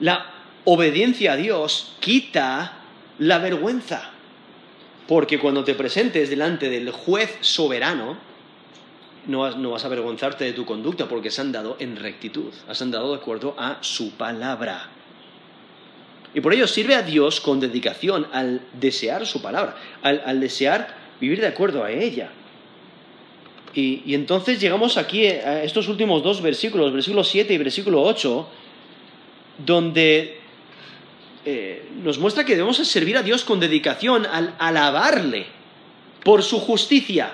La 0.00 0.30
obediencia 0.64 1.32
a 1.32 1.36
Dios 1.36 1.96
quita 2.00 2.83
la 3.18 3.38
vergüenza. 3.38 4.10
Porque 5.06 5.38
cuando 5.38 5.64
te 5.64 5.74
presentes 5.74 6.30
delante 6.30 6.70
del 6.70 6.90
juez 6.90 7.36
soberano, 7.40 8.16
no 9.26 9.40
vas, 9.40 9.56
no 9.56 9.70
vas, 9.70 9.84
a 9.84 9.86
avergonzarte 9.86 10.44
de 10.44 10.52
tu 10.52 10.64
conducta 10.64 11.08
porque 11.08 11.30
se 11.30 11.40
han 11.40 11.52
dado 11.52 11.76
en 11.78 11.96
rectitud, 11.96 12.52
has 12.68 12.80
andado 12.80 13.10
de 13.10 13.18
acuerdo 13.18 13.54
a 13.58 13.78
su 13.82 14.12
palabra. 14.12 14.88
Y 16.34 16.40
por 16.40 16.52
ello 16.52 16.66
sirve 16.66 16.96
a 16.96 17.02
Dios 17.02 17.40
con 17.40 17.60
dedicación 17.60 18.26
al 18.32 18.60
desear 18.72 19.24
su 19.24 19.40
palabra, 19.40 19.76
al, 20.02 20.40
desear 20.40 20.94
vivir 21.20 21.40
de 21.40 21.46
acuerdo 21.46 21.84
a 21.84 21.92
ella. 21.92 22.30
Y, 23.72 24.14
entonces 24.14 24.60
llegamos 24.60 24.96
aquí 24.96 25.26
a 25.26 25.62
estos 25.62 25.88
últimos 25.88 26.22
dos 26.22 26.42
versículos, 26.42 26.92
versículo 26.92 27.22
7 27.22 27.54
y 27.54 27.58
versículo 27.58 28.02
8, 28.02 28.48
donde 29.64 30.40
eh, 31.44 31.88
nos 32.02 32.18
muestra 32.18 32.44
que 32.44 32.54
debemos 32.54 32.76
servir 32.76 33.16
a 33.16 33.22
Dios 33.22 33.44
con 33.44 33.60
dedicación 33.60 34.26
al 34.26 34.54
alabarle 34.58 35.46
por 36.22 36.42
su 36.42 36.58
justicia. 36.58 37.32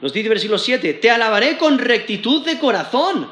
Nos 0.00 0.12
dice 0.12 0.28
versículo 0.28 0.58
7, 0.58 0.94
te 0.94 1.10
alabaré 1.10 1.56
con 1.56 1.78
rectitud 1.78 2.44
de 2.44 2.58
corazón 2.58 3.28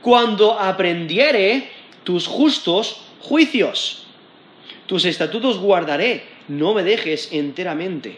cuando 0.00 0.58
aprendiere 0.58 1.70
tus 2.04 2.26
justos 2.26 3.02
juicios. 3.20 4.06
Tus 4.86 5.04
estatutos 5.04 5.58
guardaré, 5.58 6.24
no 6.48 6.72
me 6.72 6.82
dejes 6.82 7.30
enteramente. 7.32 8.16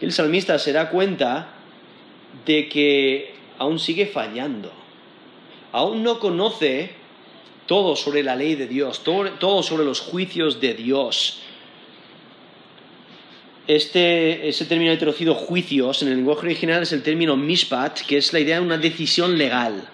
El 0.00 0.12
salmista 0.12 0.58
se 0.58 0.72
da 0.72 0.90
cuenta 0.90 1.50
de 2.44 2.68
que 2.68 3.34
aún 3.58 3.78
sigue 3.78 4.06
fallando, 4.06 4.72
aún 5.72 6.02
no 6.02 6.18
conoce 6.18 6.90
todo 7.66 7.96
sobre 7.96 8.22
la 8.22 8.36
ley 8.36 8.54
de 8.54 8.66
Dios, 8.66 9.02
todo, 9.02 9.62
sobre 9.62 9.84
los 9.84 10.00
juicios 10.00 10.60
de 10.60 10.74
Dios. 10.74 11.40
Este, 13.66 14.48
ese 14.48 14.64
término 14.64 14.96
traducido 14.96 15.34
juicios 15.34 16.02
en 16.02 16.08
el 16.08 16.16
lenguaje 16.16 16.46
original 16.46 16.82
es 16.82 16.92
el 16.92 17.02
término 17.02 17.36
mishpat, 17.36 18.00
que 18.02 18.16
es 18.16 18.32
la 18.32 18.38
idea 18.38 18.60
de 18.60 18.66
una 18.66 18.78
decisión 18.78 19.36
legal. 19.36 19.88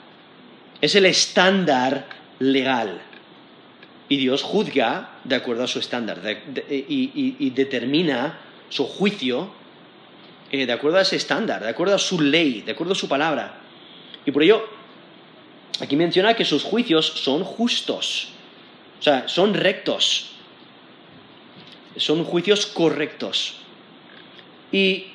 Es 0.80 0.94
el 0.94 1.06
estándar 1.06 2.06
legal 2.38 3.00
y 4.12 4.18
Dios 4.18 4.42
juzga 4.42 5.08
de 5.24 5.36
acuerdo 5.36 5.64
a 5.64 5.66
su 5.66 5.78
estándar 5.78 6.20
y, 6.68 7.50
determina 7.50 8.38
su 8.68 8.84
juicio 8.84 9.50
eh, 10.50 10.66
de 10.66 10.72
acuerdo 10.72 10.98
a 10.98 11.00
ese 11.00 11.16
estándar, 11.16 11.62
de 11.62 11.70
acuerdo 11.70 11.94
a 11.94 11.98
su 11.98 12.20
ley, 12.20 12.60
de 12.60 12.72
acuerdo 12.72 12.92
a 12.92 12.96
su 12.96 13.08
palabra. 13.08 13.58
Y 14.26 14.30
por 14.30 14.42
ello, 14.42 14.68
aquí 15.80 15.96
menciona 15.96 16.34
que 16.34 16.44
sus 16.44 16.62
juicios 16.62 17.06
son 17.06 17.44
justos, 17.44 18.28
o 19.00 19.02
sea, 19.02 19.28
son 19.28 19.54
rectos, 19.54 20.30
son 21.96 22.24
juicios 22.24 22.66
correctos. 22.66 23.56
Y 24.70 25.06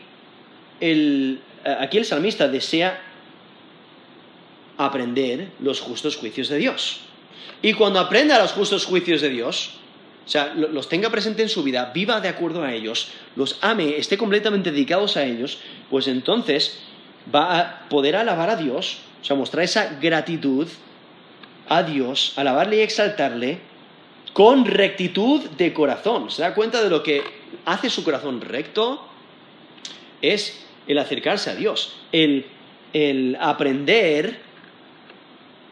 aquí 0.80 1.98
el 1.98 2.06
salmista 2.06 2.48
desea 2.48 3.02
aprender 4.78 5.50
los 5.60 5.80
justos 5.82 6.16
juicios 6.16 6.50
de 6.50 6.58
Dios. 6.58 7.00
Y 7.62 7.74
cuando 7.74 8.00
aprenda 8.00 8.40
los 8.40 8.52
justos 8.52 8.86
juicios 8.86 9.22
de 9.22 9.30
Dios, 9.30 9.72
o 10.26 10.30
sea, 10.30 10.54
los 10.54 10.90
tenga 10.90 11.10
presente 11.10 11.42
en 11.42 11.50
su 11.50 11.64
vida, 11.64 11.92
viva 11.94 12.20
de 12.20 12.28
acuerdo 12.28 12.62
a 12.62 12.74
ellos, 12.74 13.08
los 13.36 13.58
ame, 13.62 13.98
esté 13.98 14.18
completamente 14.18 14.72
dedicados 14.72 15.18
a 15.18 15.24
ellos, 15.24 15.58
pues 15.90 16.08
entonces 16.08 16.80
va 17.34 17.60
a 17.60 17.90
poder 17.90 18.16
alabar 18.18 18.50
a 18.50 18.58
Dios, 18.58 18.98
o 19.22 19.26
sea, 19.26 19.36
mostrar 19.36 19.64
esa 19.64 19.98
gratitud 20.00 20.68
a 21.70 21.84
Dios, 21.84 22.34
alabarle 22.36 22.78
y 22.78 22.80
exaltarle 22.82 23.60
con 24.34 24.66
rectitud 24.66 25.42
de 25.58 25.74
corazón. 25.74 26.30
¿Se 26.30 26.42
da 26.42 26.54
cuenta 26.54 26.84
de 26.84 26.90
lo 26.90 27.04
que 27.04 27.24
hace 27.66 27.90
su 27.90 28.04
corazón 28.04 28.42
recto? 28.42 29.08
Es 30.22 30.66
el 30.88 30.98
acercarse 31.00 31.50
a 31.50 31.56
Dios, 31.56 31.96
el, 32.12 32.46
el 32.94 33.38
aprender 33.40 34.40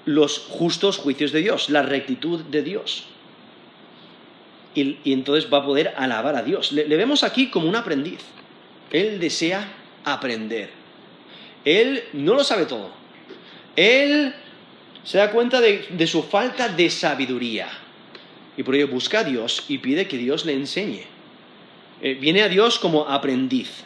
los 0.06 0.40
justos 0.40 0.98
juicios 0.98 1.32
de 1.32 1.42
Dios, 1.42 1.70
la 1.70 1.82
rectitud 1.82 2.42
de 2.42 2.62
Dios. 2.62 3.06
Y, 4.76 4.98
entonces 5.06 5.52
va 5.52 5.60
a 5.60 5.66
poder 5.66 5.94
alabar 5.98 6.36
a 6.36 6.44
Dios. 6.44 6.72
Le, 6.72 6.84
vemos 6.96 7.24
aquí 7.24 7.50
como 7.50 7.68
un 7.68 7.76
aprendiz. 7.76 8.20
Él 8.92 9.20
desea 9.20 9.68
aprender. 10.04 10.70
Él 11.64 12.04
no 12.14 12.36
lo 12.36 12.44
sabe 12.44 12.66
todo. 12.66 12.92
Él 13.76 14.34
se 15.04 15.18
da 15.18 15.32
cuenta 15.32 15.62
de, 15.62 16.08
su 16.08 16.24
falta 16.24 16.70
de 16.70 16.90
sabiduría. 16.90 17.70
Y 18.58 18.64
por 18.64 18.76
ello 18.76 18.88
busca 18.88 19.20
a 19.20 19.24
Dios 19.24 19.66
y 19.68 19.78
pide 19.78 20.08
que 20.08 20.18
Dios 20.18 20.46
le 20.46 20.54
enseñe. 20.54 21.04
Eh, 22.02 22.16
viene 22.16 22.42
a 22.42 22.50
Dios 22.50 22.80
como 22.80 23.08
aprendiz. 23.08 23.84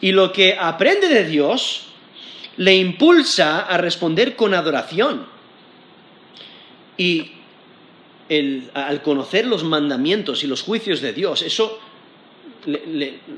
Y 0.00 0.12
lo 0.12 0.32
que 0.32 0.56
aprende 0.58 1.08
de 1.08 1.24
Dios 1.24 1.86
le 2.56 2.74
impulsa 2.74 3.60
a 3.60 3.78
responder 3.78 4.36
con 4.36 4.54
adoración. 4.54 5.26
Y 6.96 7.32
al 8.74 9.02
conocer 9.02 9.46
los 9.46 9.64
mandamientos 9.64 10.44
y 10.44 10.46
los 10.46 10.62
juicios 10.62 11.00
de 11.00 11.12
Dios, 11.12 11.42
eso 11.42 11.78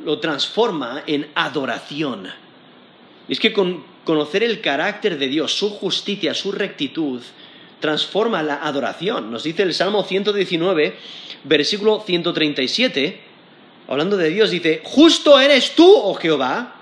lo 0.05 0.19
transforma 0.19 1.03
en 1.07 1.29
adoración. 1.35 2.29
Es 3.29 3.41
que 3.41 3.53
con 3.53 3.94
conocer 4.05 4.43
el 4.43 4.61
carácter 4.61 5.19
de 5.19 5.29
Dios, 5.29 5.53
su 5.53 5.71
justicia, 5.71 6.35
su 6.35 6.53
rectitud, 6.53 7.23
transforma 7.81 8.43
la 8.43 8.57
adoración. 8.63 9.31
Nos 9.31 9.45
dice 9.45 9.63
el 9.63 9.75
Salmo 9.75 10.05
119, 10.05 10.97
versículo 11.45 12.03
137, 12.07 13.21
hablando 13.89 14.17
de 14.17 14.31
Dios, 14.31 14.51
dice, 14.51 14.81
justo 14.85 15.39
eres 15.39 15.75
tú, 15.75 15.91
oh 15.95 16.15
Jehová, 16.15 16.77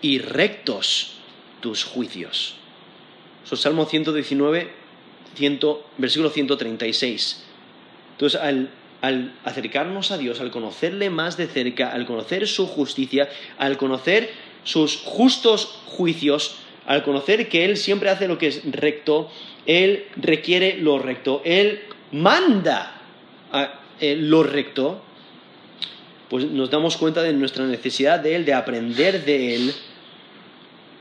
y 0.00 0.18
rectos 0.18 1.14
tus 1.60 1.84
juicios. 1.84 2.54
Eso 3.44 3.56
Salmo 3.56 3.86
119, 3.86 4.72
versículo 5.98 6.30
136. 6.30 7.44
Entonces, 8.12 8.40
al 8.40 9.34
acercarnos 9.44 10.10
a 10.10 10.18
Dios, 10.18 10.40
al 10.40 10.50
conocerle 10.50 11.10
más 11.10 11.36
de 11.36 11.46
cerca, 11.46 11.92
al 11.92 12.06
conocer 12.06 12.48
su 12.48 12.66
justicia, 12.66 13.28
al 13.58 13.76
conocer 13.76 14.30
sus 14.66 14.98
justos 14.98 15.80
juicios, 15.86 16.58
al 16.86 17.02
conocer 17.02 17.48
que 17.48 17.64
Él 17.64 17.78
siempre 17.78 18.10
hace 18.10 18.28
lo 18.28 18.36
que 18.36 18.48
es 18.48 18.60
recto, 18.70 19.30
Él 19.64 20.04
requiere 20.16 20.76
lo 20.76 20.98
recto, 20.98 21.40
Él 21.44 21.80
manda 22.12 23.00
eh, 24.00 24.16
lo 24.16 24.42
recto, 24.42 25.00
pues 26.28 26.44
nos 26.44 26.70
damos 26.70 26.98
cuenta 26.98 27.22
de 27.22 27.32
nuestra 27.32 27.64
necesidad 27.64 28.20
de 28.20 28.36
Él, 28.36 28.44
de 28.44 28.52
aprender 28.52 29.24
de 29.24 29.54
Él 29.54 29.74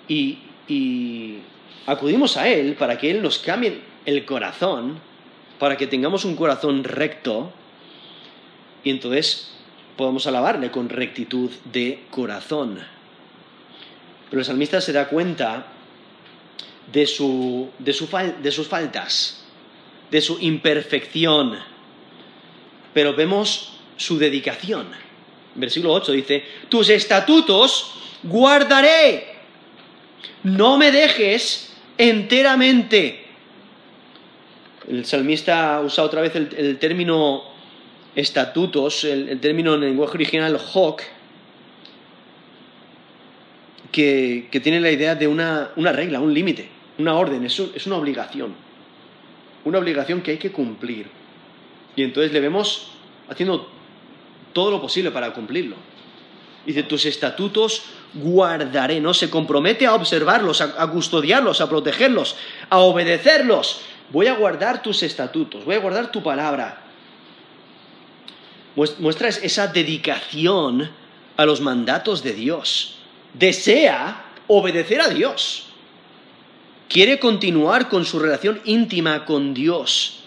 y, 0.08 0.38
y 0.70 1.40
acudimos 1.86 2.38
a 2.38 2.48
Él 2.48 2.76
para 2.80 2.98
que 2.98 3.12
Él 3.12 3.22
nos 3.22 3.40
cambie 3.40 3.82
el 4.06 4.24
corazón 4.24 5.02
para 5.60 5.78
que 5.78 5.88
tengamos 5.88 6.26
un 6.26 6.36
corazón 6.36 6.84
recto 6.84 7.52
y 8.84 8.90
entonces 8.90 9.52
podamos 9.98 10.28
alabarle 10.28 10.72
con 10.72 10.90
rectitud 10.90 11.50
de 11.72 12.04
corazón. 12.12 12.80
Pero 14.30 14.40
el 14.40 14.46
salmista 14.46 14.82
se 14.82 14.94
da 14.94 15.08
cuenta 15.08 15.68
de, 16.92 17.06
su, 17.06 17.70
de, 17.80 17.94
de 18.42 18.52
sus 18.52 18.68
faltas, 18.68 19.44
de 20.12 20.22
su 20.22 20.38
imperfección, 20.40 21.58
pero 22.94 23.14
vemos 23.14 23.74
su 23.98 24.18
dedicación. 24.18 24.88
Versículo 25.56 25.94
8 25.94 26.12
dice, 26.12 26.44
tus 26.70 26.90
estatutos 26.90 27.94
guardaré, 28.24 29.36
no 30.44 30.78
me 30.78 30.92
dejes 30.92 31.74
enteramente. 31.98 33.26
El 34.88 35.06
salmista 35.06 35.82
usa 35.84 36.04
otra 36.04 36.22
vez 36.22 36.36
el, 36.36 36.78
término 36.78 37.44
estatutos, 38.16 39.04
el, 39.04 39.40
término 39.40 39.76
en 39.76 39.84
el 39.84 39.90
lenguaje 39.90 40.16
original 40.16 40.60
hok, 40.74 41.02
que, 43.96 44.60
tiene 44.62 44.82
la 44.82 44.92
idea 44.92 45.16
de 45.16 45.26
una, 45.26 45.72
regla, 45.78 46.20
un 46.20 46.34
límite, 46.34 46.68
una 46.98 47.16
orden, 47.16 47.46
es, 47.46 47.58
es 47.58 47.88
una 47.88 47.96
obligación. 47.96 48.54
Una 49.64 49.80
obligación 49.80 50.22
que 50.22 50.32
hay 50.32 50.38
que 50.38 50.52
cumplir. 50.52 51.08
Y 51.96 52.04
entonces 52.04 52.34
le 52.34 52.42
vemos 52.42 52.92
haciendo 53.30 53.70
todo 54.52 54.70
lo 54.70 54.82
posible 54.82 55.12
para 55.12 55.32
cumplirlo. 55.34 55.78
Dice, 56.66 56.84
tus 56.84 57.06
estatutos 57.06 57.84
guardaré, 58.14 59.00
¿no? 59.00 59.14
Se 59.14 59.30
compromete 59.30 59.86
a 59.86 59.94
observarlos, 59.94 60.60
a, 60.60 60.92
custodiarlos, 60.92 61.62
a 61.62 61.70
protegerlos, 61.70 62.36
a 62.70 62.80
obedecerlos. 62.80 63.82
Voy 64.10 64.28
a 64.28 64.36
guardar 64.36 64.82
tus 64.82 65.04
estatutos, 65.04 65.64
voy 65.64 65.76
a 65.76 65.80
guardar 65.80 66.12
tu 66.12 66.22
palabra. 66.22 66.82
Muestra 68.76 69.30
esa 69.30 69.68
dedicación 69.68 70.92
a 71.38 71.46
los 71.46 71.62
mandatos 71.62 72.24
de 72.24 72.34
Dios. 72.34 72.96
Desea 73.38 74.26
obedecer 74.48 75.02
a 75.02 75.10
Dios. 75.10 75.68
Quiere 76.88 77.20
continuar 77.20 77.90
con 77.90 78.06
su 78.06 78.20
relación 78.20 78.62
íntima 78.66 79.26
con 79.26 79.54
Dios. 79.54 80.24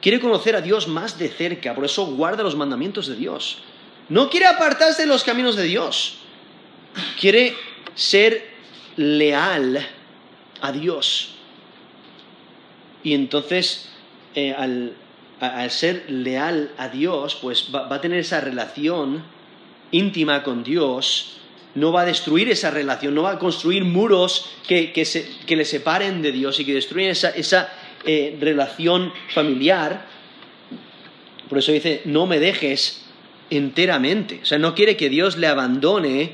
Quiere 0.00 0.20
conocer 0.20 0.56
a 0.56 0.60
Dios 0.60 0.88
más 0.88 1.18
de 1.18 1.28
cerca, 1.28 1.74
por 1.74 1.84
eso 1.84 2.06
guarda 2.06 2.42
los 2.42 2.56
mandamientos 2.56 3.06
de 3.06 3.16
Dios. 3.16 3.58
No 4.08 4.30
quiere 4.30 4.46
apartarse 4.46 5.02
de 5.02 5.08
los 5.08 5.24
caminos 5.24 5.56
de 5.56 5.64
Dios. 5.64 6.18
Quiere 7.18 7.54
ser 7.94 8.50
leal 8.96 9.86
a 10.60 10.72
Dios. 10.72 11.34
Y 13.02 13.14
entonces, 13.14 13.88
eh, 14.34 14.52
al, 14.52 14.94
ser 15.70 16.04
leal 16.08 16.72
a 16.76 16.88
Dios, 16.88 17.36
pues 17.40 17.68
va, 17.74 17.92
a 17.94 18.00
tener 18.00 18.18
esa 18.18 18.40
relación 18.40 19.22
íntima 19.90 20.42
con 20.42 20.64
Dios, 20.64 21.38
no 21.76 21.92
va 21.92 22.02
a 22.02 22.04
destruir 22.06 22.48
esa 22.48 22.70
relación, 22.70 23.14
no 23.14 23.22
va 23.22 23.32
a 23.32 23.38
construir 23.38 23.84
muros 23.84 24.50
que, 24.66 24.92
le 25.46 25.64
separen 25.64 26.22
de 26.22 26.32
Dios 26.32 26.58
y 26.58 26.64
que 26.64 26.74
destruyan 26.74 27.10
esa, 27.10 27.72
eh, 28.04 28.36
relación 28.40 29.12
familiar. 29.32 30.06
Por 31.48 31.58
eso 31.58 31.72
dice, 31.72 32.00
no 32.06 32.26
me 32.26 32.40
dejes 32.40 33.04
enteramente. 33.50 34.40
O 34.42 34.46
sea, 34.46 34.58
no 34.58 34.74
quiere 34.74 34.96
que 34.96 35.08
Dios 35.10 35.36
le 35.36 35.46
abandone 35.46 36.32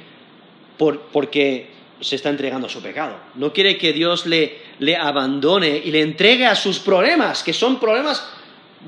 porque 1.13 1.71
se 2.01 2.17
está 2.17 2.31
entregando 2.31 2.69
a 2.69 2.71
su 2.71 2.81
pecado. 2.81 3.17
No 3.35 3.53
quiere 3.53 3.79
que 3.79 3.93
Dios 3.93 4.27
le, 4.27 4.59
le 4.79 4.97
abandone 4.97 5.83
y 5.85 5.91
le 5.91 6.03
entregue 6.03 6.47
a 6.47 6.55
sus 6.55 6.79
problemas, 6.79 7.43
que 7.43 7.53
son 7.53 7.81
problemas 7.81 8.29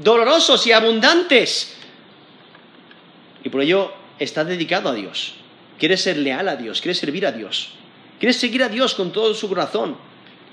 dolorosos 0.02 0.64
y 0.68 0.72
abundantes. 0.72 1.76
Y 3.42 3.48
por 3.48 3.60
ello 3.60 3.92
está 4.18 4.44
dedicado 4.44 4.88
a 4.88 4.94
Dios. 4.94 5.34
Quiere 5.78 5.96
ser 5.96 6.16
leal 6.16 6.48
a 6.48 6.56
Dios, 6.56 6.80
quiere 6.80 6.94
servir 6.94 7.26
a 7.26 7.32
Dios. 7.32 7.72
Quiere 8.18 8.32
seguir 8.32 8.62
a 8.62 8.68
Dios 8.68 8.94
con 8.94 9.12
todo 9.12 9.34
su 9.34 9.48
corazón. 9.48 9.96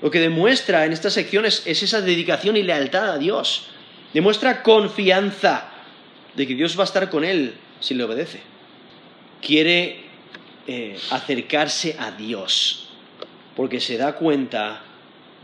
Lo 0.02 0.10
que 0.10 0.20
demuestra 0.20 0.84
en 0.84 0.92
estas 0.92 1.12
secciones 1.12 1.62
es 1.64 1.82
esa 1.82 2.00
dedicación 2.00 2.56
y 2.56 2.62
lealtad 2.62 3.10
a 3.10 3.18
Dios. 3.18 3.68
Demuestra 4.12 4.62
confianza 4.62 5.68
de 6.34 6.46
que 6.46 6.54
Dios 6.54 6.76
va 6.76 6.82
a 6.82 6.84
estar 6.84 7.08
con 7.08 7.24
él 7.24 7.54
si 7.80 7.94
le 7.94 8.04
obedece. 8.04 8.40
Quiere 9.40 10.00
eh, 10.66 10.98
acercarse 11.10 11.96
a 11.98 12.10
Dios 12.10 12.88
porque 13.56 13.80
se 13.80 13.96
da 13.96 14.14
cuenta 14.14 14.82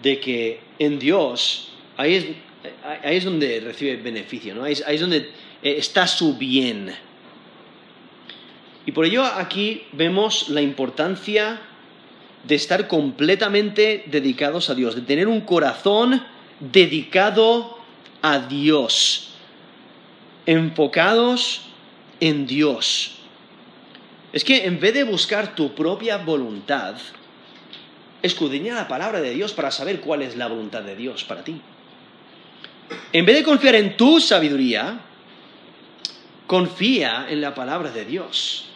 de 0.02 0.20
que 0.20 0.60
en 0.78 0.98
Dios 0.98 1.72
ahí 1.96 2.14
es, 2.14 2.24
ahí 3.04 3.16
es 3.16 3.24
donde 3.24 3.60
recibe 3.60 3.96
beneficio, 3.96 4.54
¿no? 4.54 4.64
ahí, 4.64 4.72
es 4.72 5.00
donde 5.00 5.30
eh, 5.62 5.74
está 5.78 6.06
su 6.06 6.36
bien. 6.36 6.94
Y 8.88 8.92
por 8.92 9.04
ello 9.04 9.22
aquí 9.22 9.82
vemos 9.92 10.48
la 10.48 10.62
importancia 10.62 11.60
de 12.44 12.54
estar 12.54 12.88
completamente 12.88 14.04
dedicados 14.06 14.70
a 14.70 14.74
Dios, 14.74 14.94
de 14.94 15.02
tener 15.02 15.28
un 15.28 15.42
corazón 15.42 16.24
dedicado 16.58 17.76
a 18.22 18.38
Dios, 18.38 19.34
enfocados 20.46 21.66
en 22.18 22.46
Dios. 22.46 23.16
Es 24.32 24.42
que 24.42 24.64
en 24.64 24.80
vez 24.80 24.94
de 24.94 25.04
buscar 25.04 25.54
tu 25.54 25.74
propia 25.74 26.16
voluntad, 26.16 26.94
escudriña 28.22 28.74
la 28.74 28.88
palabra 28.88 29.20
de 29.20 29.34
Dios 29.34 29.52
para 29.52 29.70
saber 29.70 30.00
cuál 30.00 30.22
es 30.22 30.34
la 30.34 30.48
voluntad 30.48 30.80
de 30.80 30.96
Dios 30.96 31.24
para 31.24 31.44
ti. 31.44 31.60
En 33.12 33.26
vez 33.26 33.36
de 33.36 33.42
confiar 33.42 33.74
en 33.74 33.98
tu 33.98 34.18
sabiduría, 34.18 34.98
confía 36.46 37.26
en 37.28 37.42
la 37.42 37.54
palabra 37.54 37.90
de 37.90 38.06
Dios. 38.06 38.67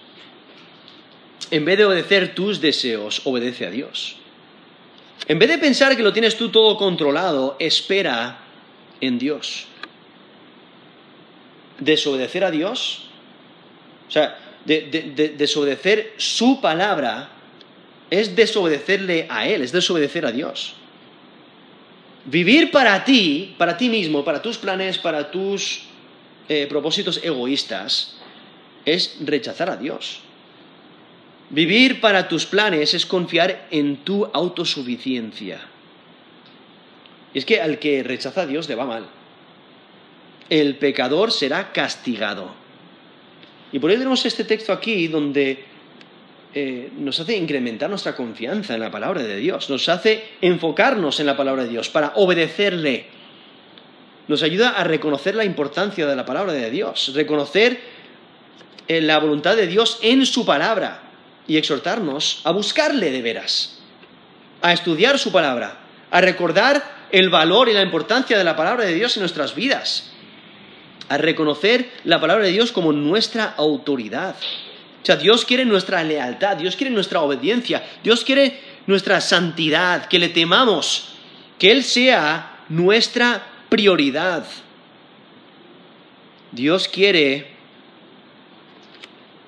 En 1.53 1.66
vez 1.66 1.76
de 1.76 1.84
obedecer 1.84 2.34
tus 2.34 2.62
deseos, 2.62 3.20
obedece 3.24 3.66
a 3.66 3.70
Dios. 3.70 4.16
En 5.28 5.38
vez 5.38 5.50
de 5.50 5.59
pensar 5.59 5.94
que 5.94 6.03
lo 6.03 6.14
tienes 6.14 6.38
tú 6.38 6.48
todo 6.48 6.78
controlado, 6.78 7.57
espera 7.59 8.38
en 9.03 9.18
Dios. 9.18 9.66
Desobedecer 11.78 12.44
a 12.44 12.50
Dios, 12.50 13.05
o 14.09 14.11
sea, 14.11 14.38
desobedecer 14.64 16.14
su 16.16 16.62
palabra, 16.62 17.28
es 18.09 18.34
desobedecerle 18.34 19.26
a 19.28 19.46
Él, 19.46 19.61
es 19.61 19.72
desobedecer 19.72 20.24
a 20.24 20.32
Dios. 20.32 20.72
Vivir 22.24 22.70
para 22.70 23.05
ti, 23.05 23.55
para 23.59 23.76
ti 23.76 23.90
mismo, 23.90 24.24
para 24.24 24.40
tus 24.40 24.57
planes, 24.57 24.96
para 24.96 25.30
tus 25.30 25.82
eh, 26.48 26.66
propósitos 26.66 27.20
egoístas, 27.22 28.16
es 28.86 29.18
rechazar 29.20 29.68
a 29.68 29.76
Dios. 29.76 30.22
Vivir 31.53 32.00
para 32.00 32.28
tus 32.28 32.46
planes 32.46 32.94
es 32.94 33.05
confiar 33.05 33.68
en 33.70 33.98
tu 33.98 34.24
autosuficiencia. 34.32 35.61
Y 37.34 37.38
es 37.38 37.44
que 37.44 37.61
al 37.61 37.78
que 37.78 38.03
rechaza 38.03 38.42
a 38.42 38.46
Dios 38.46 38.66
le 38.70 38.74
va 38.74 38.86
mal. 38.86 39.05
El 40.48 40.76
pecador 40.76 41.30
será 41.30 41.70
castigado. 41.72 42.55
Y 43.70 43.78
por 43.78 43.90
ello 43.90 44.00
tenemos 44.00 44.24
este 44.24 44.44
texto 44.44 44.72
aquí 44.72 45.09
donde 45.09 45.62
eh, 46.55 46.90
nos 46.96 47.20
hace 47.20 47.36
incrementar 47.36 47.90
nuestra 47.90 48.16
confianza 48.16 48.72
en 48.72 48.80
la 48.80 48.90
palabra 48.90 49.22
de 49.22 49.36
Dios, 49.36 49.68
nos 49.68 49.88
hace 49.90 50.24
enfocarnos 50.40 51.20
en 51.20 51.26
la 51.26 51.36
palabra 51.36 51.64
de 51.64 51.70
Dios 51.70 51.90
para 51.90 52.14
obedecerle. 52.16 53.07
Nos 54.26 54.42
ayuda 54.42 54.70
a 54.70 54.84
reconocer 54.84 55.34
la 55.34 55.44
importancia 55.44 56.07
de 56.07 56.16
la 56.16 56.24
palabra 56.24 56.55
de 56.55 56.70
Dios, 56.70 57.12
reconocer 57.14 57.78
eh, 58.88 59.03
la 59.03 59.18
voluntad 59.18 59.55
de 59.55 59.66
Dios 59.66 59.98
en 60.00 60.24
su 60.24 60.46
palabra 60.46 61.11
y 61.53 61.59
exhortarnos 61.59 62.40
a 62.44 62.50
buscarle 62.50 63.11
de 63.11 63.20
veras, 63.20 63.78
a 64.62 64.72
estudiar 64.72 65.18
su 65.18 65.30
palabra, 65.30 65.80
a 66.11 66.22
recordar 66.22 66.82
el 67.11 67.28
valor 67.28 67.68
y 67.68 67.74
la 67.74 67.82
importancia 67.82 68.38
de 68.38 68.44
la 68.44 68.57
palabra 68.57 68.86
de 68.86 68.94
Dios 68.94 69.18
en 69.18 69.20
nuestras 69.20 69.55
vidas, 69.55 70.12
a 71.11 71.18
reconocer 71.18 71.90
la 72.05 72.18
palabra 72.22 72.46
de 72.46 72.53
Dios 72.53 72.72
como 72.72 72.94
nuestra 72.94 73.53
autoridad. 73.59 74.34
O 75.03 75.05
sea, 75.05 75.16
Dios 75.16 75.44
quiere 75.44 75.66
nuestra 75.66 76.03
lealtad, 76.03 76.57
Dios 76.57 76.74
quiere 76.74 76.90
nuestra 76.90 77.20
obediencia, 77.20 77.86
Dios 78.03 78.24
quiere 78.24 78.59
nuestra 78.86 79.20
santidad, 79.20 80.07
que 80.07 80.18
le 80.18 80.30
temamos, 80.30 81.16
que 81.59 81.70
Él 81.70 81.84
sea 81.84 82.61
nuestra 82.70 83.46
prioridad. 83.68 84.46
Dios 86.50 86.88
quiere 86.88 87.48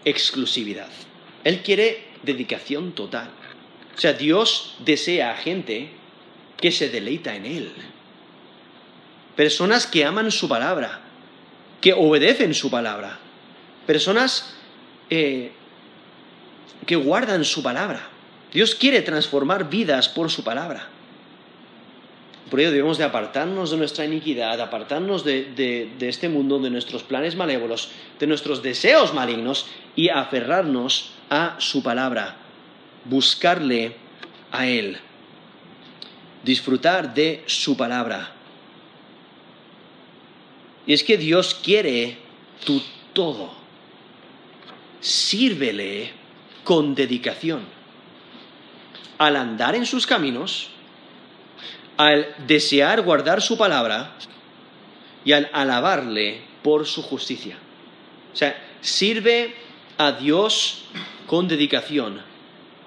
exclusividad. 0.05 1.04
Él 1.45 1.63
quiere 1.63 2.03
dedicación 2.23 2.93
total. 2.93 3.29
O 3.97 4.01
sea, 4.01 4.15
Dios 4.15 4.77
desea 4.85 5.31
a 5.31 5.37
gente 5.37 5.91
que 6.57 6.73
se 6.73 6.89
deleita 6.89 7.37
en 7.37 7.47
Él. 7.47 7.73
Personas 9.37 9.87
que 9.87 10.05
aman 10.05 10.31
su 10.31 10.49
palabra, 10.49 11.01
que 11.81 11.93
obedecen 11.93 12.55
su 12.55 12.71
palabra. 12.71 13.19
Personas 13.87 14.55
eh, 15.11 15.53
que 16.87 16.97
guardan 16.97 17.45
su 17.45 17.63
palabra. 17.63 18.09
Dios 18.53 18.75
quiere 18.75 19.03
transformar 19.03 19.69
vidas 19.69 20.09
por 20.09 20.31
su 20.31 20.45
palabra. 20.45 20.89
Por 22.51 22.61
ello 22.61 22.71
debemos 22.71 22.99
de 22.99 23.05
apartarnos 23.05 23.71
de 23.71 23.77
nuestra 23.79 24.05
iniquidad, 24.05 24.61
apartarnos 24.61 25.25
de, 25.25 25.45
de, 25.57 25.91
de, 25.99 26.09
este 26.09 26.29
mundo, 26.29 26.59
de 26.61 26.71
nuestros 26.71 27.03
planes 27.03 27.37
malévolos, 27.37 27.91
de 28.21 28.27
nuestros 28.27 28.63
deseos 28.63 29.13
malignos 29.13 29.67
y 29.97 30.09
aferrarnos 30.11 31.14
a 31.31 31.57
su 31.59 31.83
palabra, 31.83 32.37
buscarle 33.05 33.97
a 34.53 34.67
Él, 34.67 34.99
disfrutar 36.43 37.15
de 37.15 37.43
su 37.47 37.77
palabra. 37.77 38.33
Y 40.87 40.93
es 40.93 41.03
que 41.03 41.17
Dios 41.17 41.55
quiere 41.55 42.19
tu 42.65 42.83
todo. 43.13 43.53
Sírvele 45.01 46.13
con 46.63 46.95
dedicación. 46.95 47.63
Al 49.19 49.37
andar 49.37 49.75
en 49.75 49.87
sus 49.87 50.07
caminos, 50.07 50.71
al 51.97 52.35
desear 52.47 53.03
guardar 53.03 53.41
su 53.41 53.57
palabra 53.57 54.13
y 55.25 55.33
al 55.33 55.49
alabarle 55.53 56.43
por 56.63 56.87
su 56.87 57.03
justicia. 57.03 57.57
O 58.33 58.37
sea, 58.37 58.57
sirve 58.81 59.55
a 59.97 60.13
Dios 60.13 60.85
con 61.27 61.49
dedicación, 61.49 62.21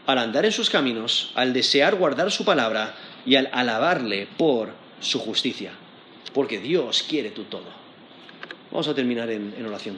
al 0.05 0.17
andar 0.17 0.45
en 0.45 0.51
sus 0.51 0.69
caminos, 0.69 1.31
al 1.35 1.53
desear 1.53 1.95
guardar 1.95 2.31
su 2.31 2.45
palabra 2.45 2.95
y 3.25 3.35
al 3.35 3.49
alabarle 3.51 4.27
por 4.37 4.71
su 4.99 5.19
justicia, 5.19 5.71
porque 6.33 6.59
Dios 6.59 7.05
quiere 7.07 7.31
tu 7.31 7.43
todo. 7.43 7.65
Vamos 8.71 8.87
a 8.87 8.95
terminar 8.95 9.29
en, 9.29 9.53
en 9.57 9.65
oración. 9.65 9.97